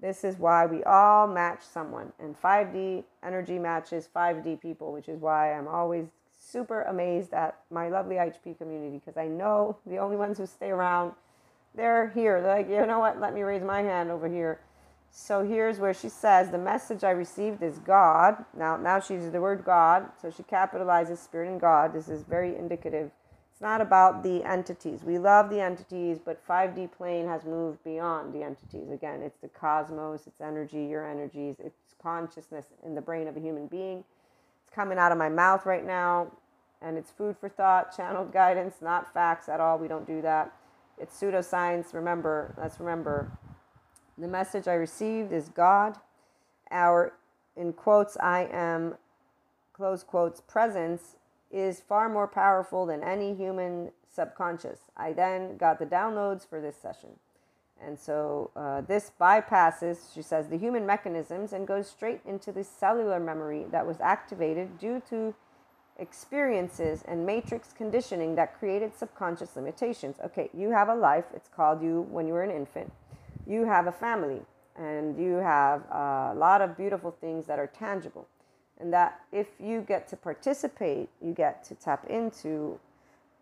this 0.00 0.22
is 0.22 0.38
why 0.38 0.66
we 0.66 0.84
all 0.84 1.26
match 1.26 1.62
someone. 1.62 2.12
And 2.20 2.40
5D 2.40 3.02
energy 3.24 3.58
matches 3.58 4.08
5D 4.14 4.60
people, 4.60 4.92
which 4.92 5.08
is 5.08 5.20
why 5.20 5.52
I'm 5.52 5.66
always 5.66 6.06
super 6.38 6.82
amazed 6.82 7.34
at 7.34 7.58
my 7.70 7.88
lovely 7.88 8.16
HP 8.16 8.56
community 8.56 8.98
because 9.04 9.16
I 9.16 9.26
know 9.26 9.76
the 9.86 9.98
only 9.98 10.16
ones 10.16 10.38
who 10.38 10.46
stay 10.46 10.70
around, 10.70 11.12
they're 11.74 12.10
here. 12.10 12.40
They're 12.40 12.58
like, 12.58 12.70
you 12.70 12.86
know 12.86 13.00
what? 13.00 13.20
Let 13.20 13.34
me 13.34 13.42
raise 13.42 13.62
my 13.62 13.82
hand 13.82 14.10
over 14.10 14.28
here 14.28 14.60
so 15.10 15.44
here's 15.44 15.78
where 15.78 15.94
she 15.94 16.08
says 16.08 16.50
the 16.50 16.58
message 16.58 17.04
I 17.04 17.10
received 17.10 17.62
is 17.62 17.78
God. 17.78 18.44
Now 18.56 18.76
now 18.76 19.00
she 19.00 19.14
uses 19.14 19.32
the 19.32 19.40
word 19.40 19.64
God, 19.64 20.10
so 20.20 20.30
she 20.30 20.42
capitalizes 20.42 21.18
spirit 21.18 21.48
and 21.48 21.60
God. 21.60 21.92
This 21.92 22.08
is 22.08 22.22
very 22.22 22.56
indicative. 22.56 23.10
It's 23.58 23.60
not 23.60 23.80
about 23.80 24.22
the 24.22 24.44
entities. 24.44 25.02
We 25.02 25.18
love 25.18 25.50
the 25.50 25.60
entities, 25.60 26.18
but 26.24 26.46
5D 26.46 26.92
plane 26.92 27.26
has 27.26 27.44
moved 27.44 27.82
beyond 27.82 28.32
the 28.32 28.44
entities. 28.44 28.88
Again, 28.92 29.20
it's 29.20 29.38
the 29.38 29.48
cosmos, 29.48 30.28
it's 30.28 30.40
energy, 30.40 30.84
your 30.84 31.04
energies, 31.04 31.56
it's 31.58 31.94
consciousness 32.00 32.66
in 32.86 32.94
the 32.94 33.00
brain 33.00 33.26
of 33.26 33.36
a 33.36 33.40
human 33.40 33.66
being. 33.66 34.04
It's 34.62 34.72
coming 34.72 34.96
out 34.96 35.10
of 35.10 35.18
my 35.18 35.28
mouth 35.28 35.66
right 35.66 35.84
now, 35.84 36.30
and 36.80 36.96
it's 36.96 37.10
food 37.10 37.36
for 37.36 37.48
thought, 37.48 37.92
channeled 37.96 38.32
guidance, 38.32 38.76
not 38.80 39.12
facts 39.12 39.48
at 39.48 39.58
all. 39.58 39.76
We 39.76 39.88
don't 39.88 40.06
do 40.06 40.22
that. 40.22 40.52
It's 40.96 41.20
pseudoscience. 41.20 41.94
Remember, 41.94 42.54
let's 42.56 42.78
remember 42.78 43.28
the 44.18 44.28
message 44.28 44.66
I 44.66 44.74
received 44.74 45.32
is 45.32 45.48
God, 45.48 45.96
our, 46.70 47.12
in 47.56 47.72
quotes, 47.72 48.16
I 48.18 48.48
am, 48.52 48.96
close 49.72 50.02
quotes, 50.02 50.40
presence 50.40 51.16
is 51.50 51.80
far 51.80 52.08
more 52.08 52.26
powerful 52.26 52.84
than 52.86 53.02
any 53.02 53.34
human 53.34 53.90
subconscious. 54.12 54.80
I 54.96 55.12
then 55.12 55.56
got 55.56 55.78
the 55.78 55.86
downloads 55.86 56.46
for 56.46 56.60
this 56.60 56.76
session. 56.76 57.10
And 57.80 57.98
so 57.98 58.50
uh, 58.56 58.80
this 58.80 59.12
bypasses, 59.20 60.12
she 60.12 60.20
says, 60.20 60.48
the 60.48 60.58
human 60.58 60.84
mechanisms 60.84 61.52
and 61.52 61.66
goes 61.66 61.88
straight 61.88 62.20
into 62.26 62.50
the 62.50 62.64
cellular 62.64 63.20
memory 63.20 63.66
that 63.70 63.86
was 63.86 64.00
activated 64.00 64.78
due 64.78 65.00
to 65.10 65.32
experiences 65.96 67.02
and 67.06 67.24
matrix 67.24 67.72
conditioning 67.72 68.34
that 68.34 68.58
created 68.58 68.96
subconscious 68.96 69.54
limitations. 69.54 70.16
Okay, 70.24 70.50
you 70.52 70.70
have 70.70 70.88
a 70.88 70.94
life. 70.94 71.26
It's 71.34 71.48
called 71.48 71.82
you 71.82 72.06
when 72.10 72.26
you 72.26 72.32
were 72.32 72.42
an 72.42 72.50
infant 72.50 72.92
you 73.48 73.64
have 73.64 73.86
a 73.86 73.92
family 73.92 74.42
and 74.76 75.18
you 75.18 75.34
have 75.36 75.82
a 75.90 76.34
lot 76.36 76.60
of 76.60 76.76
beautiful 76.76 77.10
things 77.10 77.46
that 77.46 77.58
are 77.58 77.66
tangible. 77.66 78.28
And 78.80 78.92
that 78.92 79.20
if 79.32 79.48
you 79.58 79.80
get 79.80 80.06
to 80.08 80.16
participate, 80.16 81.08
you 81.20 81.32
get 81.32 81.64
to 81.64 81.74
tap 81.74 82.06
into 82.08 82.78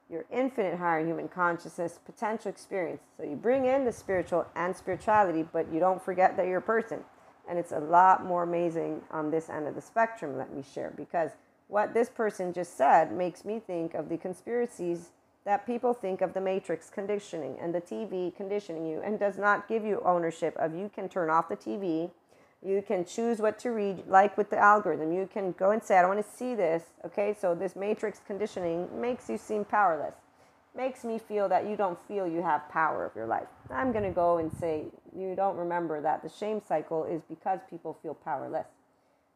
your 0.09 0.25
infinite 0.33 0.79
higher 0.79 1.05
human 1.05 1.29
consciousness 1.29 1.99
potential 2.07 2.49
experience. 2.49 3.03
So 3.19 3.25
you 3.25 3.37
bring 3.37 3.67
in 3.67 3.85
the 3.85 3.93
spiritual 3.93 4.47
and 4.55 4.75
spirituality, 4.75 5.45
but 5.53 5.71
you 5.71 5.81
don't 5.81 6.03
forget 6.03 6.37
that 6.37 6.47
you're 6.47 6.59
a 6.59 6.63
person. 6.63 7.01
And 7.49 7.59
it's 7.59 7.73
a 7.73 7.81
lot 7.81 8.25
more 8.25 8.45
amazing 8.45 9.03
on 9.11 9.31
this 9.31 9.51
end 9.51 9.67
of 9.67 9.75
the 9.75 9.81
spectrum, 9.83 10.39
let 10.39 10.55
me 10.55 10.63
share, 10.63 10.93
because 10.97 11.33
what 11.69 11.93
this 11.93 12.09
person 12.09 12.53
just 12.53 12.77
said 12.77 13.13
makes 13.13 13.45
me 13.45 13.61
think 13.61 13.95
of 13.95 14.09
the 14.09 14.17
conspiracies 14.17 15.11
that 15.47 15.65
people 15.65 15.95
think 15.95 16.21
of 16.21 16.35
the 16.35 16.41
matrix 16.41 16.91
conditioning 16.91 17.57
and 17.63 17.73
the 17.73 17.81
TV 17.81 18.35
conditioning 18.37 18.85
you 18.85 19.01
and 19.01 19.19
does 19.19 19.39
not 19.39 19.69
give 19.69 19.85
you 19.85 20.03
ownership 20.05 20.57
of 20.57 20.75
you 20.75 20.91
can 20.93 21.09
turn 21.09 21.31
off 21.31 21.49
the 21.49 21.57
TV. 21.57 22.11
You 22.65 22.83
can 22.83 23.05
choose 23.05 23.39
what 23.39 23.57
to 23.61 23.71
read, 23.71 24.09
like 24.09 24.37
with 24.37 24.51
the 24.51 24.59
algorithm. 24.59 25.13
You 25.13 25.29
can 25.33 25.53
go 25.53 25.71
and 25.71 25.83
say, 25.83 25.99
I 25.99 26.03
don't 26.03 26.17
want 26.17 26.27
to 26.27 26.37
see 26.37 26.57
this. 26.57 26.83
Okay, 27.05 27.35
so 27.41 27.55
this 27.55 27.77
matrix 27.77 28.21
conditioning 28.27 28.89
makes 29.01 29.31
you 29.31 29.39
seem 29.39 29.65
powerless. 29.65 30.15
makes 30.77 31.05
me 31.05 31.19
feel 31.19 31.49
that 31.49 31.67
you 31.67 31.77
don't 31.77 31.99
feel 32.09 32.27
you 32.27 32.43
have 32.43 32.69
power 32.69 33.07
of 33.07 33.15
your 33.15 33.27
life. 33.27 33.47
I'm 33.71 33.93
going 33.93 34.05
to 34.05 34.11
go 34.11 34.39
and 34.39 34.53
say 34.53 34.87
you 35.17 35.37
don't 35.37 35.57
remember 35.57 36.01
that 36.01 36.25
the 36.25 36.29
shame 36.29 36.61
cycle 36.67 37.05
is 37.05 37.23
because 37.29 37.61
people 37.71 37.97
feel 38.03 38.15
powerless 38.15 38.67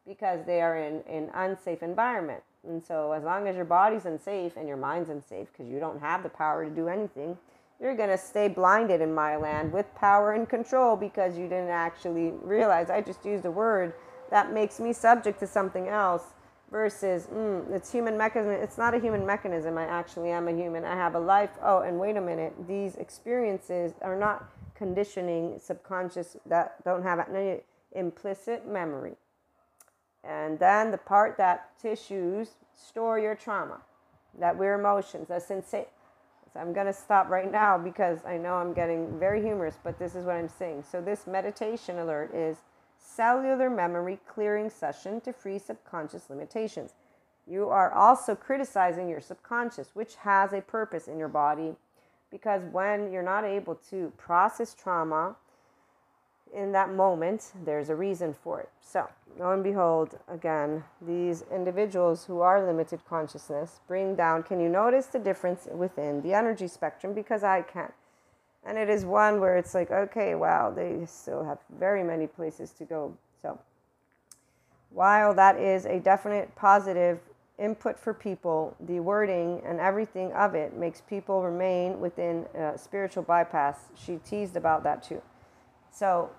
because 0.06 0.44
they 0.44 0.60
are 0.60 0.76
in 0.76 1.02
an 1.08 1.30
unsafe 1.34 1.84
environment. 1.84 2.42
And 2.66 2.84
so 2.84 3.12
as 3.12 3.24
long 3.24 3.48
as 3.48 3.56
your 3.56 3.64
body's 3.64 4.04
unsafe 4.04 4.56
and 4.56 4.68
your 4.68 4.76
mind's 4.76 5.08
unsafe 5.08 5.48
because 5.52 5.70
you 5.70 5.80
don't 5.80 6.00
have 6.00 6.22
the 6.22 6.28
power 6.28 6.64
to 6.64 6.70
do 6.70 6.88
anything, 6.88 7.36
you're 7.80 7.96
going 7.96 8.10
to 8.10 8.18
stay 8.18 8.48
blinded 8.48 9.00
in 9.00 9.14
my 9.14 9.36
land 9.36 9.72
with 9.72 9.92
power 9.94 10.32
and 10.32 10.48
control 10.48 10.96
because 10.96 11.38
you 11.38 11.44
didn't 11.44 11.70
actually 11.70 12.32
realize. 12.42 12.90
I 12.90 13.00
just 13.00 13.24
used 13.24 13.46
a 13.46 13.50
word 13.50 13.94
that 14.30 14.52
makes 14.52 14.78
me 14.78 14.92
subject 14.92 15.40
to 15.40 15.46
something 15.46 15.88
else 15.88 16.34
versus 16.70 17.26
mm, 17.32 17.68
it's 17.72 17.90
human 17.90 18.16
mechanism 18.16 18.52
it's 18.52 18.78
not 18.78 18.94
a 18.94 19.00
human 19.00 19.24
mechanism. 19.26 19.78
I 19.78 19.84
actually 19.84 20.30
am 20.30 20.46
a 20.46 20.52
human. 20.52 20.84
I 20.84 20.94
have 20.94 21.14
a 21.14 21.18
life. 21.18 21.50
Oh 21.62 21.80
and 21.80 21.98
wait 21.98 22.16
a 22.16 22.20
minute. 22.20 22.52
These 22.68 22.96
experiences 22.96 23.94
are 24.02 24.16
not 24.16 24.50
conditioning 24.74 25.58
subconscious 25.58 26.36
that 26.46 26.82
don't 26.84 27.02
have 27.02 27.28
any 27.28 27.60
implicit 27.92 28.68
memory 28.68 29.16
and 30.24 30.58
then 30.58 30.90
the 30.90 30.98
part 30.98 31.36
that 31.36 31.70
tissues 31.80 32.50
store 32.74 33.18
your 33.18 33.34
trauma 33.34 33.80
that 34.38 34.56
we're 34.56 34.78
emotions 34.78 35.28
that 35.28 35.42
so 35.42 35.86
i'm 36.56 36.72
going 36.72 36.86
to 36.86 36.92
stop 36.92 37.28
right 37.28 37.50
now 37.50 37.76
because 37.78 38.18
i 38.26 38.36
know 38.36 38.54
i'm 38.54 38.72
getting 38.72 39.18
very 39.18 39.42
humorous 39.42 39.78
but 39.82 39.98
this 39.98 40.14
is 40.14 40.24
what 40.24 40.36
i'm 40.36 40.48
saying 40.48 40.82
so 40.88 41.00
this 41.00 41.26
meditation 41.26 41.98
alert 41.98 42.34
is 42.34 42.58
cellular 43.00 43.70
memory 43.70 44.20
clearing 44.28 44.70
session 44.70 45.20
to 45.22 45.32
free 45.32 45.58
subconscious 45.58 46.30
limitations. 46.30 46.92
You 47.46 47.68
are 47.68 47.92
also 47.92 48.34
criticizing 48.34 49.08
your 49.08 49.20
subconscious, 49.20 49.94
which 49.94 50.16
has 50.16 50.52
a 50.52 50.60
purpose 50.60 51.08
in 51.08 51.18
your 51.18 51.28
body 51.28 51.74
because 52.30 52.62
when 52.70 53.10
you're 53.10 53.22
not 53.22 53.44
able 53.44 53.74
to 53.90 54.12
process 54.16 54.74
trauma 54.74 55.36
in 56.54 56.72
that 56.72 56.92
moment, 56.92 57.52
there's 57.64 57.90
a 57.90 57.94
reason 57.94 58.34
for 58.34 58.60
it. 58.60 58.68
So, 58.80 59.08
lo 59.38 59.52
and 59.52 59.62
behold, 59.62 60.18
again, 60.28 60.84
these 61.00 61.44
individuals 61.52 62.24
who 62.24 62.40
are 62.40 62.66
limited 62.66 63.00
consciousness 63.08 63.80
bring 63.86 64.16
down. 64.16 64.42
Can 64.42 64.60
you 64.60 64.68
notice 64.68 65.06
the 65.06 65.18
difference 65.18 65.68
within 65.72 66.22
the 66.22 66.34
energy 66.34 66.66
spectrum? 66.66 67.14
Because 67.14 67.44
I 67.44 67.62
can't. 67.62 67.94
And 68.64 68.76
it 68.76 68.90
is 68.90 69.04
one 69.04 69.40
where 69.40 69.56
it's 69.56 69.74
like, 69.74 69.90
okay, 69.90 70.34
wow, 70.34 70.70
they 70.70 71.06
still 71.06 71.44
have 71.44 71.58
very 71.78 72.02
many 72.04 72.26
places 72.26 72.72
to 72.72 72.84
go. 72.84 73.16
So, 73.40 73.58
while 74.90 75.32
that 75.34 75.56
is 75.58 75.86
a 75.86 76.00
definite 76.00 76.54
positive 76.56 77.20
input 77.58 77.98
for 77.98 78.12
people, 78.12 78.74
the 78.80 79.00
wording 79.00 79.62
and 79.64 79.78
everything 79.78 80.32
of 80.32 80.54
it 80.54 80.76
makes 80.76 81.00
people 81.00 81.42
remain 81.42 82.00
within 82.00 82.46
spiritual 82.76 83.22
bypass. 83.22 83.76
She 83.94 84.16
teased 84.24 84.56
about 84.56 84.82
that 84.82 85.02
too. 85.02 85.22
So, 85.92 86.30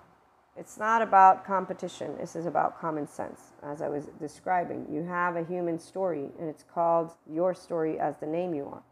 it's 0.56 0.76
not 0.78 1.00
about 1.00 1.46
competition. 1.46 2.16
This 2.18 2.36
is 2.36 2.46
about 2.46 2.80
common 2.80 3.06
sense, 3.06 3.52
as 3.62 3.80
I 3.80 3.88
was 3.88 4.06
describing. 4.20 4.86
You 4.90 5.02
have 5.04 5.36
a 5.36 5.44
human 5.44 5.78
story, 5.78 6.28
and 6.38 6.48
it's 6.48 6.64
called 6.74 7.12
your 7.30 7.54
story 7.54 7.98
as 7.98 8.16
the 8.18 8.26
name 8.26 8.54
you 8.54 8.66
are. 8.66 8.82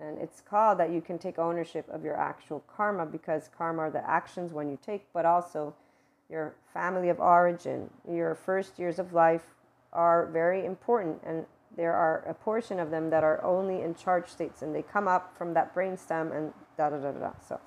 And 0.00 0.18
it's 0.18 0.40
called 0.40 0.78
that 0.78 0.90
you 0.90 1.00
can 1.00 1.18
take 1.18 1.38
ownership 1.38 1.88
of 1.88 2.04
your 2.04 2.16
actual 2.16 2.64
karma 2.74 3.06
because 3.06 3.48
karma 3.56 3.82
are 3.82 3.90
the 3.90 4.08
actions 4.08 4.52
when 4.52 4.68
you 4.68 4.78
take, 4.84 5.06
but 5.12 5.24
also 5.24 5.74
your 6.30 6.54
family 6.72 7.10
of 7.10 7.20
origin, 7.20 7.90
your 8.10 8.34
first 8.34 8.78
years 8.78 8.98
of 8.98 9.12
life 9.12 9.42
are 9.92 10.26
very 10.26 10.64
important. 10.64 11.20
And 11.24 11.46
there 11.76 11.92
are 11.92 12.24
a 12.26 12.34
portion 12.34 12.80
of 12.80 12.90
them 12.90 13.10
that 13.10 13.22
are 13.22 13.42
only 13.44 13.82
in 13.82 13.94
charge 13.94 14.28
states 14.28 14.62
and 14.62 14.74
they 14.74 14.82
come 14.82 15.06
up 15.06 15.36
from 15.36 15.54
that 15.54 15.74
brainstem 15.74 16.36
and 16.36 16.52
da 16.76 16.90
da 16.90 16.96
da 16.96 17.12
da. 17.12 17.32
So 17.46 17.60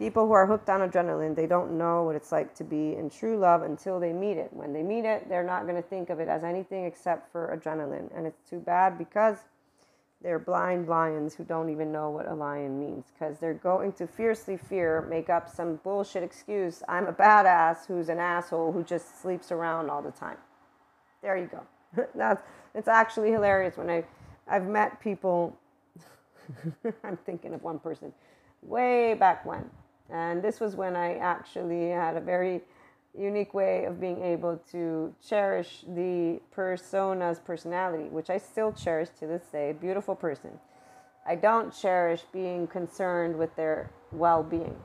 people 0.00 0.26
who 0.26 0.32
are 0.32 0.46
hooked 0.46 0.70
on 0.70 0.80
adrenaline, 0.80 1.36
they 1.36 1.46
don't 1.46 1.76
know 1.76 2.04
what 2.04 2.16
it's 2.16 2.32
like 2.32 2.54
to 2.54 2.64
be 2.64 2.96
in 2.96 3.10
true 3.10 3.36
love 3.36 3.60
until 3.60 4.00
they 4.00 4.14
meet 4.14 4.38
it. 4.38 4.48
When 4.50 4.72
they 4.72 4.82
meet 4.82 5.04
it, 5.04 5.28
they're 5.28 5.44
not 5.44 5.64
going 5.64 5.76
to 5.76 5.86
think 5.86 6.08
of 6.08 6.18
it 6.18 6.26
as 6.26 6.42
anything 6.42 6.86
except 6.86 7.30
for 7.30 7.54
adrenaline. 7.54 8.08
And 8.16 8.26
it's 8.26 8.40
too 8.48 8.60
bad 8.60 8.96
because 8.96 9.36
they're 10.22 10.38
blind 10.38 10.88
lions 10.88 11.34
who 11.34 11.44
don't 11.44 11.68
even 11.68 11.92
know 11.92 12.08
what 12.08 12.26
a 12.26 12.34
lion 12.34 12.80
means 12.80 13.12
because 13.12 13.38
they're 13.38 13.52
going 13.52 13.92
to 13.92 14.06
fiercely 14.06 14.56
fear, 14.56 15.06
make 15.10 15.28
up 15.28 15.50
some 15.50 15.76
bullshit 15.84 16.22
excuse. 16.22 16.82
I'm 16.88 17.06
a 17.06 17.12
badass 17.12 17.86
who's 17.86 18.08
an 18.08 18.18
asshole 18.18 18.72
who 18.72 18.82
just 18.82 19.20
sleeps 19.20 19.52
around 19.52 19.90
all 19.90 20.00
the 20.00 20.12
time. 20.12 20.38
There 21.20 21.36
you 21.36 21.46
go. 21.46 22.06
That's 22.14 22.42
it's 22.74 22.88
actually 22.88 23.32
hilarious 23.32 23.76
when 23.76 23.90
I 23.90 24.04
I've 24.48 24.66
met 24.66 24.98
people. 25.02 25.58
I'm 27.04 27.18
thinking 27.18 27.52
of 27.52 27.62
one 27.62 27.78
person 27.78 28.14
way 28.62 29.14
back 29.14 29.44
when, 29.46 29.68
and 30.12 30.42
this 30.42 30.60
was 30.60 30.76
when 30.76 30.96
I 30.96 31.16
actually 31.16 31.90
had 31.90 32.16
a 32.16 32.20
very 32.20 32.62
unique 33.18 33.54
way 33.54 33.84
of 33.84 34.00
being 34.00 34.22
able 34.22 34.60
to 34.70 35.14
cherish 35.26 35.84
the 35.88 36.40
persona's 36.52 37.38
personality, 37.38 38.04
which 38.04 38.30
I 38.30 38.38
still 38.38 38.72
cherish 38.72 39.08
to 39.18 39.26
this 39.26 39.42
day. 39.50 39.72
Beautiful 39.72 40.14
person. 40.14 40.50
I 41.26 41.34
don't 41.34 41.72
cherish 41.72 42.22
being 42.32 42.66
concerned 42.66 43.36
with 43.36 43.54
their 43.56 43.90
well 44.12 44.42
being. 44.42 44.76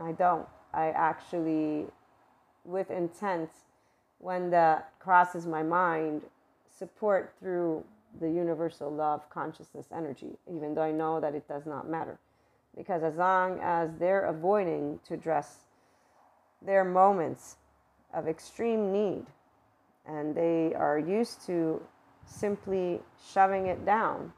I 0.00 0.12
don't. 0.12 0.46
I 0.74 0.88
actually, 0.90 1.86
with 2.64 2.90
intent, 2.90 3.50
when 4.18 4.50
that 4.50 4.92
crosses 4.98 5.46
my 5.46 5.62
mind, 5.62 6.22
support 6.68 7.34
through 7.40 7.84
the 8.20 8.30
universal 8.30 8.90
love 8.90 9.28
consciousness 9.30 9.86
energy, 9.94 10.38
even 10.54 10.74
though 10.74 10.82
I 10.82 10.92
know 10.92 11.20
that 11.20 11.34
it 11.34 11.48
does 11.48 11.66
not 11.66 11.88
matter. 11.88 12.18
Because 12.76 13.02
as 13.02 13.16
long 13.16 13.58
as 13.62 13.90
they're 13.98 14.24
avoiding 14.26 15.00
to 15.06 15.14
address 15.14 15.60
their 16.62 16.84
moments 16.84 17.56
of 18.12 18.28
extreme 18.28 18.92
need 18.92 19.26
and 20.06 20.34
they 20.34 20.74
are 20.74 20.98
used 20.98 21.44
to 21.46 21.82
simply 22.26 23.00
shoving 23.32 23.66
it 23.66 23.84
down 23.84 24.32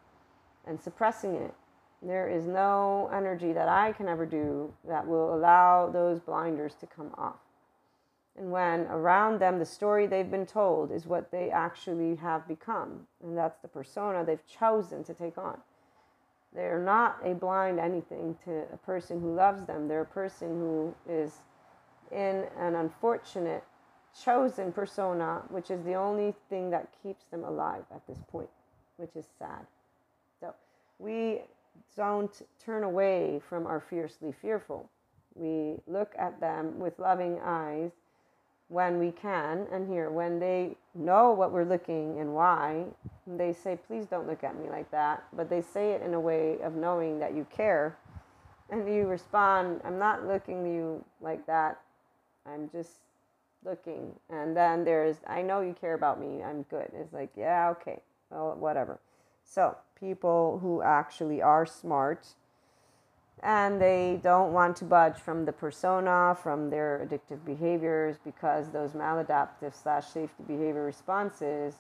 and 0.66 0.80
suppressing 0.80 1.34
it. 1.34 1.54
There 2.02 2.28
is 2.28 2.46
no 2.46 3.10
energy 3.12 3.52
that 3.52 3.68
I 3.68 3.92
can 3.92 4.08
ever 4.08 4.24
do 4.24 4.72
that 4.86 5.06
will 5.06 5.34
allow 5.34 5.90
those 5.90 6.20
blinders 6.20 6.74
to 6.76 6.86
come 6.86 7.10
off. 7.18 7.40
And 8.36 8.52
when 8.52 8.82
around 8.82 9.40
them 9.40 9.58
the 9.58 9.64
story 9.64 10.06
they've 10.06 10.30
been 10.30 10.46
told 10.46 10.92
is 10.92 11.06
what 11.06 11.32
they 11.32 11.50
actually 11.50 12.14
have 12.16 12.46
become, 12.46 13.06
and 13.22 13.36
that's 13.36 13.58
the 13.58 13.68
persona 13.68 14.24
they've 14.24 14.46
chosen 14.46 15.02
to 15.04 15.14
take 15.14 15.36
on. 15.36 15.58
They're 16.54 16.82
not 16.82 17.18
a 17.24 17.34
blind 17.34 17.78
anything 17.78 18.36
to 18.44 18.64
a 18.72 18.76
person 18.78 19.20
who 19.20 19.34
loves 19.34 19.64
them. 19.66 19.86
They're 19.86 20.02
a 20.02 20.06
person 20.06 20.48
who 20.48 20.94
is 21.08 21.42
in 22.10 22.46
an 22.58 22.74
unfortunate 22.74 23.64
chosen 24.24 24.72
persona, 24.72 25.42
which 25.50 25.70
is 25.70 25.84
the 25.84 25.94
only 25.94 26.34
thing 26.48 26.70
that 26.70 26.88
keeps 27.02 27.26
them 27.26 27.44
alive 27.44 27.84
at 27.94 28.06
this 28.06 28.18
point, 28.30 28.48
which 28.96 29.14
is 29.14 29.26
sad. 29.38 29.66
So 30.40 30.54
we 30.98 31.42
don't 31.96 32.42
turn 32.64 32.82
away 32.82 33.40
from 33.48 33.66
our 33.66 33.80
fiercely 33.80 34.32
fearful. 34.32 34.88
We 35.34 35.76
look 35.86 36.14
at 36.18 36.40
them 36.40 36.78
with 36.78 36.98
loving 36.98 37.38
eyes 37.44 37.92
when 38.68 38.98
we 38.98 39.12
can. 39.12 39.66
And 39.72 39.88
here, 39.88 40.10
when 40.10 40.38
they 40.38 40.76
know 40.98 41.32
what 41.32 41.52
we're 41.52 41.64
looking 41.64 42.18
and 42.18 42.34
why, 42.34 42.84
they 43.26 43.52
say, 43.52 43.78
Please 43.86 44.06
don't 44.06 44.26
look 44.26 44.44
at 44.44 44.58
me 44.58 44.68
like 44.68 44.90
that. 44.90 45.24
But 45.32 45.48
they 45.50 45.62
say 45.62 45.92
it 45.92 46.02
in 46.02 46.14
a 46.14 46.20
way 46.20 46.58
of 46.62 46.74
knowing 46.74 47.18
that 47.20 47.34
you 47.34 47.46
care. 47.54 47.96
And 48.70 48.86
you 48.86 49.06
respond, 49.06 49.80
I'm 49.84 49.98
not 49.98 50.26
looking 50.26 50.66
you 50.66 51.04
like 51.20 51.46
that. 51.46 51.80
I'm 52.46 52.68
just 52.70 52.92
looking. 53.64 54.12
And 54.28 54.56
then 54.56 54.84
there's, 54.84 55.16
I 55.26 55.42
know 55.42 55.60
you 55.60 55.74
care 55.78 55.94
about 55.94 56.20
me. 56.20 56.42
I'm 56.42 56.62
good. 56.64 56.90
It's 56.94 57.12
like, 57.12 57.30
yeah, 57.36 57.70
okay, 57.70 58.02
well, 58.30 58.56
whatever. 58.58 58.98
So, 59.44 59.76
people 59.98 60.58
who 60.60 60.82
actually 60.82 61.40
are 61.40 61.64
smart 61.64 62.34
and 63.42 63.80
they 63.80 64.18
don't 64.22 64.52
want 64.52 64.76
to 64.76 64.84
budge 64.84 65.16
from 65.16 65.44
the 65.44 65.52
persona, 65.52 66.36
from 66.42 66.70
their 66.70 67.06
addictive 67.06 67.44
behaviors, 67.44 68.16
because 68.24 68.70
those 68.70 68.92
maladaptive 68.92 69.74
slash 69.74 70.06
safety 70.06 70.42
behavior 70.46 70.84
responses, 70.84 71.74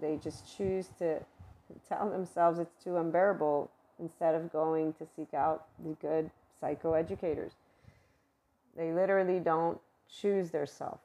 they 0.00 0.16
just 0.22 0.56
choose 0.56 0.88
to 0.98 1.20
tell 1.88 2.10
themselves 2.10 2.58
it's 2.58 2.82
too 2.82 2.96
unbearable 2.96 3.70
instead 4.00 4.34
of 4.34 4.52
going 4.52 4.92
to 4.94 5.06
seek 5.16 5.34
out 5.34 5.66
the 5.84 5.94
good 6.00 6.30
psychoeducators. 6.62 7.52
They 8.76 8.92
literally 8.92 9.40
don't 9.40 9.78
choose 10.20 10.50
their 10.50 10.66
self. 10.66 11.00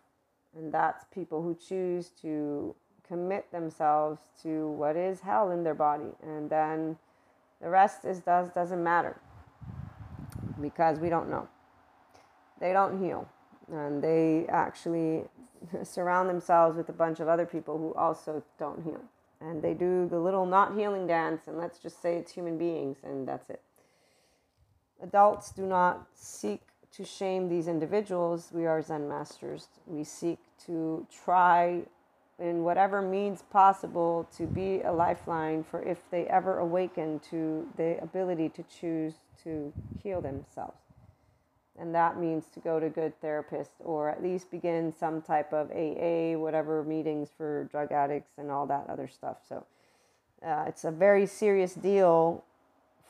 And 0.55 0.71
that's 0.71 1.05
people 1.13 1.41
who 1.41 1.55
choose 1.55 2.11
to 2.21 2.75
commit 3.07 3.51
themselves 3.51 4.21
to 4.43 4.69
what 4.69 4.95
is 4.95 5.21
hell 5.21 5.51
in 5.51 5.63
their 5.63 5.73
body. 5.73 6.11
And 6.21 6.49
then 6.49 6.97
the 7.61 7.69
rest 7.69 8.05
is 8.05 8.19
does 8.19 8.49
doesn't 8.49 8.83
matter 8.83 9.17
because 10.63 10.99
we 10.99 11.09
don't 11.09 11.29
know. 11.29 11.47
They 12.59 12.73
don't 12.73 13.03
heal. 13.03 13.29
And 13.71 14.01
they 14.03 14.47
actually 14.47 15.25
surround 15.83 16.29
themselves 16.29 16.75
with 16.75 16.89
a 16.89 16.93
bunch 16.93 17.19
of 17.19 17.27
other 17.27 17.45
people 17.45 17.77
who 17.77 17.93
also 17.93 18.43
don't 18.57 18.83
heal. 18.83 19.01
And 19.39 19.61
they 19.61 19.75
do 19.75 20.07
the 20.09 20.19
little 20.19 20.45
not 20.45 20.75
healing 20.75 21.05
dance, 21.05 21.47
and 21.47 21.57
let's 21.57 21.77
just 21.77 22.01
say 22.01 22.15
it's 22.15 22.31
human 22.31 22.57
beings, 22.57 22.97
and 23.03 23.27
that's 23.27 23.49
it. 23.49 23.61
adults 25.01 25.51
do 25.51 25.65
not 25.65 26.07
seek 26.15 26.61
to 26.93 27.03
shame 27.03 27.49
these 27.49 27.67
individuals. 27.67 28.49
We 28.53 28.65
are 28.65 28.81
Zen 28.81 29.09
masters. 29.09 29.67
We 29.85 30.05
seek 30.05 30.39
to 30.65 31.05
try 31.23 31.83
in 32.39 32.63
whatever 32.63 33.01
means 33.01 33.43
possible 33.43 34.27
to 34.37 34.45
be 34.45 34.81
a 34.81 34.91
lifeline 34.91 35.63
for 35.63 35.81
if 35.83 35.99
they 36.09 36.25
ever 36.25 36.59
awaken 36.59 37.19
to 37.31 37.67
the 37.77 38.01
ability 38.01 38.49
to 38.49 38.63
choose 38.63 39.13
to 39.43 39.71
heal 40.01 40.21
themselves. 40.21 40.77
And 41.77 41.93
that 41.95 42.19
means 42.19 42.45
to 42.53 42.59
go 42.59 42.79
to 42.79 42.89
good 42.89 43.19
therapist 43.19 43.71
or 43.79 44.09
at 44.09 44.21
least 44.21 44.51
begin 44.51 44.93
some 44.97 45.21
type 45.21 45.53
of 45.53 45.71
AA, 45.71 46.37
whatever 46.37 46.83
meetings 46.83 47.29
for 47.35 47.67
drug 47.71 47.91
addicts 47.91 48.31
and 48.37 48.51
all 48.51 48.67
that 48.67 48.85
other 48.89 49.07
stuff. 49.07 49.37
So 49.47 49.65
uh, 50.45 50.65
it's 50.67 50.83
a 50.83 50.91
very 50.91 51.25
serious 51.25 51.73
deal 51.73 52.43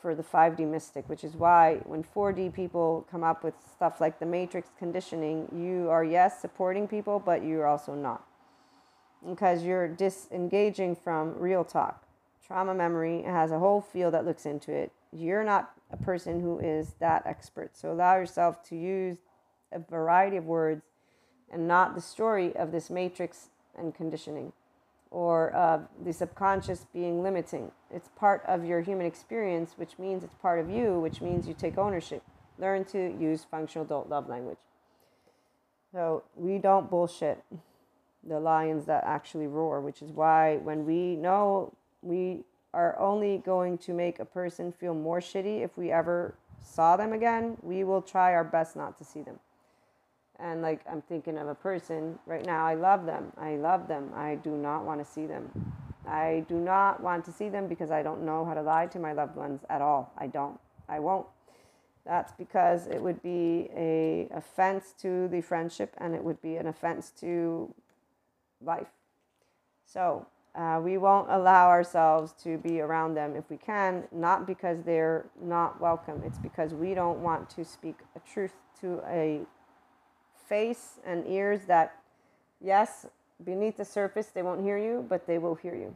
for 0.00 0.14
the 0.14 0.22
5D 0.22 0.68
mystic, 0.68 1.08
which 1.08 1.24
is 1.24 1.34
why 1.34 1.76
when 1.84 2.04
4D 2.04 2.54
people 2.54 3.06
come 3.10 3.24
up 3.24 3.42
with 3.42 3.54
stuff 3.74 4.00
like 4.00 4.18
the 4.18 4.26
matrix 4.26 4.68
conditioning, 4.78 5.48
you 5.54 5.88
are, 5.90 6.04
yes, 6.04 6.40
supporting 6.40 6.86
people, 6.86 7.18
but 7.18 7.42
you're 7.42 7.66
also 7.66 7.94
not. 7.94 8.22
Because 9.26 9.62
you're 9.62 9.88
disengaging 9.88 10.96
from 10.96 11.38
real 11.38 11.64
talk. 11.64 12.04
Trauma 12.46 12.74
memory 12.74 13.22
has 13.22 13.50
a 13.50 13.58
whole 13.58 13.80
field 13.80 14.12
that 14.14 14.26
looks 14.26 14.44
into 14.44 14.70
it. 14.70 14.92
You're 15.12 15.44
not 15.44 15.72
a 15.90 15.96
person 15.96 16.40
who 16.40 16.58
is 16.58 16.94
that 17.00 17.22
expert. 17.26 17.76
So 17.76 17.90
allow 17.90 18.16
yourself 18.16 18.62
to 18.68 18.76
use 18.76 19.18
a 19.72 19.78
variety 19.78 20.36
of 20.36 20.44
words 20.44 20.82
and 21.50 21.66
not 21.66 21.94
the 21.94 22.00
story 22.00 22.54
of 22.56 22.72
this 22.72 22.90
matrix 22.90 23.48
and 23.78 23.94
conditioning 23.94 24.52
or 25.10 25.54
uh, 25.54 25.78
the 26.04 26.12
subconscious 26.12 26.86
being 26.92 27.22
limiting. 27.22 27.70
It's 27.90 28.08
part 28.16 28.42
of 28.48 28.64
your 28.64 28.80
human 28.80 29.06
experience, 29.06 29.74
which 29.76 29.96
means 29.96 30.24
it's 30.24 30.34
part 30.34 30.58
of 30.58 30.68
you, 30.68 30.98
which 30.98 31.20
means 31.20 31.46
you 31.46 31.54
take 31.54 31.78
ownership. 31.78 32.22
Learn 32.58 32.84
to 32.86 33.16
use 33.18 33.46
functional 33.48 33.84
adult 33.84 34.08
love 34.08 34.28
language. 34.28 34.58
So 35.92 36.24
we 36.34 36.58
don't 36.58 36.90
bullshit 36.90 37.42
the 38.26 38.40
lions 38.40 38.86
that 38.86 39.04
actually 39.04 39.46
roar, 39.46 39.80
which 39.80 40.02
is 40.02 40.10
why 40.10 40.56
when 40.58 40.84
we 40.84 41.16
know 41.16 41.72
we 42.02 42.44
are 42.72 42.98
only 42.98 43.38
going 43.38 43.78
to 43.78 43.92
make 43.92 44.18
a 44.18 44.24
person 44.24 44.72
feel 44.72 44.94
more 44.94 45.20
shitty 45.20 45.62
if 45.62 45.76
we 45.78 45.92
ever 45.92 46.34
saw 46.62 46.96
them 46.96 47.12
again, 47.12 47.56
we 47.62 47.84
will 47.84 48.02
try 48.02 48.32
our 48.32 48.44
best 48.44 48.74
not 48.76 48.98
to 48.98 49.04
see 49.04 49.22
them. 49.22 49.38
And 50.38 50.62
like 50.62 50.80
I'm 50.90 51.02
thinking 51.02 51.38
of 51.38 51.48
a 51.48 51.54
person 51.54 52.18
right 52.26 52.44
now, 52.44 52.66
I 52.66 52.74
love 52.74 53.06
them. 53.06 53.32
I 53.36 53.56
love 53.56 53.86
them. 53.86 54.10
I 54.14 54.36
do 54.36 54.50
not 54.50 54.84
want 54.84 55.04
to 55.04 55.10
see 55.10 55.26
them. 55.26 55.50
I 56.06 56.44
do 56.48 56.56
not 56.56 57.00
want 57.00 57.24
to 57.26 57.32
see 57.32 57.48
them 57.48 57.68
because 57.68 57.90
I 57.90 58.02
don't 58.02 58.24
know 58.24 58.44
how 58.44 58.54
to 58.54 58.62
lie 58.62 58.86
to 58.86 58.98
my 58.98 59.12
loved 59.12 59.36
ones 59.36 59.62
at 59.70 59.80
all. 59.80 60.12
I 60.18 60.26
don't. 60.26 60.58
I 60.88 60.98
won't. 60.98 61.26
That's 62.04 62.32
because 62.32 62.86
it 62.88 63.00
would 63.00 63.22
be 63.22 63.70
a 63.74 64.28
offense 64.34 64.92
to 65.00 65.28
the 65.28 65.40
friendship 65.40 65.94
and 65.98 66.14
it 66.14 66.22
would 66.22 66.42
be 66.42 66.56
an 66.56 66.66
offense 66.66 67.10
to 67.20 67.72
life. 68.64 68.88
So 69.84 70.26
uh, 70.54 70.80
we 70.82 70.98
won't 70.98 71.30
allow 71.30 71.68
ourselves 71.68 72.32
to 72.44 72.58
be 72.58 72.80
around 72.80 73.14
them 73.14 73.34
if 73.34 73.50
we 73.50 73.56
can, 73.56 74.04
not 74.12 74.46
because 74.46 74.82
they're 74.84 75.26
not 75.42 75.80
welcome. 75.80 76.22
It's 76.24 76.38
because 76.38 76.72
we 76.72 76.94
don't 76.94 77.20
want 77.20 77.50
to 77.50 77.64
speak 77.64 77.96
a 78.14 78.20
truth 78.20 78.52
to 78.80 79.02
a 79.08 79.40
face 80.48 81.00
and 81.04 81.26
ears 81.26 81.62
that, 81.66 81.96
yes, 82.60 83.06
beneath 83.44 83.76
the 83.76 83.84
surface 83.84 84.26
they 84.26 84.42
won't 84.42 84.62
hear 84.62 84.78
you, 84.78 85.04
but 85.08 85.26
they 85.26 85.38
will 85.38 85.54
hear 85.54 85.74
you. 85.74 85.94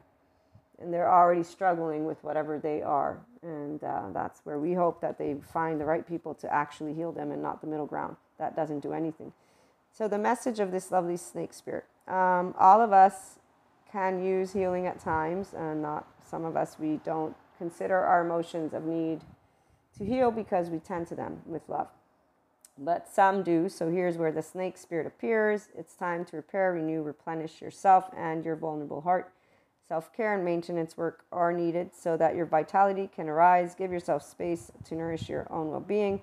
And 0.80 0.92
they're 0.92 1.10
already 1.10 1.42
struggling 1.42 2.04
with 2.04 2.22
whatever 2.22 2.58
they 2.58 2.82
are. 2.82 3.18
And 3.42 3.82
uh, 3.82 4.06
that's 4.12 4.40
where 4.44 4.58
we 4.58 4.74
hope 4.74 5.00
that 5.00 5.18
they 5.18 5.36
find 5.52 5.80
the 5.80 5.84
right 5.84 6.06
people 6.06 6.34
to 6.34 6.52
actually 6.52 6.94
heal 6.94 7.12
them 7.12 7.30
and 7.30 7.42
not 7.42 7.60
the 7.60 7.66
middle 7.66 7.86
ground. 7.86 8.16
That 8.38 8.56
doesn't 8.56 8.80
do 8.80 8.92
anything. 8.92 9.32
So, 9.98 10.06
the 10.06 10.16
message 10.16 10.60
of 10.60 10.70
this 10.70 10.92
lovely 10.92 11.16
snake 11.16 11.52
spirit 11.52 11.84
um, 12.06 12.54
all 12.56 12.80
of 12.80 12.92
us 12.92 13.40
can 13.90 14.24
use 14.24 14.52
healing 14.52 14.86
at 14.86 15.00
times, 15.00 15.54
and 15.54 15.82
not 15.82 16.06
some 16.24 16.44
of 16.44 16.56
us, 16.56 16.76
we 16.78 17.00
don't 17.04 17.34
consider 17.58 17.96
our 17.96 18.24
emotions 18.24 18.72
of 18.74 18.84
need 18.84 19.22
to 19.98 20.04
heal 20.04 20.30
because 20.30 20.70
we 20.70 20.78
tend 20.78 21.08
to 21.08 21.16
them 21.16 21.40
with 21.46 21.68
love. 21.68 21.88
But 22.78 23.08
some 23.12 23.42
do. 23.42 23.68
So 23.68 23.90
here's 23.90 24.16
where 24.16 24.30
the 24.30 24.40
snake 24.40 24.78
spirit 24.78 25.04
appears. 25.04 25.66
It's 25.76 25.96
time 25.96 26.24
to 26.26 26.36
repair, 26.36 26.72
renew, 26.74 27.02
replenish 27.02 27.60
yourself 27.60 28.08
and 28.16 28.44
your 28.44 28.54
vulnerable 28.54 29.00
heart. 29.00 29.32
Self 29.88 30.12
care 30.12 30.36
and 30.36 30.44
maintenance 30.44 30.96
work 30.96 31.24
are 31.32 31.52
needed 31.52 31.90
so 31.92 32.16
that 32.18 32.36
your 32.36 32.46
vitality 32.46 33.10
can 33.12 33.28
arise. 33.28 33.74
Give 33.74 33.90
yourself 33.90 34.22
space 34.22 34.70
to 34.84 34.94
nourish 34.94 35.28
your 35.28 35.52
own 35.52 35.70
well 35.72 35.80
being. 35.80 36.22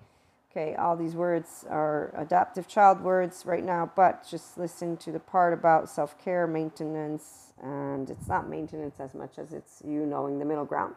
Okay, 0.56 0.74
all 0.76 0.95
these 0.95 1.16
words 1.16 1.66
are 1.70 2.14
adaptive 2.16 2.66
child 2.66 3.01
words 3.01 3.43
right 3.45 3.64
now, 3.64 3.91
but 3.93 4.26
just 4.26 4.58
listen 4.58 4.95
to 4.97 5.12
the 5.12 5.20
part 5.20 5.51
about 5.51 5.89
self 5.89 6.18
care, 6.24 6.47
maintenance, 6.47 7.51
and 7.62 8.10
it's 8.10 8.30
not 8.30 8.49
maintenance 8.49 9.01
as 9.01 9.14
much 9.14 9.38
as 9.38 9.51
it's 9.51 9.82
you 9.86 10.06
knowing 10.06 10.39
the 10.39 10.45
middle 10.45 10.64
ground. 10.64 10.95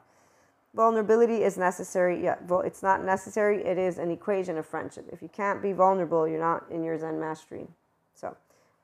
Vulnerability 0.77 1.43
is 1.43 1.59
necessary. 1.59 2.23
Yeah, 2.23 2.37
well, 2.47 2.61
it's 2.61 2.85
not 2.85 3.05
necessary. 3.05 3.65
It 3.65 3.79
is 3.79 3.99
an 3.99 4.13
equation 4.13 4.59
of 4.59 4.67
friendship. 4.67 5.07
If 5.11 5.23
you 5.23 5.29
can't 5.29 5.61
be 5.61 5.73
vulnerable, 5.73 6.29
you're 6.29 6.39
not 6.39 6.65
in 6.71 6.85
your 6.85 6.97
Zen 6.97 7.19
mastery. 7.19 7.67
So, 8.15 8.37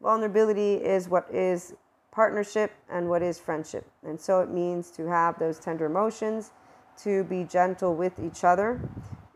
vulnerability 0.02 0.74
is 0.74 1.08
what 1.08 1.32
is 1.32 1.74
partnership 2.10 2.72
and 2.90 3.08
what 3.08 3.22
is 3.22 3.38
friendship. 3.38 3.86
And 4.02 4.20
so 4.20 4.40
it 4.40 4.50
means 4.50 4.90
to 4.92 5.06
have 5.06 5.38
those 5.38 5.60
tender 5.60 5.86
emotions, 5.86 6.50
to 7.04 7.22
be 7.24 7.44
gentle 7.44 7.94
with 7.94 8.18
each 8.18 8.42
other, 8.42 8.80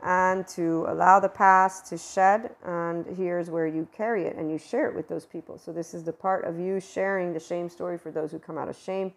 and 0.03 0.47
to 0.47 0.87
allow 0.89 1.19
the 1.19 1.29
past 1.29 1.87
to 1.87 1.99
shed. 1.99 2.55
And 2.65 3.05
here's 3.17 3.51
where 3.51 3.67
you 3.67 3.89
carry 3.93 4.25
it 4.25 4.37
and 4.37 4.51
you 4.51 4.59
share 4.59 4.89
it 4.89 4.95
with 4.95 5.09
those 5.09 5.27
people. 5.27 5.59
So, 5.59 5.73
this 5.73 5.95
is 5.95 6.05
the 6.05 6.13
part 6.13 6.45
of 6.45 6.59
you 6.59 6.81
sharing 6.81 7.33
the 7.33 7.41
shame 7.41 7.69
story 7.69 7.99
for 7.99 8.11
those 8.11 8.31
who 8.31 8.39
come 8.39 8.59
out 8.59 8.69
of 8.69 8.77
shame. 8.77 9.13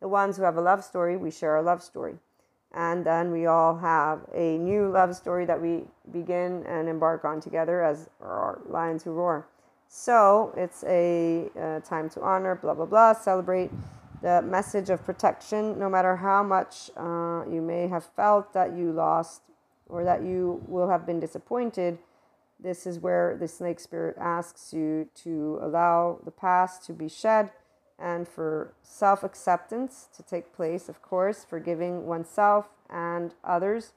The 0.00 0.08
ones 0.08 0.36
who 0.36 0.42
have 0.42 0.56
a 0.56 0.60
love 0.60 0.84
story, 0.84 1.16
we 1.16 1.30
share 1.30 1.56
our 1.56 1.62
love 1.62 1.82
story. 1.82 2.16
And 2.72 3.06
then 3.06 3.30
we 3.30 3.46
all 3.46 3.76
have 3.78 4.26
a 4.34 4.58
new 4.58 4.88
love 4.88 5.14
story 5.14 5.44
that 5.46 5.60
we 5.60 5.84
begin 6.12 6.64
and 6.66 6.88
embark 6.88 7.24
on 7.24 7.40
together 7.40 7.82
as 7.82 8.10
our 8.20 8.60
Lions 8.68 9.04
Who 9.04 9.12
Roar. 9.12 9.46
So, 9.86 10.52
it's 10.56 10.82
a 10.84 11.48
uh, 11.56 11.80
time 11.80 12.10
to 12.10 12.20
honor, 12.22 12.56
blah, 12.56 12.74
blah, 12.74 12.86
blah, 12.86 13.12
celebrate 13.12 13.70
the 14.22 14.42
message 14.42 14.90
of 14.90 15.04
protection, 15.04 15.78
no 15.78 15.88
matter 15.88 16.16
how 16.16 16.42
much 16.42 16.90
uh, 16.96 17.44
you 17.48 17.60
may 17.60 17.86
have 17.86 18.04
felt 18.16 18.52
that 18.54 18.74
you 18.74 18.90
lost 18.90 19.42
or 19.88 20.04
that 20.04 20.22
you 20.22 20.62
will 20.66 20.88
have 20.88 21.06
been 21.06 21.20
disappointed, 21.20 21.98
this 22.60 22.86
is 22.86 22.98
where 22.98 23.36
the 23.38 23.48
snake 23.48 23.80
spirit 23.80 24.16
asks 24.18 24.72
you 24.72 25.08
to 25.14 25.58
allow 25.60 26.18
the 26.24 26.30
past 26.30 26.84
to 26.86 26.92
be 26.92 27.08
shed 27.08 27.50
and 27.98 28.26
for 28.26 28.72
self 28.82 29.22
acceptance 29.22 30.08
to 30.16 30.22
take 30.22 30.52
place, 30.54 30.88
of 30.88 31.02
course, 31.02 31.44
forgiving 31.44 32.06
oneself 32.06 32.68
and 32.90 33.34
others. 33.44 33.92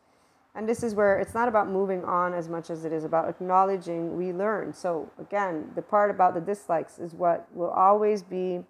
And 0.55 0.67
this 0.67 0.81
is 0.81 0.95
where 0.95 1.19
it's 1.19 1.35
not 1.35 1.47
about 1.47 1.69
moving 1.69 2.03
on 2.03 2.33
as 2.33 2.49
much 2.49 2.69
as 2.69 2.83
it 2.83 2.91
is 2.91 3.03
about 3.03 3.29
acknowledging 3.29 4.17
we 4.17 4.33
learn. 4.33 4.73
So, 4.73 5.09
again, 5.19 5.71
the 5.75 5.83
part 5.83 6.09
about 6.09 6.33
the 6.33 6.41
dislikes 6.41 6.97
is 6.97 7.13
what 7.13 7.47
will 7.53 7.69
always 7.69 8.23
be 8.23 8.61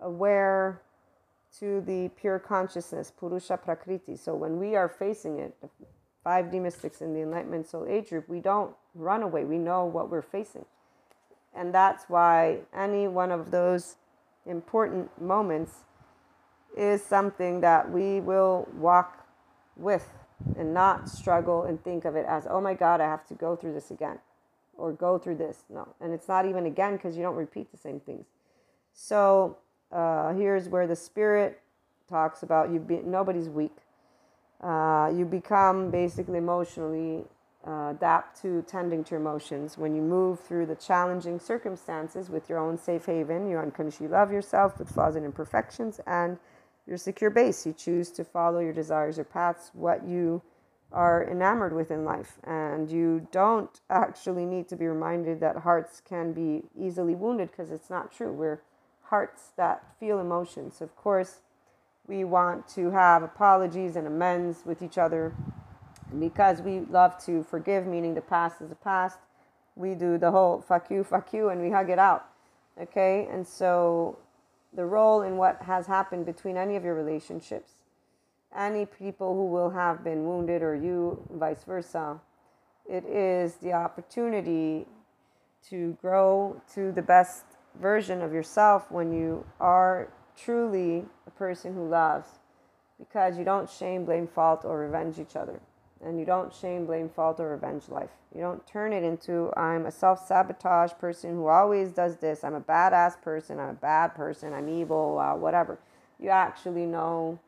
aware 0.00 0.82
to 1.58 1.80
the 1.80 2.10
pure 2.10 2.38
consciousness, 2.38 3.10
Purusha 3.10 3.56
Prakriti. 3.56 4.16
So, 4.16 4.34
when 4.34 4.58
we 4.58 4.76
are 4.76 4.88
facing 4.88 5.38
it, 5.38 5.54
5D 6.28 6.60
mystics 6.60 7.00
in 7.00 7.14
the 7.14 7.20
Enlightenment 7.20 7.66
Soul 7.66 7.86
Age 7.88 8.10
group, 8.10 8.28
we 8.28 8.40
don't 8.40 8.74
run 8.94 9.22
away. 9.22 9.44
We 9.44 9.56
know 9.56 9.86
what 9.86 10.10
we're 10.10 10.20
facing. 10.20 10.66
And 11.54 11.74
that's 11.74 12.04
why 12.08 12.58
any 12.76 13.08
one 13.08 13.32
of 13.32 13.50
those 13.50 13.96
important 14.44 15.20
moments 15.20 15.72
is 16.76 17.02
something 17.02 17.62
that 17.62 17.90
we 17.90 18.20
will 18.20 18.68
walk 18.74 19.26
with 19.76 20.10
and 20.58 20.74
not 20.74 21.08
struggle 21.08 21.62
and 21.62 21.82
think 21.82 22.04
of 22.04 22.14
it 22.14 22.26
as, 22.28 22.46
oh 22.48 22.60
my 22.60 22.74
God, 22.74 23.00
I 23.00 23.04
have 23.04 23.26
to 23.28 23.34
go 23.34 23.56
through 23.56 23.72
this 23.72 23.90
again 23.90 24.18
or 24.76 24.92
go 24.92 25.18
through 25.18 25.36
this. 25.36 25.64
No. 25.70 25.88
And 25.98 26.12
it's 26.12 26.28
not 26.28 26.44
even 26.44 26.66
again 26.66 26.96
because 26.96 27.16
you 27.16 27.22
don't 27.22 27.36
repeat 27.36 27.72
the 27.72 27.78
same 27.78 28.00
things. 28.00 28.26
So 28.92 29.56
uh, 29.90 30.34
here's 30.34 30.68
where 30.68 30.86
the 30.86 30.94
spirit 30.94 31.60
talks 32.06 32.42
about 32.42 32.70
you 32.70 32.80
be, 32.80 32.96
nobody's 32.96 33.48
weak 33.48 33.76
uh, 34.62 35.12
you 35.14 35.24
become 35.24 35.90
basically 35.90 36.38
emotionally 36.38 37.24
uh, 37.66 37.90
adapt 37.90 38.40
to 38.42 38.62
tending 38.62 39.04
to 39.04 39.16
emotions. 39.16 39.76
When 39.76 39.94
you 39.94 40.02
move 40.02 40.40
through 40.40 40.66
the 40.66 40.74
challenging 40.74 41.38
circumstances 41.38 42.30
with 42.30 42.48
your 42.48 42.58
own 42.58 42.78
safe 42.78 43.06
haven, 43.06 43.48
you 43.48 43.58
unconditionally 43.58 44.12
love 44.12 44.32
yourself 44.32 44.78
with 44.78 44.88
flaws 44.88 45.16
and 45.16 45.24
imperfections, 45.24 46.00
and 46.06 46.38
your 46.86 46.96
secure 46.96 47.30
base. 47.30 47.66
You 47.66 47.72
choose 47.72 48.10
to 48.12 48.24
follow 48.24 48.60
your 48.60 48.72
desires 48.72 49.18
or 49.18 49.24
paths, 49.24 49.70
what 49.74 50.06
you 50.06 50.42
are 50.90 51.28
enamored 51.30 51.74
with 51.74 51.90
in 51.90 52.04
life. 52.04 52.38
And 52.44 52.90
you 52.90 53.28
don't 53.30 53.80
actually 53.90 54.46
need 54.46 54.68
to 54.68 54.76
be 54.76 54.86
reminded 54.86 55.40
that 55.40 55.56
hearts 55.56 56.00
can 56.00 56.32
be 56.32 56.62
easily 56.76 57.14
wounded 57.14 57.50
because 57.50 57.70
it's 57.70 57.90
not 57.90 58.10
true. 58.10 58.32
We're 58.32 58.62
hearts 59.02 59.52
that 59.56 59.84
feel 60.00 60.18
emotions. 60.18 60.80
Of 60.80 60.96
course, 60.96 61.40
we 62.08 62.24
want 62.24 62.66
to 62.68 62.90
have 62.90 63.22
apologies 63.22 63.94
and 63.94 64.06
amends 64.06 64.62
with 64.64 64.82
each 64.82 64.98
other 64.98 65.34
because 66.18 66.62
we 66.62 66.80
love 66.80 67.22
to 67.26 67.44
forgive, 67.44 67.86
meaning 67.86 68.14
the 68.14 68.22
past 68.22 68.62
is 68.62 68.70
the 68.70 68.74
past, 68.74 69.18
we 69.76 69.94
do 69.94 70.16
the 70.18 70.30
whole 70.30 70.60
fuck 70.60 70.90
you, 70.90 71.04
fuck 71.04 71.32
you, 71.32 71.50
and 71.50 71.60
we 71.60 71.70
hug 71.70 71.90
it 71.90 71.98
out. 71.98 72.26
Okay? 72.80 73.28
And 73.30 73.46
so 73.46 74.18
the 74.72 74.86
role 74.86 75.22
in 75.22 75.36
what 75.36 75.62
has 75.62 75.86
happened 75.86 76.24
between 76.24 76.56
any 76.56 76.76
of 76.76 76.84
your 76.84 76.94
relationships, 76.94 77.72
any 78.56 78.86
people 78.86 79.34
who 79.34 79.46
will 79.46 79.70
have 79.70 80.02
been 80.02 80.24
wounded 80.24 80.62
or 80.62 80.74
you, 80.74 81.22
vice 81.30 81.64
versa, 81.64 82.18
it 82.88 83.04
is 83.04 83.56
the 83.56 83.74
opportunity 83.74 84.86
to 85.68 85.96
grow 86.00 86.60
to 86.74 86.90
the 86.92 87.02
best 87.02 87.44
version 87.78 88.22
of 88.22 88.32
yourself 88.32 88.90
when 88.90 89.12
you 89.12 89.44
are 89.60 90.08
truly 90.36 91.04
person 91.38 91.74
who 91.74 91.88
loves 91.88 92.28
because 92.98 93.38
you 93.38 93.44
don't 93.44 93.70
shame, 93.70 94.04
blame, 94.04 94.26
fault, 94.26 94.64
or 94.64 94.78
revenge 94.78 95.18
each 95.18 95.36
other 95.36 95.60
and 96.04 96.18
you 96.18 96.24
don't 96.24 96.52
shame, 96.54 96.86
blame, 96.86 97.08
fault, 97.08 97.40
or 97.40 97.50
revenge 97.50 97.88
life. 97.88 98.10
You 98.34 98.40
don't 98.40 98.64
turn 98.66 98.92
it 98.92 99.02
into 99.02 99.52
I'm 99.56 99.86
a 99.86 99.90
self 99.90 100.26
sabotage 100.26 100.92
person 100.98 101.30
who 101.34 101.46
always 101.48 101.90
does 101.90 102.16
this. 102.16 102.44
I'm 102.44 102.54
a 102.54 102.60
badass 102.60 103.20
person. 103.20 103.58
I'm 103.58 103.70
a 103.70 103.74
bad 103.74 104.14
person. 104.14 104.52
I'm 104.52 104.68
evil, 104.68 105.18
uh, 105.18 105.34
whatever. 105.34 105.78
You 106.20 106.30
actually 106.30 106.86
know, 106.86 107.38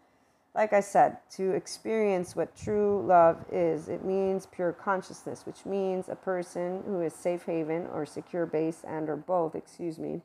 like 0.54 0.72
I 0.72 0.80
said, 0.80 1.18
to 1.32 1.52
experience 1.52 2.34
what 2.34 2.56
true 2.56 3.04
love 3.06 3.44
is. 3.52 3.88
It 3.88 4.04
means 4.04 4.46
pure 4.46 4.72
consciousness, 4.72 5.46
which 5.46 5.64
means 5.64 6.08
a 6.08 6.16
person 6.16 6.82
who 6.86 7.00
is 7.00 7.14
safe 7.14 7.44
haven 7.44 7.86
or 7.92 8.06
secure 8.06 8.46
base 8.46 8.82
and 8.86 9.08
or 9.08 9.16
both, 9.16 9.54
excuse 9.54 9.98
me. 9.98 10.22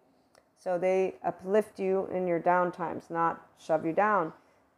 So 0.66 0.78
they 0.78 1.16
uplift 1.24 1.80
you 1.80 2.10
in 2.12 2.28
your 2.28 2.40
down 2.40 2.74
times, 2.74 3.06
not 3.10 3.42
shove 3.58 3.86
you 3.86 3.94
down 3.94 4.34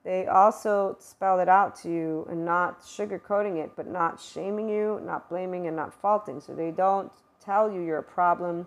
they 0.08 0.26
also 0.26 0.96
spell 1.00 1.42
it 1.42 1.50
out 1.50 1.76
to 1.82 1.90
you 1.90 2.26
and 2.30 2.46
not 2.46 2.82
sugarcoating 2.82 3.58
it, 3.58 3.72
but 3.76 3.88
not 3.88 4.22
shaming 4.22 4.70
you, 4.70 5.02
not 5.04 5.28
blaming, 5.28 5.68
and 5.68 5.76
not 5.76 5.94
faulting. 5.94 6.40
So 6.40 6.56
they 6.56 6.72
don't 6.72 7.12
tell 7.44 7.70
you 7.70 7.82
you're 7.82 7.98
a 7.98 8.04
problem. 8.04 8.66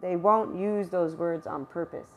They 0.00 0.16
won't 0.16 0.58
use 0.58 0.88
those 0.88 1.14
words 1.14 1.46
on 1.46 1.66
purpose. 1.66 2.08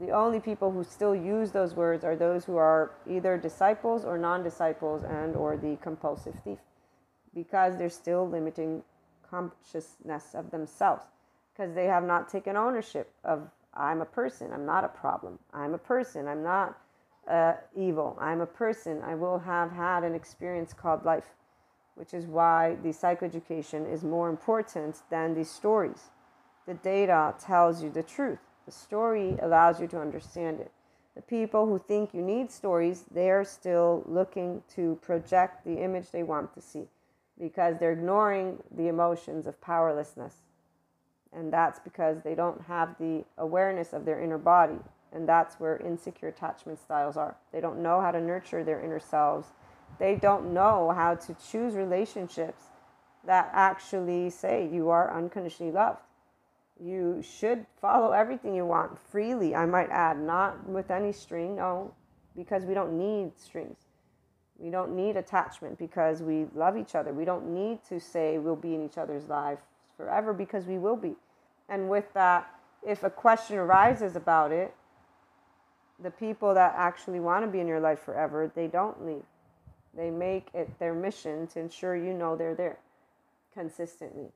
The 0.00 0.10
only 0.10 0.40
people 0.40 0.72
who 0.72 0.82
still 0.82 1.14
use 1.14 1.52
those 1.52 1.76
words 1.76 2.02
are 2.02 2.16
those 2.16 2.44
who 2.44 2.56
are 2.56 2.90
either 3.08 3.38
disciples 3.38 4.04
or 4.04 4.18
non-disciples 4.18 5.04
and 5.04 5.36
or 5.36 5.56
the 5.56 5.76
compulsive 5.80 6.34
thief 6.42 6.58
because 7.32 7.76
they're 7.76 7.88
still 7.88 8.28
limiting 8.28 8.82
consciousness 9.30 10.34
of 10.34 10.50
themselves 10.50 11.04
because 11.52 11.76
they 11.76 11.84
have 11.84 12.02
not 12.02 12.28
taken 12.28 12.56
ownership 12.56 13.12
of 13.22 13.48
I'm 13.76 14.00
a 14.00 14.06
person, 14.06 14.52
I'm 14.52 14.66
not 14.66 14.84
a 14.84 14.88
problem. 14.88 15.38
I'm 15.52 15.74
a 15.74 15.78
person, 15.78 16.28
I'm 16.28 16.42
not 16.42 16.78
uh, 17.28 17.54
evil. 17.76 18.16
I'm 18.20 18.40
a 18.40 18.46
person. 18.46 19.00
I 19.02 19.14
will 19.14 19.38
have 19.38 19.70
had 19.72 20.04
an 20.04 20.14
experience 20.14 20.72
called 20.72 21.04
life, 21.04 21.34
which 21.94 22.14
is 22.14 22.26
why 22.26 22.76
the 22.82 22.90
psychoeducation 22.90 23.90
is 23.90 24.02
more 24.02 24.28
important 24.28 25.02
than 25.10 25.34
the 25.34 25.44
stories. 25.44 26.10
The 26.66 26.74
data 26.74 27.34
tells 27.38 27.82
you 27.82 27.90
the 27.90 28.02
truth. 28.02 28.40
The 28.66 28.72
story 28.72 29.36
allows 29.42 29.80
you 29.80 29.86
to 29.88 30.00
understand 30.00 30.60
it. 30.60 30.72
The 31.14 31.22
people 31.22 31.66
who 31.66 31.78
think 31.78 32.12
you 32.12 32.22
need 32.22 32.50
stories, 32.50 33.04
they're 33.10 33.44
still 33.44 34.02
looking 34.06 34.62
to 34.74 34.98
project 35.00 35.64
the 35.64 35.76
image 35.76 36.10
they 36.10 36.22
want 36.24 36.52
to 36.54 36.60
see 36.60 36.88
because 37.38 37.78
they're 37.78 37.92
ignoring 37.92 38.58
the 38.76 38.88
emotions 38.88 39.46
of 39.46 39.60
powerlessness. 39.60 40.42
And 41.36 41.52
that's 41.52 41.80
because 41.80 42.22
they 42.22 42.34
don't 42.34 42.60
have 42.62 42.96
the 42.98 43.24
awareness 43.38 43.92
of 43.92 44.04
their 44.04 44.20
inner 44.20 44.38
body. 44.38 44.78
And 45.12 45.28
that's 45.28 45.60
where 45.60 45.78
insecure 45.78 46.28
attachment 46.28 46.80
styles 46.80 47.16
are. 47.16 47.36
They 47.52 47.60
don't 47.60 47.82
know 47.82 48.00
how 48.00 48.10
to 48.10 48.20
nurture 48.20 48.64
their 48.64 48.80
inner 48.80 49.00
selves. 49.00 49.48
They 49.98 50.16
don't 50.16 50.52
know 50.52 50.92
how 50.94 51.14
to 51.14 51.36
choose 51.50 51.74
relationships 51.74 52.64
that 53.26 53.50
actually 53.52 54.30
say 54.30 54.68
you 54.70 54.90
are 54.90 55.16
unconditionally 55.16 55.72
loved. 55.72 56.00
You 56.82 57.22
should 57.22 57.66
follow 57.80 58.10
everything 58.10 58.54
you 58.54 58.66
want 58.66 58.98
freely, 58.98 59.54
I 59.54 59.64
might 59.64 59.90
add, 59.90 60.18
not 60.18 60.68
with 60.68 60.90
any 60.90 61.12
string, 61.12 61.56
no, 61.56 61.94
because 62.36 62.64
we 62.64 62.74
don't 62.74 62.98
need 62.98 63.38
strings. 63.38 63.78
We 64.58 64.70
don't 64.70 64.94
need 64.94 65.16
attachment 65.16 65.78
because 65.78 66.22
we 66.22 66.46
love 66.54 66.76
each 66.76 66.94
other. 66.94 67.12
We 67.12 67.24
don't 67.24 67.54
need 67.54 67.78
to 67.88 68.00
say 68.00 68.38
we'll 68.38 68.56
be 68.56 68.74
in 68.74 68.84
each 68.84 68.98
other's 68.98 69.28
lives 69.28 69.62
forever 69.96 70.32
because 70.32 70.66
we 70.66 70.78
will 70.78 70.96
be. 70.96 71.14
And 71.68 71.88
with 71.88 72.12
that, 72.14 72.48
if 72.86 73.02
a 73.02 73.10
question 73.10 73.56
arises 73.56 74.16
about 74.16 74.52
it, 74.52 74.74
the 76.02 76.10
people 76.10 76.54
that 76.54 76.74
actually 76.76 77.20
want 77.20 77.44
to 77.44 77.50
be 77.50 77.60
in 77.60 77.66
your 77.66 77.80
life 77.80 78.00
forever, 78.00 78.50
they 78.54 78.66
don't 78.66 79.06
leave. 79.06 79.24
They 79.96 80.10
make 80.10 80.48
it 80.52 80.78
their 80.78 80.94
mission 80.94 81.46
to 81.48 81.60
ensure 81.60 81.96
you 81.96 82.12
know 82.12 82.36
they're 82.36 82.54
there 82.54 82.78
consistently. 83.54 84.32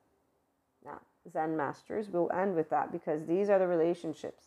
Now, 0.85 1.01
Zen 1.31 1.57
masters 1.57 2.09
will 2.09 2.31
end 2.31 2.55
with 2.55 2.69
that 2.69 2.91
because 2.91 3.25
these 3.25 3.49
are 3.49 3.59
the 3.59 3.67
relationships. 3.67 4.45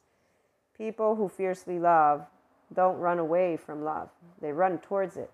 People 0.77 1.17
who 1.17 1.29
fiercely 1.29 1.79
love 1.79 2.27
don't 2.75 2.99
run 2.99 3.19
away 3.19 3.59
from 3.59 3.85
love, 3.85 4.09
they 4.41 4.53
run 4.53 4.79
towards 4.79 5.17
it. 5.17 5.31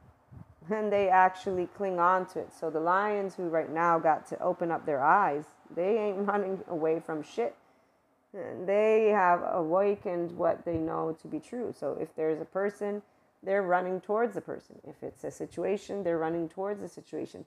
And 0.71 0.93
they 0.93 1.09
actually 1.09 1.67
cling 1.67 1.99
on 1.99 2.27
to 2.27 2.41
it. 2.41 2.53
So 2.53 2.71
the 2.71 2.81
lions 2.81 3.35
who 3.35 3.45
right 3.49 3.73
now 3.73 3.99
got 3.99 4.27
to 4.29 4.41
open 4.43 4.71
up 4.71 4.87
their 4.87 5.03
eyes, 5.03 5.45
they 5.75 5.99
ain't 5.99 6.19
running 6.29 6.63
away 6.69 7.01
from 7.01 7.23
shit 7.23 7.57
And 8.35 8.69
they 8.69 9.09
have 9.09 9.43
awakened 9.53 10.33
what 10.33 10.65
they 10.65 10.77
know 10.77 11.17
to 11.23 11.29
be 11.29 11.41
true. 11.41 11.75
So 11.79 11.97
if 12.01 12.15
there's 12.15 12.41
a 12.41 12.45
person, 12.45 13.03
they're 13.43 13.63
running 13.63 14.01
towards 14.01 14.35
the 14.35 14.41
person. 14.41 14.81
If 14.87 15.03
it's 15.03 15.25
a 15.25 15.31
situation, 15.31 16.03
they're 16.05 16.19
running 16.19 16.49
towards 16.49 16.81
the 16.81 16.89
situation. 16.89 17.45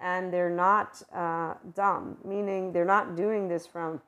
And 0.00 0.32
they're 0.32 0.50
not 0.50 1.02
uh, 1.14 1.54
dumb, 1.74 2.16
meaning 2.24 2.72
they're 2.72 2.84
not 2.84 3.16
doing 3.16 3.48
this 3.48 3.66
from 3.66 4.00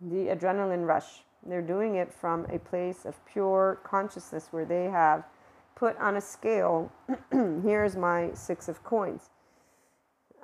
the 0.00 0.28
adrenaline 0.28 0.86
rush. 0.86 1.22
They're 1.46 1.62
doing 1.62 1.96
it 1.96 2.12
from 2.12 2.46
a 2.46 2.58
place 2.58 3.04
of 3.04 3.24
pure 3.26 3.80
consciousness 3.84 4.48
where 4.50 4.64
they 4.64 4.84
have 4.84 5.24
put 5.78 5.96
on 5.98 6.16
a 6.16 6.20
scale. 6.20 6.90
Here's 7.30 7.96
my 7.96 8.30
six 8.34 8.68
of 8.68 8.82
coins. 8.82 9.30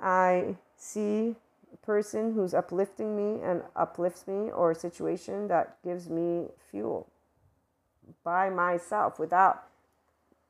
I 0.01 0.55
see 0.77 1.35
a 1.73 1.77
person 1.85 2.33
who's 2.33 2.53
uplifting 2.53 3.15
me 3.17 3.43
and 3.43 3.61
uplifts 3.75 4.27
me 4.27 4.49
or 4.51 4.71
a 4.71 4.75
situation 4.75 5.49
that 5.49 5.77
gives 5.83 6.09
me 6.09 6.47
fuel 6.71 7.07
by 8.23 8.49
myself 8.49 9.19
without 9.19 9.63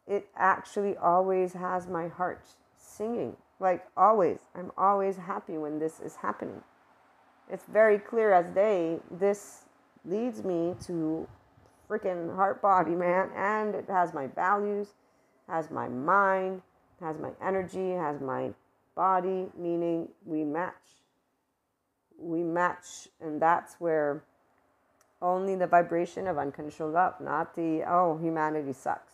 it 0.08 0.28
actually 0.36 0.96
always 0.98 1.54
has 1.54 1.88
my 1.88 2.08
heart 2.08 2.46
singing 2.78 3.36
like 3.60 3.86
always 3.96 4.40
i'm 4.54 4.72
always 4.78 5.16
happy 5.16 5.58
when 5.58 5.80
this 5.80 6.02
is 6.02 6.18
happening 6.18 6.62
it's 7.50 7.64
very 7.66 7.98
clear 7.98 8.34
as 8.34 8.54
day 8.54 9.00
this 9.10 9.64
leads 10.04 10.44
me 10.44 10.76
to 10.82 11.26
freaking 11.90 12.36
heart 12.36 12.62
body 12.62 12.96
man 12.96 13.30
and 13.36 13.76
it 13.76 13.86
has 13.88 14.14
my 14.14 14.28
values 14.28 14.94
has 15.48 15.70
my 15.70 15.88
mind 15.88 16.62
has 17.02 17.18
my 17.20 17.32
energy 17.42 17.92
has 17.92 18.20
my 18.22 18.52
body 18.96 19.48
meaning 19.58 20.08
we 20.26 20.44
match 20.44 20.74
we 22.18 22.44
match, 22.44 23.08
and 23.22 23.42
that's 23.42 23.76
where 23.80 24.24
only 25.22 25.56
the 25.56 25.68
vibration 25.68 26.28
of 26.28 26.38
unconditional 26.38 26.90
love, 26.90 27.16
not 27.20 27.56
the, 27.56 27.84
oh, 27.88 28.18
humanity 28.22 28.74
sucks. 28.74 29.14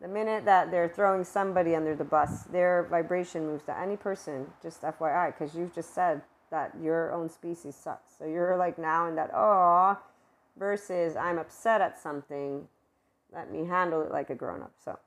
The 0.00 0.08
minute 0.08 0.44
that 0.44 0.70
they're 0.70 0.88
throwing 0.88 1.24
somebody 1.24 1.74
under 1.74 1.94
the 1.94 2.04
bus, 2.04 2.44
their 2.44 2.86
vibration 2.88 3.46
moves 3.46 3.64
to 3.64 3.78
any 3.78 3.96
person, 3.96 4.46
just 4.62 4.82
FYI, 4.82 5.36
because 5.36 5.54
you've 5.54 5.74
just 5.74 5.94
said 5.94 6.22
that 6.50 6.72
your 6.80 7.12
own 7.12 7.28
species 7.28 7.74
sucks. 7.74 8.12
So 8.18 8.24
you're 8.24 8.56
like 8.56 8.78
now 8.78 9.06
in 9.08 9.16
that, 9.16 9.30
oh, 9.34 9.98
versus 10.58 11.16
I'm 11.16 11.38
upset 11.38 11.80
at 11.80 11.98
something, 11.98 12.66
let 13.32 13.52
me 13.52 13.64
handle 13.64 14.02
it 14.02 14.10
like 14.10 14.30
a 14.30 14.34
grown 14.34 14.62
up. 14.62 14.72
So 14.82 14.98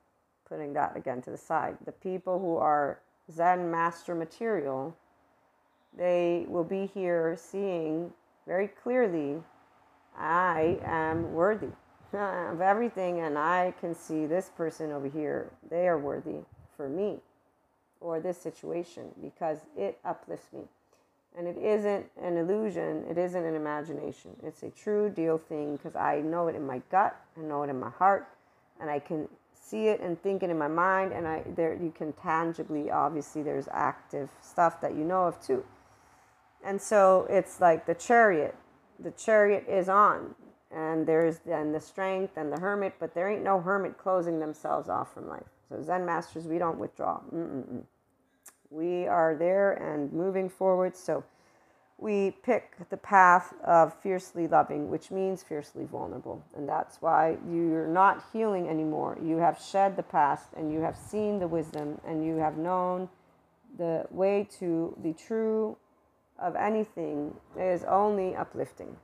putting 0.48 0.72
that 0.74 0.96
again 0.96 1.22
to 1.22 1.30
the 1.30 1.36
side. 1.36 1.76
The 1.84 1.92
people 1.92 2.38
who 2.38 2.56
are 2.56 3.00
Zen 3.30 3.70
master 3.70 4.14
material 4.14 4.96
they 5.96 6.46
will 6.48 6.64
be 6.64 6.86
here 6.86 7.36
seeing 7.38 8.12
very 8.46 8.68
clearly 8.68 9.42
I 10.16 10.78
am 10.84 11.32
worthy 11.32 11.68
of 12.12 12.60
everything, 12.60 13.20
and 13.20 13.38
I 13.38 13.74
can 13.80 13.94
see 13.94 14.26
this 14.26 14.50
person 14.56 14.92
over 14.92 15.08
here, 15.08 15.50
they 15.70 15.88
are 15.88 15.98
worthy 15.98 16.40
for 16.76 16.88
me 16.88 17.18
or 18.00 18.20
this 18.20 18.38
situation 18.38 19.04
because 19.22 19.58
it 19.76 19.98
uplifts 20.04 20.52
me. 20.52 20.62
And 21.36 21.48
it 21.48 21.56
isn't 21.56 22.06
an 22.22 22.36
illusion, 22.36 23.04
it 23.08 23.16
isn't 23.16 23.42
an 23.42 23.54
imagination. 23.54 24.32
It's 24.42 24.62
a 24.62 24.70
true 24.70 25.08
deal 25.08 25.38
thing 25.38 25.76
because 25.76 25.96
I 25.96 26.20
know 26.20 26.48
it 26.48 26.54
in 26.54 26.66
my 26.66 26.82
gut, 26.90 27.16
I 27.38 27.40
know 27.40 27.62
it 27.62 27.70
in 27.70 27.80
my 27.80 27.88
heart, 27.88 28.28
and 28.78 28.90
I 28.90 28.98
can 28.98 29.28
see 29.54 29.88
it 29.88 30.00
and 30.00 30.20
think 30.22 30.42
it 30.42 30.50
in 30.50 30.58
my 30.58 30.68
mind. 30.68 31.12
And 31.12 31.26
I 31.26 31.42
there 31.56 31.74
you 31.74 31.90
can 31.90 32.12
tangibly, 32.12 32.90
obviously, 32.90 33.42
there's 33.42 33.68
active 33.72 34.28
stuff 34.42 34.80
that 34.82 34.94
you 34.94 35.04
know 35.04 35.24
of 35.24 35.40
too. 35.40 35.64
And 36.64 36.80
so 36.80 37.26
it's 37.30 37.60
like 37.60 37.86
the 37.86 37.94
chariot. 37.94 38.54
The 39.00 39.12
chariot 39.12 39.66
is 39.68 39.88
on, 39.88 40.34
and 40.70 41.06
there's 41.06 41.38
then 41.40 41.72
the 41.72 41.80
strength 41.80 42.36
and 42.36 42.52
the 42.52 42.60
hermit, 42.60 42.94
but 43.00 43.14
there 43.14 43.28
ain't 43.28 43.42
no 43.42 43.60
hermit 43.60 43.98
closing 43.98 44.38
themselves 44.38 44.88
off 44.88 45.14
from 45.14 45.28
life. 45.28 45.48
So 45.68 45.82
Zen 45.82 46.04
masters, 46.04 46.46
we 46.46 46.58
don't 46.58 46.78
withdraw. 46.78 47.20
Mm-mm-mm. 47.34 47.84
We 48.72 49.06
are 49.06 49.34
there 49.34 49.72
and 49.72 50.10
moving 50.12 50.48
forward. 50.48 50.96
So 50.96 51.24
we 51.98 52.30
pick 52.42 52.88
the 52.88 52.96
path 52.96 53.52
of 53.62 53.94
fiercely 54.00 54.48
loving, 54.48 54.88
which 54.90 55.10
means 55.10 55.42
fiercely 55.42 55.84
vulnerable. 55.84 56.42
And 56.56 56.66
that's 56.66 57.02
why 57.02 57.36
you're 57.50 57.86
not 57.86 58.24
healing 58.32 58.68
anymore. 58.68 59.18
You 59.22 59.36
have 59.36 59.60
shed 59.60 59.96
the 59.96 60.02
past 60.02 60.48
and 60.56 60.72
you 60.72 60.80
have 60.80 60.96
seen 60.96 61.38
the 61.38 61.46
wisdom 61.46 62.00
and 62.06 62.24
you 62.24 62.36
have 62.36 62.56
known 62.56 63.10
the 63.76 64.06
way 64.10 64.48
to 64.58 64.96
the 65.02 65.12
true 65.12 65.76
of 66.38 66.56
anything 66.56 67.34
is 67.58 67.84
only 67.84 68.34
uplifting 68.34 68.96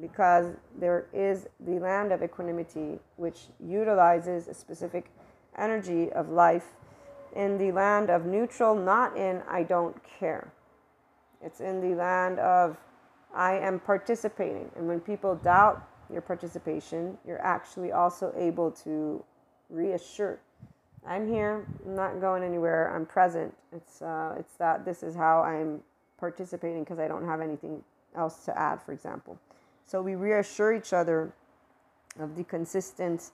because 0.00 0.54
there 0.78 1.06
is 1.12 1.46
the 1.60 1.78
land 1.78 2.12
of 2.12 2.22
equanimity 2.22 2.98
which 3.16 3.46
utilizes 3.64 4.48
a 4.48 4.54
specific 4.54 5.10
energy 5.56 6.12
of 6.12 6.28
life 6.28 6.74
in 7.34 7.58
the 7.58 7.72
land 7.72 8.10
of 8.10 8.26
neutral, 8.26 8.74
not 8.74 9.16
in 9.16 9.42
I 9.48 9.62
don't 9.62 9.96
care. 10.18 10.52
It's 11.42 11.60
in 11.60 11.80
the 11.80 11.96
land 11.96 12.38
of 12.38 12.76
I 13.34 13.58
am 13.58 13.80
participating. 13.80 14.70
And 14.76 14.88
when 14.88 15.00
people 15.00 15.34
doubt 15.36 15.86
your 16.10 16.22
participation, 16.22 17.18
you're 17.26 17.44
actually 17.44 17.92
also 17.92 18.32
able 18.36 18.70
to 18.84 19.22
reassure. 19.68 20.40
I'm 21.06 21.28
here. 21.28 21.66
I'm 21.84 21.94
not 21.94 22.20
going 22.20 22.42
anywhere. 22.42 22.92
I'm 22.94 23.06
present. 23.06 23.54
It's 23.72 24.02
uh, 24.02 24.34
it's 24.38 24.54
that 24.54 24.84
this 24.84 25.02
is 25.02 25.14
how 25.14 25.42
I'm 25.42 25.82
participating 26.18 26.82
because 26.82 26.98
I 26.98 27.08
don't 27.08 27.24
have 27.24 27.40
anything 27.40 27.82
else 28.16 28.44
to 28.46 28.58
add, 28.58 28.82
for 28.82 28.92
example. 28.92 29.38
So 29.86 30.02
we 30.02 30.14
reassure 30.14 30.74
each 30.74 30.92
other 30.92 31.32
of 32.18 32.34
the 32.36 32.44
consistent 32.44 33.30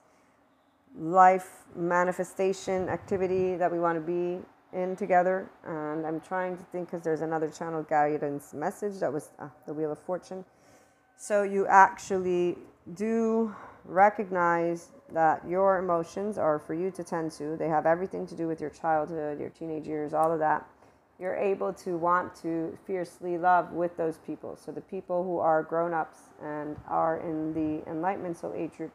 life 0.97 1.65
manifestation 1.75 2.89
activity 2.89 3.55
that 3.55 3.71
we 3.71 3.79
want 3.79 3.97
to 3.97 4.01
be 4.01 4.39
in 4.73 4.95
together. 4.95 5.49
And 5.65 6.05
I'm 6.05 6.19
trying 6.19 6.57
to 6.57 6.63
think 6.63 6.89
because 6.89 7.03
there's 7.03 7.21
another 7.21 7.49
channel 7.49 7.83
guidance 7.83 8.53
message 8.53 8.99
that 8.99 9.11
was 9.11 9.31
uh, 9.39 9.47
the 9.65 9.73
Wheel 9.73 9.91
of 9.91 9.99
Fortune. 9.99 10.45
So 11.15 11.43
you 11.43 11.67
actually 11.67 12.57
do 12.95 13.55
recognize 13.85 14.89
that 15.11 15.47
your 15.47 15.77
emotions 15.77 16.37
are 16.37 16.59
for 16.59 16.73
you 16.73 16.89
to 16.91 17.03
tend 17.03 17.31
to. 17.33 17.55
They 17.55 17.67
have 17.67 17.85
everything 17.85 18.25
to 18.27 18.35
do 18.35 18.47
with 18.47 18.59
your 18.59 18.69
childhood, 18.69 19.39
your 19.39 19.49
teenage 19.49 19.87
years, 19.87 20.13
all 20.13 20.31
of 20.31 20.39
that. 20.39 20.67
You're 21.19 21.35
able 21.35 21.71
to 21.73 21.97
want 21.97 22.35
to 22.41 22.77
fiercely 22.85 23.37
love 23.37 23.71
with 23.71 23.95
those 23.95 24.17
people. 24.17 24.57
So 24.57 24.71
the 24.71 24.81
people 24.81 25.23
who 25.23 25.37
are 25.37 25.61
grown 25.61 25.93
ups 25.93 26.17
and 26.41 26.75
are 26.87 27.17
in 27.17 27.53
the 27.53 27.89
enlightenment 27.89 28.37
soul 28.37 28.53
age 28.57 28.71
group, 28.77 28.91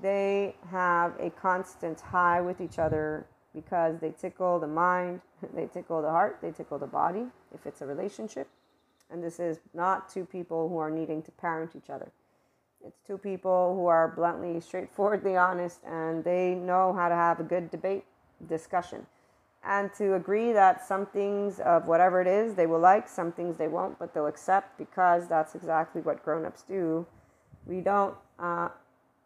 they 0.00 0.54
have 0.70 1.14
a 1.18 1.30
constant 1.30 2.00
high 2.00 2.40
with 2.40 2.60
each 2.60 2.78
other 2.78 3.26
because 3.54 3.98
they 3.98 4.10
tickle 4.10 4.58
the 4.58 4.66
mind, 4.66 5.20
they 5.54 5.66
tickle 5.66 6.02
the 6.02 6.10
heart, 6.10 6.38
they 6.42 6.50
tickle 6.50 6.78
the 6.78 6.86
body 6.86 7.24
if 7.54 7.66
it's 7.66 7.80
a 7.80 7.86
relationship. 7.86 8.48
And 9.10 9.22
this 9.22 9.40
is 9.40 9.58
not 9.74 10.08
two 10.08 10.24
people 10.24 10.68
who 10.68 10.78
are 10.78 10.90
needing 10.90 11.22
to 11.22 11.30
parent 11.32 11.72
each 11.74 11.90
other. 11.90 12.12
It's 12.84 13.00
two 13.06 13.18
people 13.18 13.74
who 13.74 13.86
are 13.86 14.08
bluntly, 14.08 14.60
straightforwardly 14.60 15.36
honest 15.36 15.80
and 15.84 16.22
they 16.22 16.54
know 16.54 16.92
how 16.92 17.08
to 17.08 17.14
have 17.14 17.40
a 17.40 17.42
good 17.42 17.70
debate, 17.70 18.04
discussion. 18.48 19.06
And 19.64 19.92
to 19.94 20.14
agree 20.14 20.52
that 20.52 20.86
some 20.86 21.06
things 21.06 21.58
of 21.60 21.88
whatever 21.88 22.20
it 22.20 22.28
is 22.28 22.54
they 22.54 22.66
will 22.66 22.78
like, 22.78 23.08
some 23.08 23.32
things 23.32 23.56
they 23.56 23.66
won't, 23.66 23.98
but 23.98 24.14
they'll 24.14 24.26
accept 24.26 24.78
because 24.78 25.26
that's 25.26 25.54
exactly 25.54 26.00
what 26.00 26.24
grown 26.24 26.44
ups 26.44 26.62
do. 26.62 27.06
We 27.66 27.80
don't 27.80 28.14
uh, 28.38 28.68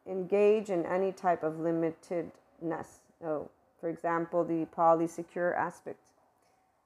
engage 0.07 0.71
in 0.71 0.85
any 0.87 1.13
type 1.13 1.43
of 1.43 1.55
limitedness. 1.55 3.01
No, 3.23 3.51
for 3.81 3.89
example, 3.89 4.45
the 4.45 4.67
polysecure 4.77 5.57
aspect. 5.57 5.99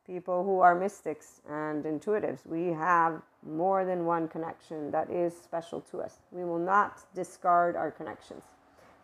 People 0.07 0.45
who 0.45 0.61
are 0.61 0.75
mystics 0.75 1.41
and 1.49 1.85
intuitives, 1.85 2.47
we 2.47 2.69
have 2.69 3.21
more 3.45 3.85
than 3.85 4.05
one 4.05 4.29
connection 4.29 4.91
that 4.93 5.11
is 5.11 5.37
special 5.37 5.81
to 5.81 6.01
us. 6.01 6.19
We 6.31 6.45
will 6.45 6.59
not 6.59 7.01
discard 7.15 7.75
our 7.77 7.91
connections. 7.91 8.45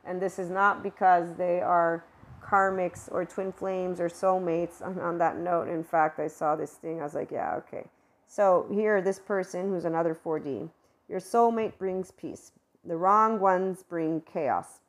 And 0.04 0.20
this 0.20 0.38
is 0.38 0.50
not 0.50 0.82
because 0.82 1.34
they 1.34 1.60
are 1.60 2.04
karmics 2.42 3.08
or 3.10 3.24
twin 3.24 3.52
flames 3.52 4.00
or 4.00 4.08
soulmates. 4.08 4.82
On, 4.82 4.98
on 5.00 5.18
that 5.18 5.38
note, 5.38 5.68
in 5.68 5.82
fact, 5.84 6.18
I 6.18 6.28
saw 6.28 6.56
this 6.56 6.72
thing. 6.72 7.00
I 7.00 7.04
was 7.04 7.14
like, 7.14 7.30
yeah, 7.30 7.54
okay. 7.56 7.84
So 8.26 8.66
here, 8.70 9.02
this 9.02 9.18
person 9.18 9.68
who's 9.68 9.84
another 9.84 10.14
4D, 10.14 10.70
your 11.08 11.20
soulmate 11.20 11.76
brings 11.78 12.10
peace. 12.10 12.52
The 12.85 12.97
wrong 12.97 13.41
ones 13.41 13.83
bring 13.83 14.22
chaos. 14.22 14.80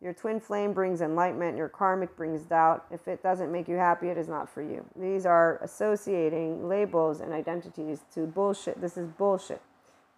Your 0.00 0.12
twin 0.12 0.40
flame 0.40 0.72
brings 0.72 1.00
enlightenment, 1.00 1.56
your 1.56 1.68
karmic 1.68 2.16
brings 2.16 2.42
doubt. 2.42 2.86
If 2.90 3.06
it 3.06 3.22
doesn't 3.22 3.52
make 3.52 3.68
you 3.68 3.76
happy, 3.76 4.08
it 4.08 4.18
is 4.18 4.26
not 4.26 4.48
for 4.48 4.60
you. 4.60 4.84
These 4.96 5.26
are 5.26 5.60
associating 5.62 6.68
labels 6.68 7.20
and 7.20 7.32
identities 7.32 8.00
to 8.14 8.26
bullshit. 8.26 8.80
This 8.80 8.96
is 8.96 9.06
bullshit. 9.06 9.62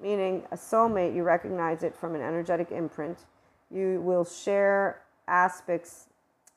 Meaning, 0.00 0.44
a 0.52 0.56
soulmate, 0.56 1.14
you 1.14 1.22
recognize 1.22 1.82
it 1.82 1.94
from 1.94 2.14
an 2.14 2.22
energetic 2.22 2.70
imprint. 2.70 3.26
You 3.70 4.00
will 4.00 4.24
share 4.24 5.02
aspects 5.28 6.06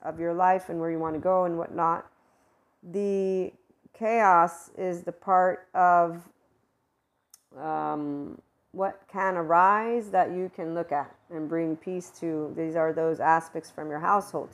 of 0.02 0.20
your 0.20 0.34
life 0.34 0.70
and 0.70 0.80
where 0.80 0.90
you 0.90 1.00
want 1.00 1.16
to 1.16 1.20
go 1.20 1.44
and 1.44 1.58
whatnot. 1.58 2.10
The 2.82 3.52
chaos 3.94 4.70
is 4.78 5.04
the 5.04 5.12
part 5.12 5.68
of 5.74 6.30
um, 7.60 8.40
what 8.72 9.02
can 9.12 9.36
arise 9.36 10.10
that 10.12 10.32
you 10.32 10.52
can 10.56 10.74
look 10.74 10.92
at 10.92 11.14
and 11.30 11.50
bring 11.50 11.76
peace 11.76 12.10
to. 12.20 12.54
These 12.56 12.76
are 12.76 12.94
those 12.94 13.20
aspects 13.20 13.72
from 13.72 13.90
your 13.90 14.00
household. 14.00 14.50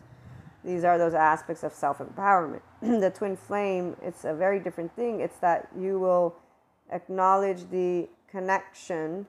These 0.64 0.84
are 0.84 0.98
those 0.98 1.14
aspects 1.14 1.64
of 1.64 1.74
self 1.74 2.00
empowerment. 2.00 2.62
the 2.82 3.10
twin 3.10 3.36
flame, 3.36 3.96
it's 4.02 4.24
a 4.24 4.34
very 4.34 4.60
different 4.60 4.96
thing. 4.96 5.20
It's 5.20 5.38
that 5.40 5.68
you 5.78 6.00
will 6.00 6.36
acknowledge 6.92 7.70
the 7.70 8.08
connection 8.30 9.28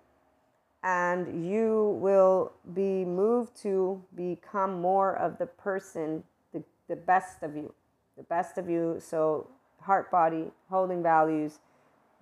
and 0.84 1.48
you 1.50 1.98
will 2.00 2.52
be 2.74 3.04
moved 3.04 3.56
to 3.62 4.02
become 4.14 4.80
more 4.80 5.16
of 5.16 5.38
the 5.38 5.46
person, 5.46 6.22
the, 6.52 6.62
the 6.88 6.96
best 6.96 7.42
of 7.42 7.56
you. 7.56 7.72
The 8.18 8.22
best 8.24 8.58
of 8.58 8.68
you. 8.68 8.98
So, 9.00 9.48
heart, 9.80 10.10
body, 10.10 10.52
holding 10.68 11.02
values, 11.02 11.58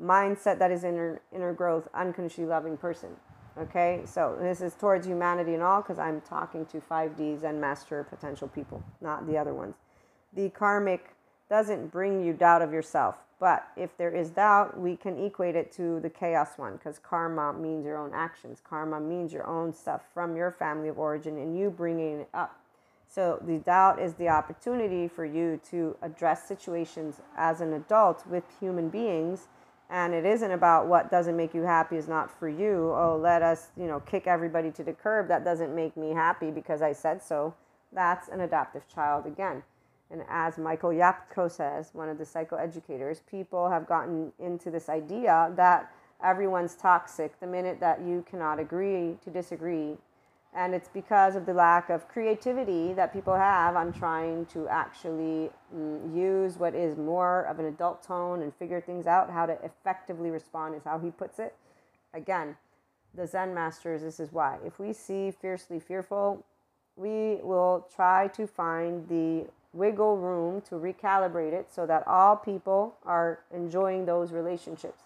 mindset 0.01 0.59
that 0.59 0.70
is 0.70 0.84
inner 0.84 1.20
inner 1.34 1.53
growth, 1.53 1.88
unconditionally 1.95 2.49
loving 2.49 2.76
person. 2.76 3.11
Okay, 3.59 4.01
so 4.07 4.38
this 4.40 4.62
is 4.62 4.74
towards 4.74 5.07
humanity 5.07 5.53
and 5.53 5.62
all 5.62 5.82
because 5.82 5.99
I'm 5.99 6.22
talking 6.22 6.64
to 6.66 6.80
5Ds 6.80 7.43
and 7.43 7.61
master 7.61 8.05
potential 8.05 8.49
people, 8.49 8.82
not 9.03 9.26
the 9.26 9.36
other 9.36 9.53
ones. 9.53 9.74
The 10.32 10.49
karmic 10.49 11.14
doesn't 11.51 11.93
bring 11.93 12.24
you 12.24 12.32
doubt 12.32 12.62
of 12.62 12.72
yourself, 12.72 13.16
but 13.38 13.68
if 13.76 13.95
there 13.99 14.11
is 14.11 14.30
doubt, 14.30 14.80
we 14.80 14.97
can 14.97 15.22
equate 15.22 15.55
it 15.55 15.70
to 15.72 16.01
the 16.01 16.09
chaos 16.09 16.57
one 16.57 16.76
because 16.76 16.99
karma 16.99 17.53
means 17.53 17.84
your 17.84 17.99
own 17.99 18.12
actions. 18.14 18.62
Karma 18.64 18.99
means 19.01 19.34
your 19.34 19.47
own 19.47 19.74
stuff 19.74 20.01
from 20.14 20.34
your 20.34 20.51
family 20.51 20.88
of 20.88 20.99
origin 20.99 21.36
and 21.36 21.59
you 21.59 21.68
bringing 21.68 22.20
it 22.20 22.28
up. 22.32 22.59
So 23.07 23.38
the 23.47 23.59
doubt 23.59 24.01
is 24.01 24.14
the 24.14 24.28
opportunity 24.28 25.07
for 25.09 25.26
you 25.26 25.61
to 25.70 25.95
address 26.01 26.49
situations 26.49 27.20
as 27.36 27.61
an 27.61 27.74
adult 27.74 28.26
with 28.26 28.45
human 28.59 28.88
beings 28.88 29.49
and 29.93 30.14
it 30.14 30.24
isn't 30.24 30.51
about 30.51 30.86
what 30.86 31.11
doesn't 31.11 31.36
make 31.36 31.53
you 31.53 31.62
happy 31.62 31.97
is 31.97 32.09
not 32.09 32.36
for 32.38 32.49
you. 32.49 32.93
Oh 32.97 33.18
let 33.22 33.43
us 33.43 33.68
you 33.76 33.86
know 33.86 34.01
kick 34.01 34.26
everybody 34.26 34.70
to 34.72 34.82
the 34.82 34.95
curb. 34.95 35.28
That 35.28 35.45
doesn't 35.45 35.74
make 35.74 35.97
me 35.97 36.11
happy 36.11 36.51
because 36.51 36.80
i 36.82 36.93
said 36.93 37.22
so. 37.22 37.55
That's 37.93 38.28
an 38.28 38.40
adaptive 38.40 38.88
child 38.88 39.26
again. 39.26 39.62
And 40.11 40.22
as 40.28 40.57
michael 40.57 40.90
yapko 40.90 41.51
says 41.51 41.90
one 41.93 42.09
of 42.09 42.16
the 42.16 42.24
psychoeducators 42.24 43.20
people 43.30 43.68
have 43.68 43.86
gotten 43.86 44.32
into 44.38 44.70
this 44.70 44.88
idea 44.88 45.53
that 45.57 45.93
everyone's 46.24 46.74
toxic 46.74 47.38
the 47.40 47.47
minute 47.47 47.78
that 47.80 48.01
you 48.01 48.24
cannot 48.28 48.59
agree 48.59 49.18
to 49.24 49.30
disagree 49.30 49.99
and 50.55 50.74
it's 50.74 50.88
because 50.88 51.34
of 51.34 51.46
the 51.46 51.55
lack 51.55 51.88
of 51.88 52.09
creativity 52.09 52.92
that 52.92 53.12
people 53.12 53.34
have 53.34 53.74
on 53.74 53.92
trying 53.92 54.44
to 54.46 54.68
actually 54.68 55.50
mm, 55.74 56.14
use 56.14 56.59
what 56.59 56.74
is 56.74 56.96
more 56.96 57.42
of 57.42 57.59
an 57.59 57.64
adult 57.64 58.03
tone 58.03 58.42
and 58.42 58.55
figure 58.55 58.80
things 58.80 59.07
out. 59.07 59.30
How 59.30 59.46
to 59.46 59.57
effectively 59.64 60.30
respond 60.30 60.74
is 60.74 60.82
how 60.84 60.98
he 60.98 61.11
puts 61.11 61.38
it. 61.38 61.55
Again 62.12 62.57
the 63.14 63.26
zen 63.26 63.55
masters 63.55 64.03
this 64.03 64.20
is 64.20 64.32
why. 64.32 64.59
If 64.64 64.78
we 64.78 64.92
see 64.92 65.30
fiercely 65.30 65.80
fearful 65.80 66.44
we 66.96 67.38
will 67.42 67.86
try 67.94 68.28
to 68.28 68.46
find 68.46 69.09
the 69.09 69.46
wiggle 69.72 70.18
room 70.18 70.61
to 70.61 70.74
recalibrate 70.74 71.53
it 71.53 71.72
so 71.72 71.86
that 71.86 72.07
all 72.07 72.36
people 72.36 72.94
are 73.07 73.40
enjoying 73.55 74.05
those 74.05 74.30
relationships 74.30 75.05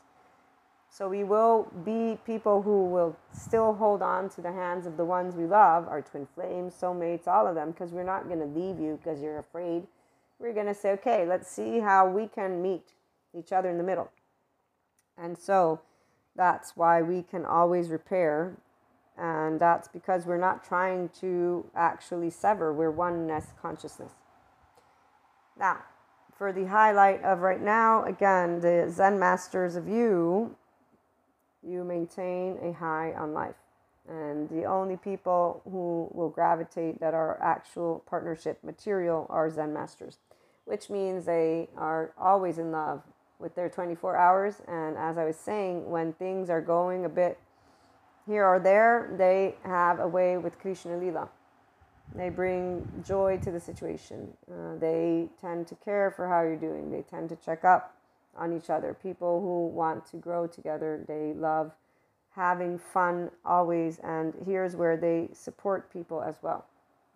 so 0.96 1.06
we 1.10 1.24
will 1.24 1.70
be 1.84 2.18
people 2.24 2.62
who 2.62 2.86
will 2.86 3.14
still 3.30 3.74
hold 3.74 4.00
on 4.00 4.30
to 4.30 4.40
the 4.40 4.50
hands 4.50 4.86
of 4.86 4.96
the 4.96 5.04
ones 5.04 5.34
we 5.34 5.44
love, 5.44 5.86
our 5.88 6.00
twin 6.00 6.26
flames, 6.34 6.72
soulmates, 6.72 7.28
all 7.28 7.46
of 7.46 7.54
them, 7.54 7.72
because 7.72 7.90
we're 7.90 8.02
not 8.02 8.28
going 8.28 8.40
to 8.40 8.46
leave 8.46 8.80
you 8.80 8.98
because 9.02 9.20
you're 9.20 9.38
afraid. 9.38 9.82
We're 10.38 10.54
going 10.54 10.66
to 10.66 10.74
say, 10.74 10.92
okay, 10.92 11.26
let's 11.26 11.50
see 11.50 11.80
how 11.80 12.08
we 12.08 12.28
can 12.28 12.62
meet 12.62 12.94
each 13.38 13.52
other 13.52 13.68
in 13.68 13.76
the 13.76 13.84
middle. 13.84 14.10
And 15.18 15.36
so 15.36 15.82
that's 16.34 16.78
why 16.78 17.02
we 17.02 17.22
can 17.22 17.44
always 17.44 17.90
repair. 17.90 18.56
And 19.18 19.60
that's 19.60 19.88
because 19.88 20.24
we're 20.24 20.38
not 20.38 20.64
trying 20.64 21.10
to 21.20 21.66
actually 21.74 22.30
sever, 22.30 22.72
we're 22.72 22.90
oneness 22.90 23.52
consciousness. 23.60 24.12
Now, 25.58 25.82
for 26.38 26.54
the 26.54 26.64
highlight 26.64 27.22
of 27.22 27.40
right 27.40 27.60
now, 27.60 28.02
again, 28.04 28.60
the 28.60 28.90
Zen 28.90 29.18
masters 29.18 29.76
of 29.76 29.86
you, 29.86 30.56
you 31.66 31.84
maintain 31.84 32.58
a 32.62 32.72
high 32.72 33.12
on 33.12 33.32
life. 33.32 33.56
And 34.08 34.48
the 34.48 34.64
only 34.64 34.96
people 34.96 35.62
who 35.64 36.08
will 36.12 36.28
gravitate 36.28 37.00
that 37.00 37.12
are 37.12 37.42
actual 37.42 38.04
partnership 38.06 38.62
material 38.62 39.26
are 39.28 39.50
Zen 39.50 39.72
masters, 39.72 40.18
which 40.64 40.88
means 40.90 41.24
they 41.24 41.68
are 41.76 42.12
always 42.16 42.58
in 42.58 42.70
love 42.70 43.02
with 43.38 43.54
their 43.54 43.68
24 43.68 44.16
hours. 44.16 44.62
And 44.68 44.96
as 44.96 45.18
I 45.18 45.24
was 45.24 45.36
saying, 45.36 45.90
when 45.90 46.12
things 46.12 46.50
are 46.50 46.60
going 46.60 47.04
a 47.04 47.08
bit 47.08 47.38
here 48.26 48.46
or 48.46 48.60
there, 48.60 49.12
they 49.18 49.56
have 49.64 49.98
a 49.98 50.06
way 50.08 50.36
with 50.36 50.58
Krishna 50.60 50.92
Leela. 50.92 51.28
They 52.14 52.28
bring 52.28 52.88
joy 53.04 53.38
to 53.42 53.50
the 53.50 53.60
situation. 53.60 54.28
Uh, 54.50 54.76
they 54.78 55.28
tend 55.40 55.66
to 55.68 55.74
care 55.74 56.12
for 56.12 56.28
how 56.28 56.42
you're 56.42 56.56
doing. 56.56 56.92
They 56.92 57.02
tend 57.02 57.28
to 57.30 57.36
check 57.36 57.64
up 57.64 57.95
on 58.38 58.56
each 58.56 58.70
other. 58.70 58.94
People 58.94 59.40
who 59.40 59.68
want 59.68 60.06
to 60.10 60.16
grow 60.16 60.46
together, 60.46 61.04
they 61.06 61.32
love 61.34 61.72
having 62.34 62.78
fun 62.78 63.30
always. 63.44 63.98
And 64.00 64.34
here's 64.44 64.76
where 64.76 64.96
they 64.96 65.28
support 65.32 65.92
people 65.92 66.22
as 66.22 66.36
well. 66.42 66.66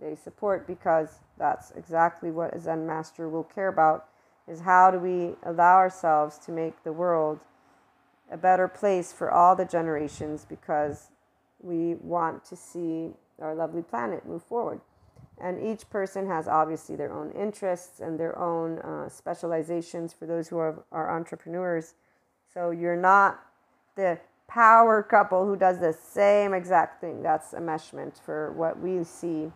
They 0.00 0.16
support 0.16 0.66
because 0.66 1.20
that's 1.38 1.72
exactly 1.72 2.30
what 2.30 2.54
a 2.54 2.60
Zen 2.60 2.86
master 2.86 3.28
will 3.28 3.44
care 3.44 3.68
about 3.68 4.06
is 4.48 4.60
how 4.60 4.90
do 4.90 4.98
we 4.98 5.34
allow 5.44 5.76
ourselves 5.76 6.38
to 6.38 6.52
make 6.52 6.82
the 6.82 6.92
world 6.92 7.38
a 8.30 8.36
better 8.36 8.66
place 8.66 9.12
for 9.12 9.30
all 9.30 9.54
the 9.54 9.64
generations 9.64 10.46
because 10.48 11.10
we 11.60 11.94
want 11.96 12.44
to 12.46 12.56
see 12.56 13.10
our 13.40 13.54
lovely 13.54 13.82
planet 13.82 14.26
move 14.26 14.42
forward. 14.42 14.80
And 15.40 15.64
each 15.64 15.88
person 15.88 16.26
has 16.26 16.46
obviously 16.46 16.96
their 16.96 17.12
own 17.12 17.30
interests 17.32 18.00
and 18.00 18.20
their 18.20 18.38
own 18.38 18.78
uh, 18.80 19.08
specializations 19.08 20.12
for 20.12 20.26
those 20.26 20.48
who 20.48 20.58
are, 20.58 20.84
are 20.92 21.16
entrepreneurs. 21.16 21.94
So 22.52 22.70
you're 22.70 22.96
not 22.96 23.40
the 23.96 24.18
power 24.48 25.02
couple 25.02 25.46
who 25.46 25.56
does 25.56 25.78
the 25.78 25.92
same 25.92 26.52
exact 26.52 27.00
thing. 27.00 27.22
That's 27.22 27.52
a 27.52 27.56
enmeshment 27.56 28.20
for 28.20 28.52
what 28.52 28.80
we 28.80 29.04
see. 29.04 29.50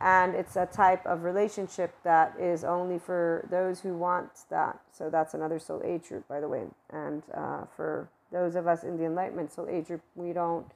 And 0.00 0.34
it's 0.34 0.56
a 0.56 0.66
type 0.66 1.06
of 1.06 1.22
relationship 1.22 1.94
that 2.02 2.34
is 2.38 2.64
only 2.64 2.98
for 2.98 3.46
those 3.50 3.80
who 3.80 3.96
want 3.96 4.30
that. 4.50 4.80
So 4.90 5.08
that's 5.08 5.34
another 5.34 5.60
soul 5.60 5.80
age 5.84 6.08
group, 6.08 6.26
by 6.26 6.40
the 6.40 6.48
way. 6.48 6.64
And 6.90 7.22
uh, 7.32 7.66
for 7.76 8.08
those 8.32 8.56
of 8.56 8.66
us 8.66 8.82
in 8.82 8.96
the 8.96 9.04
enlightenment 9.04 9.52
soul 9.52 9.68
age 9.70 9.86
group, 9.86 10.02
we 10.16 10.32
don't 10.32 10.66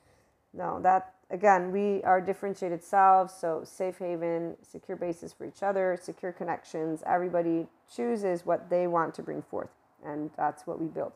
know 0.54 0.80
that. 0.82 1.15
Again, 1.30 1.72
we 1.72 2.02
are 2.04 2.20
differentiated 2.20 2.82
selves. 2.82 3.34
So 3.34 3.62
safe 3.64 3.98
haven, 3.98 4.56
secure 4.62 4.96
bases 4.96 5.32
for 5.32 5.44
each 5.44 5.62
other, 5.62 5.98
secure 6.00 6.32
connections. 6.32 7.02
Everybody 7.06 7.66
chooses 7.92 8.46
what 8.46 8.70
they 8.70 8.86
want 8.86 9.14
to 9.14 9.22
bring 9.22 9.42
forth. 9.42 9.70
And 10.04 10.30
that's 10.36 10.66
what 10.66 10.80
we 10.80 10.86
build 10.86 11.12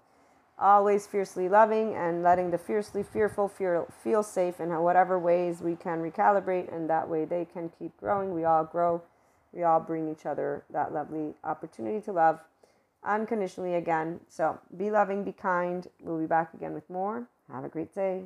always 0.61 1.07
fiercely 1.07 1.49
loving 1.49 1.95
and 1.95 2.23
letting 2.23 2.51
the 2.51 2.59
fiercely 2.59 3.03
fearful 3.03 3.49
feel, 3.49 3.89
feel 4.05 4.23
safe 4.23 4.61
in 4.61 4.69
whatever 4.83 5.19
ways 5.19 5.63
we 5.63 5.75
can 5.75 6.01
recalibrate 6.01 6.73
and 6.75 6.89
that 6.89 7.09
way 7.09 7.25
they 7.25 7.47
can 7.47 7.71
keep 7.79 7.97
growing 7.97 8.35
we 8.35 8.45
all 8.45 8.65
grow 8.65 9.03
we 9.53 9.63
all 9.63 9.81
bring 9.81 10.11
each 10.11 10.27
other 10.27 10.63
that 10.71 10.93
lovely 10.93 11.33
opportunity 11.45 12.01
to 12.01 12.13
love 12.13 12.39
unconditionally 13.03 13.75
again 13.75 14.21
so 14.29 14.59
be 14.77 14.91
loving 14.91 15.25
be 15.25 15.33
kind 15.33 15.87
we'll 16.03 16.19
be 16.19 16.27
back 16.27 16.53
again 16.53 16.75
with 16.75 16.89
more 16.91 17.27
have 17.51 17.65
a 17.65 17.69
great 17.69 17.95
day 17.95 18.25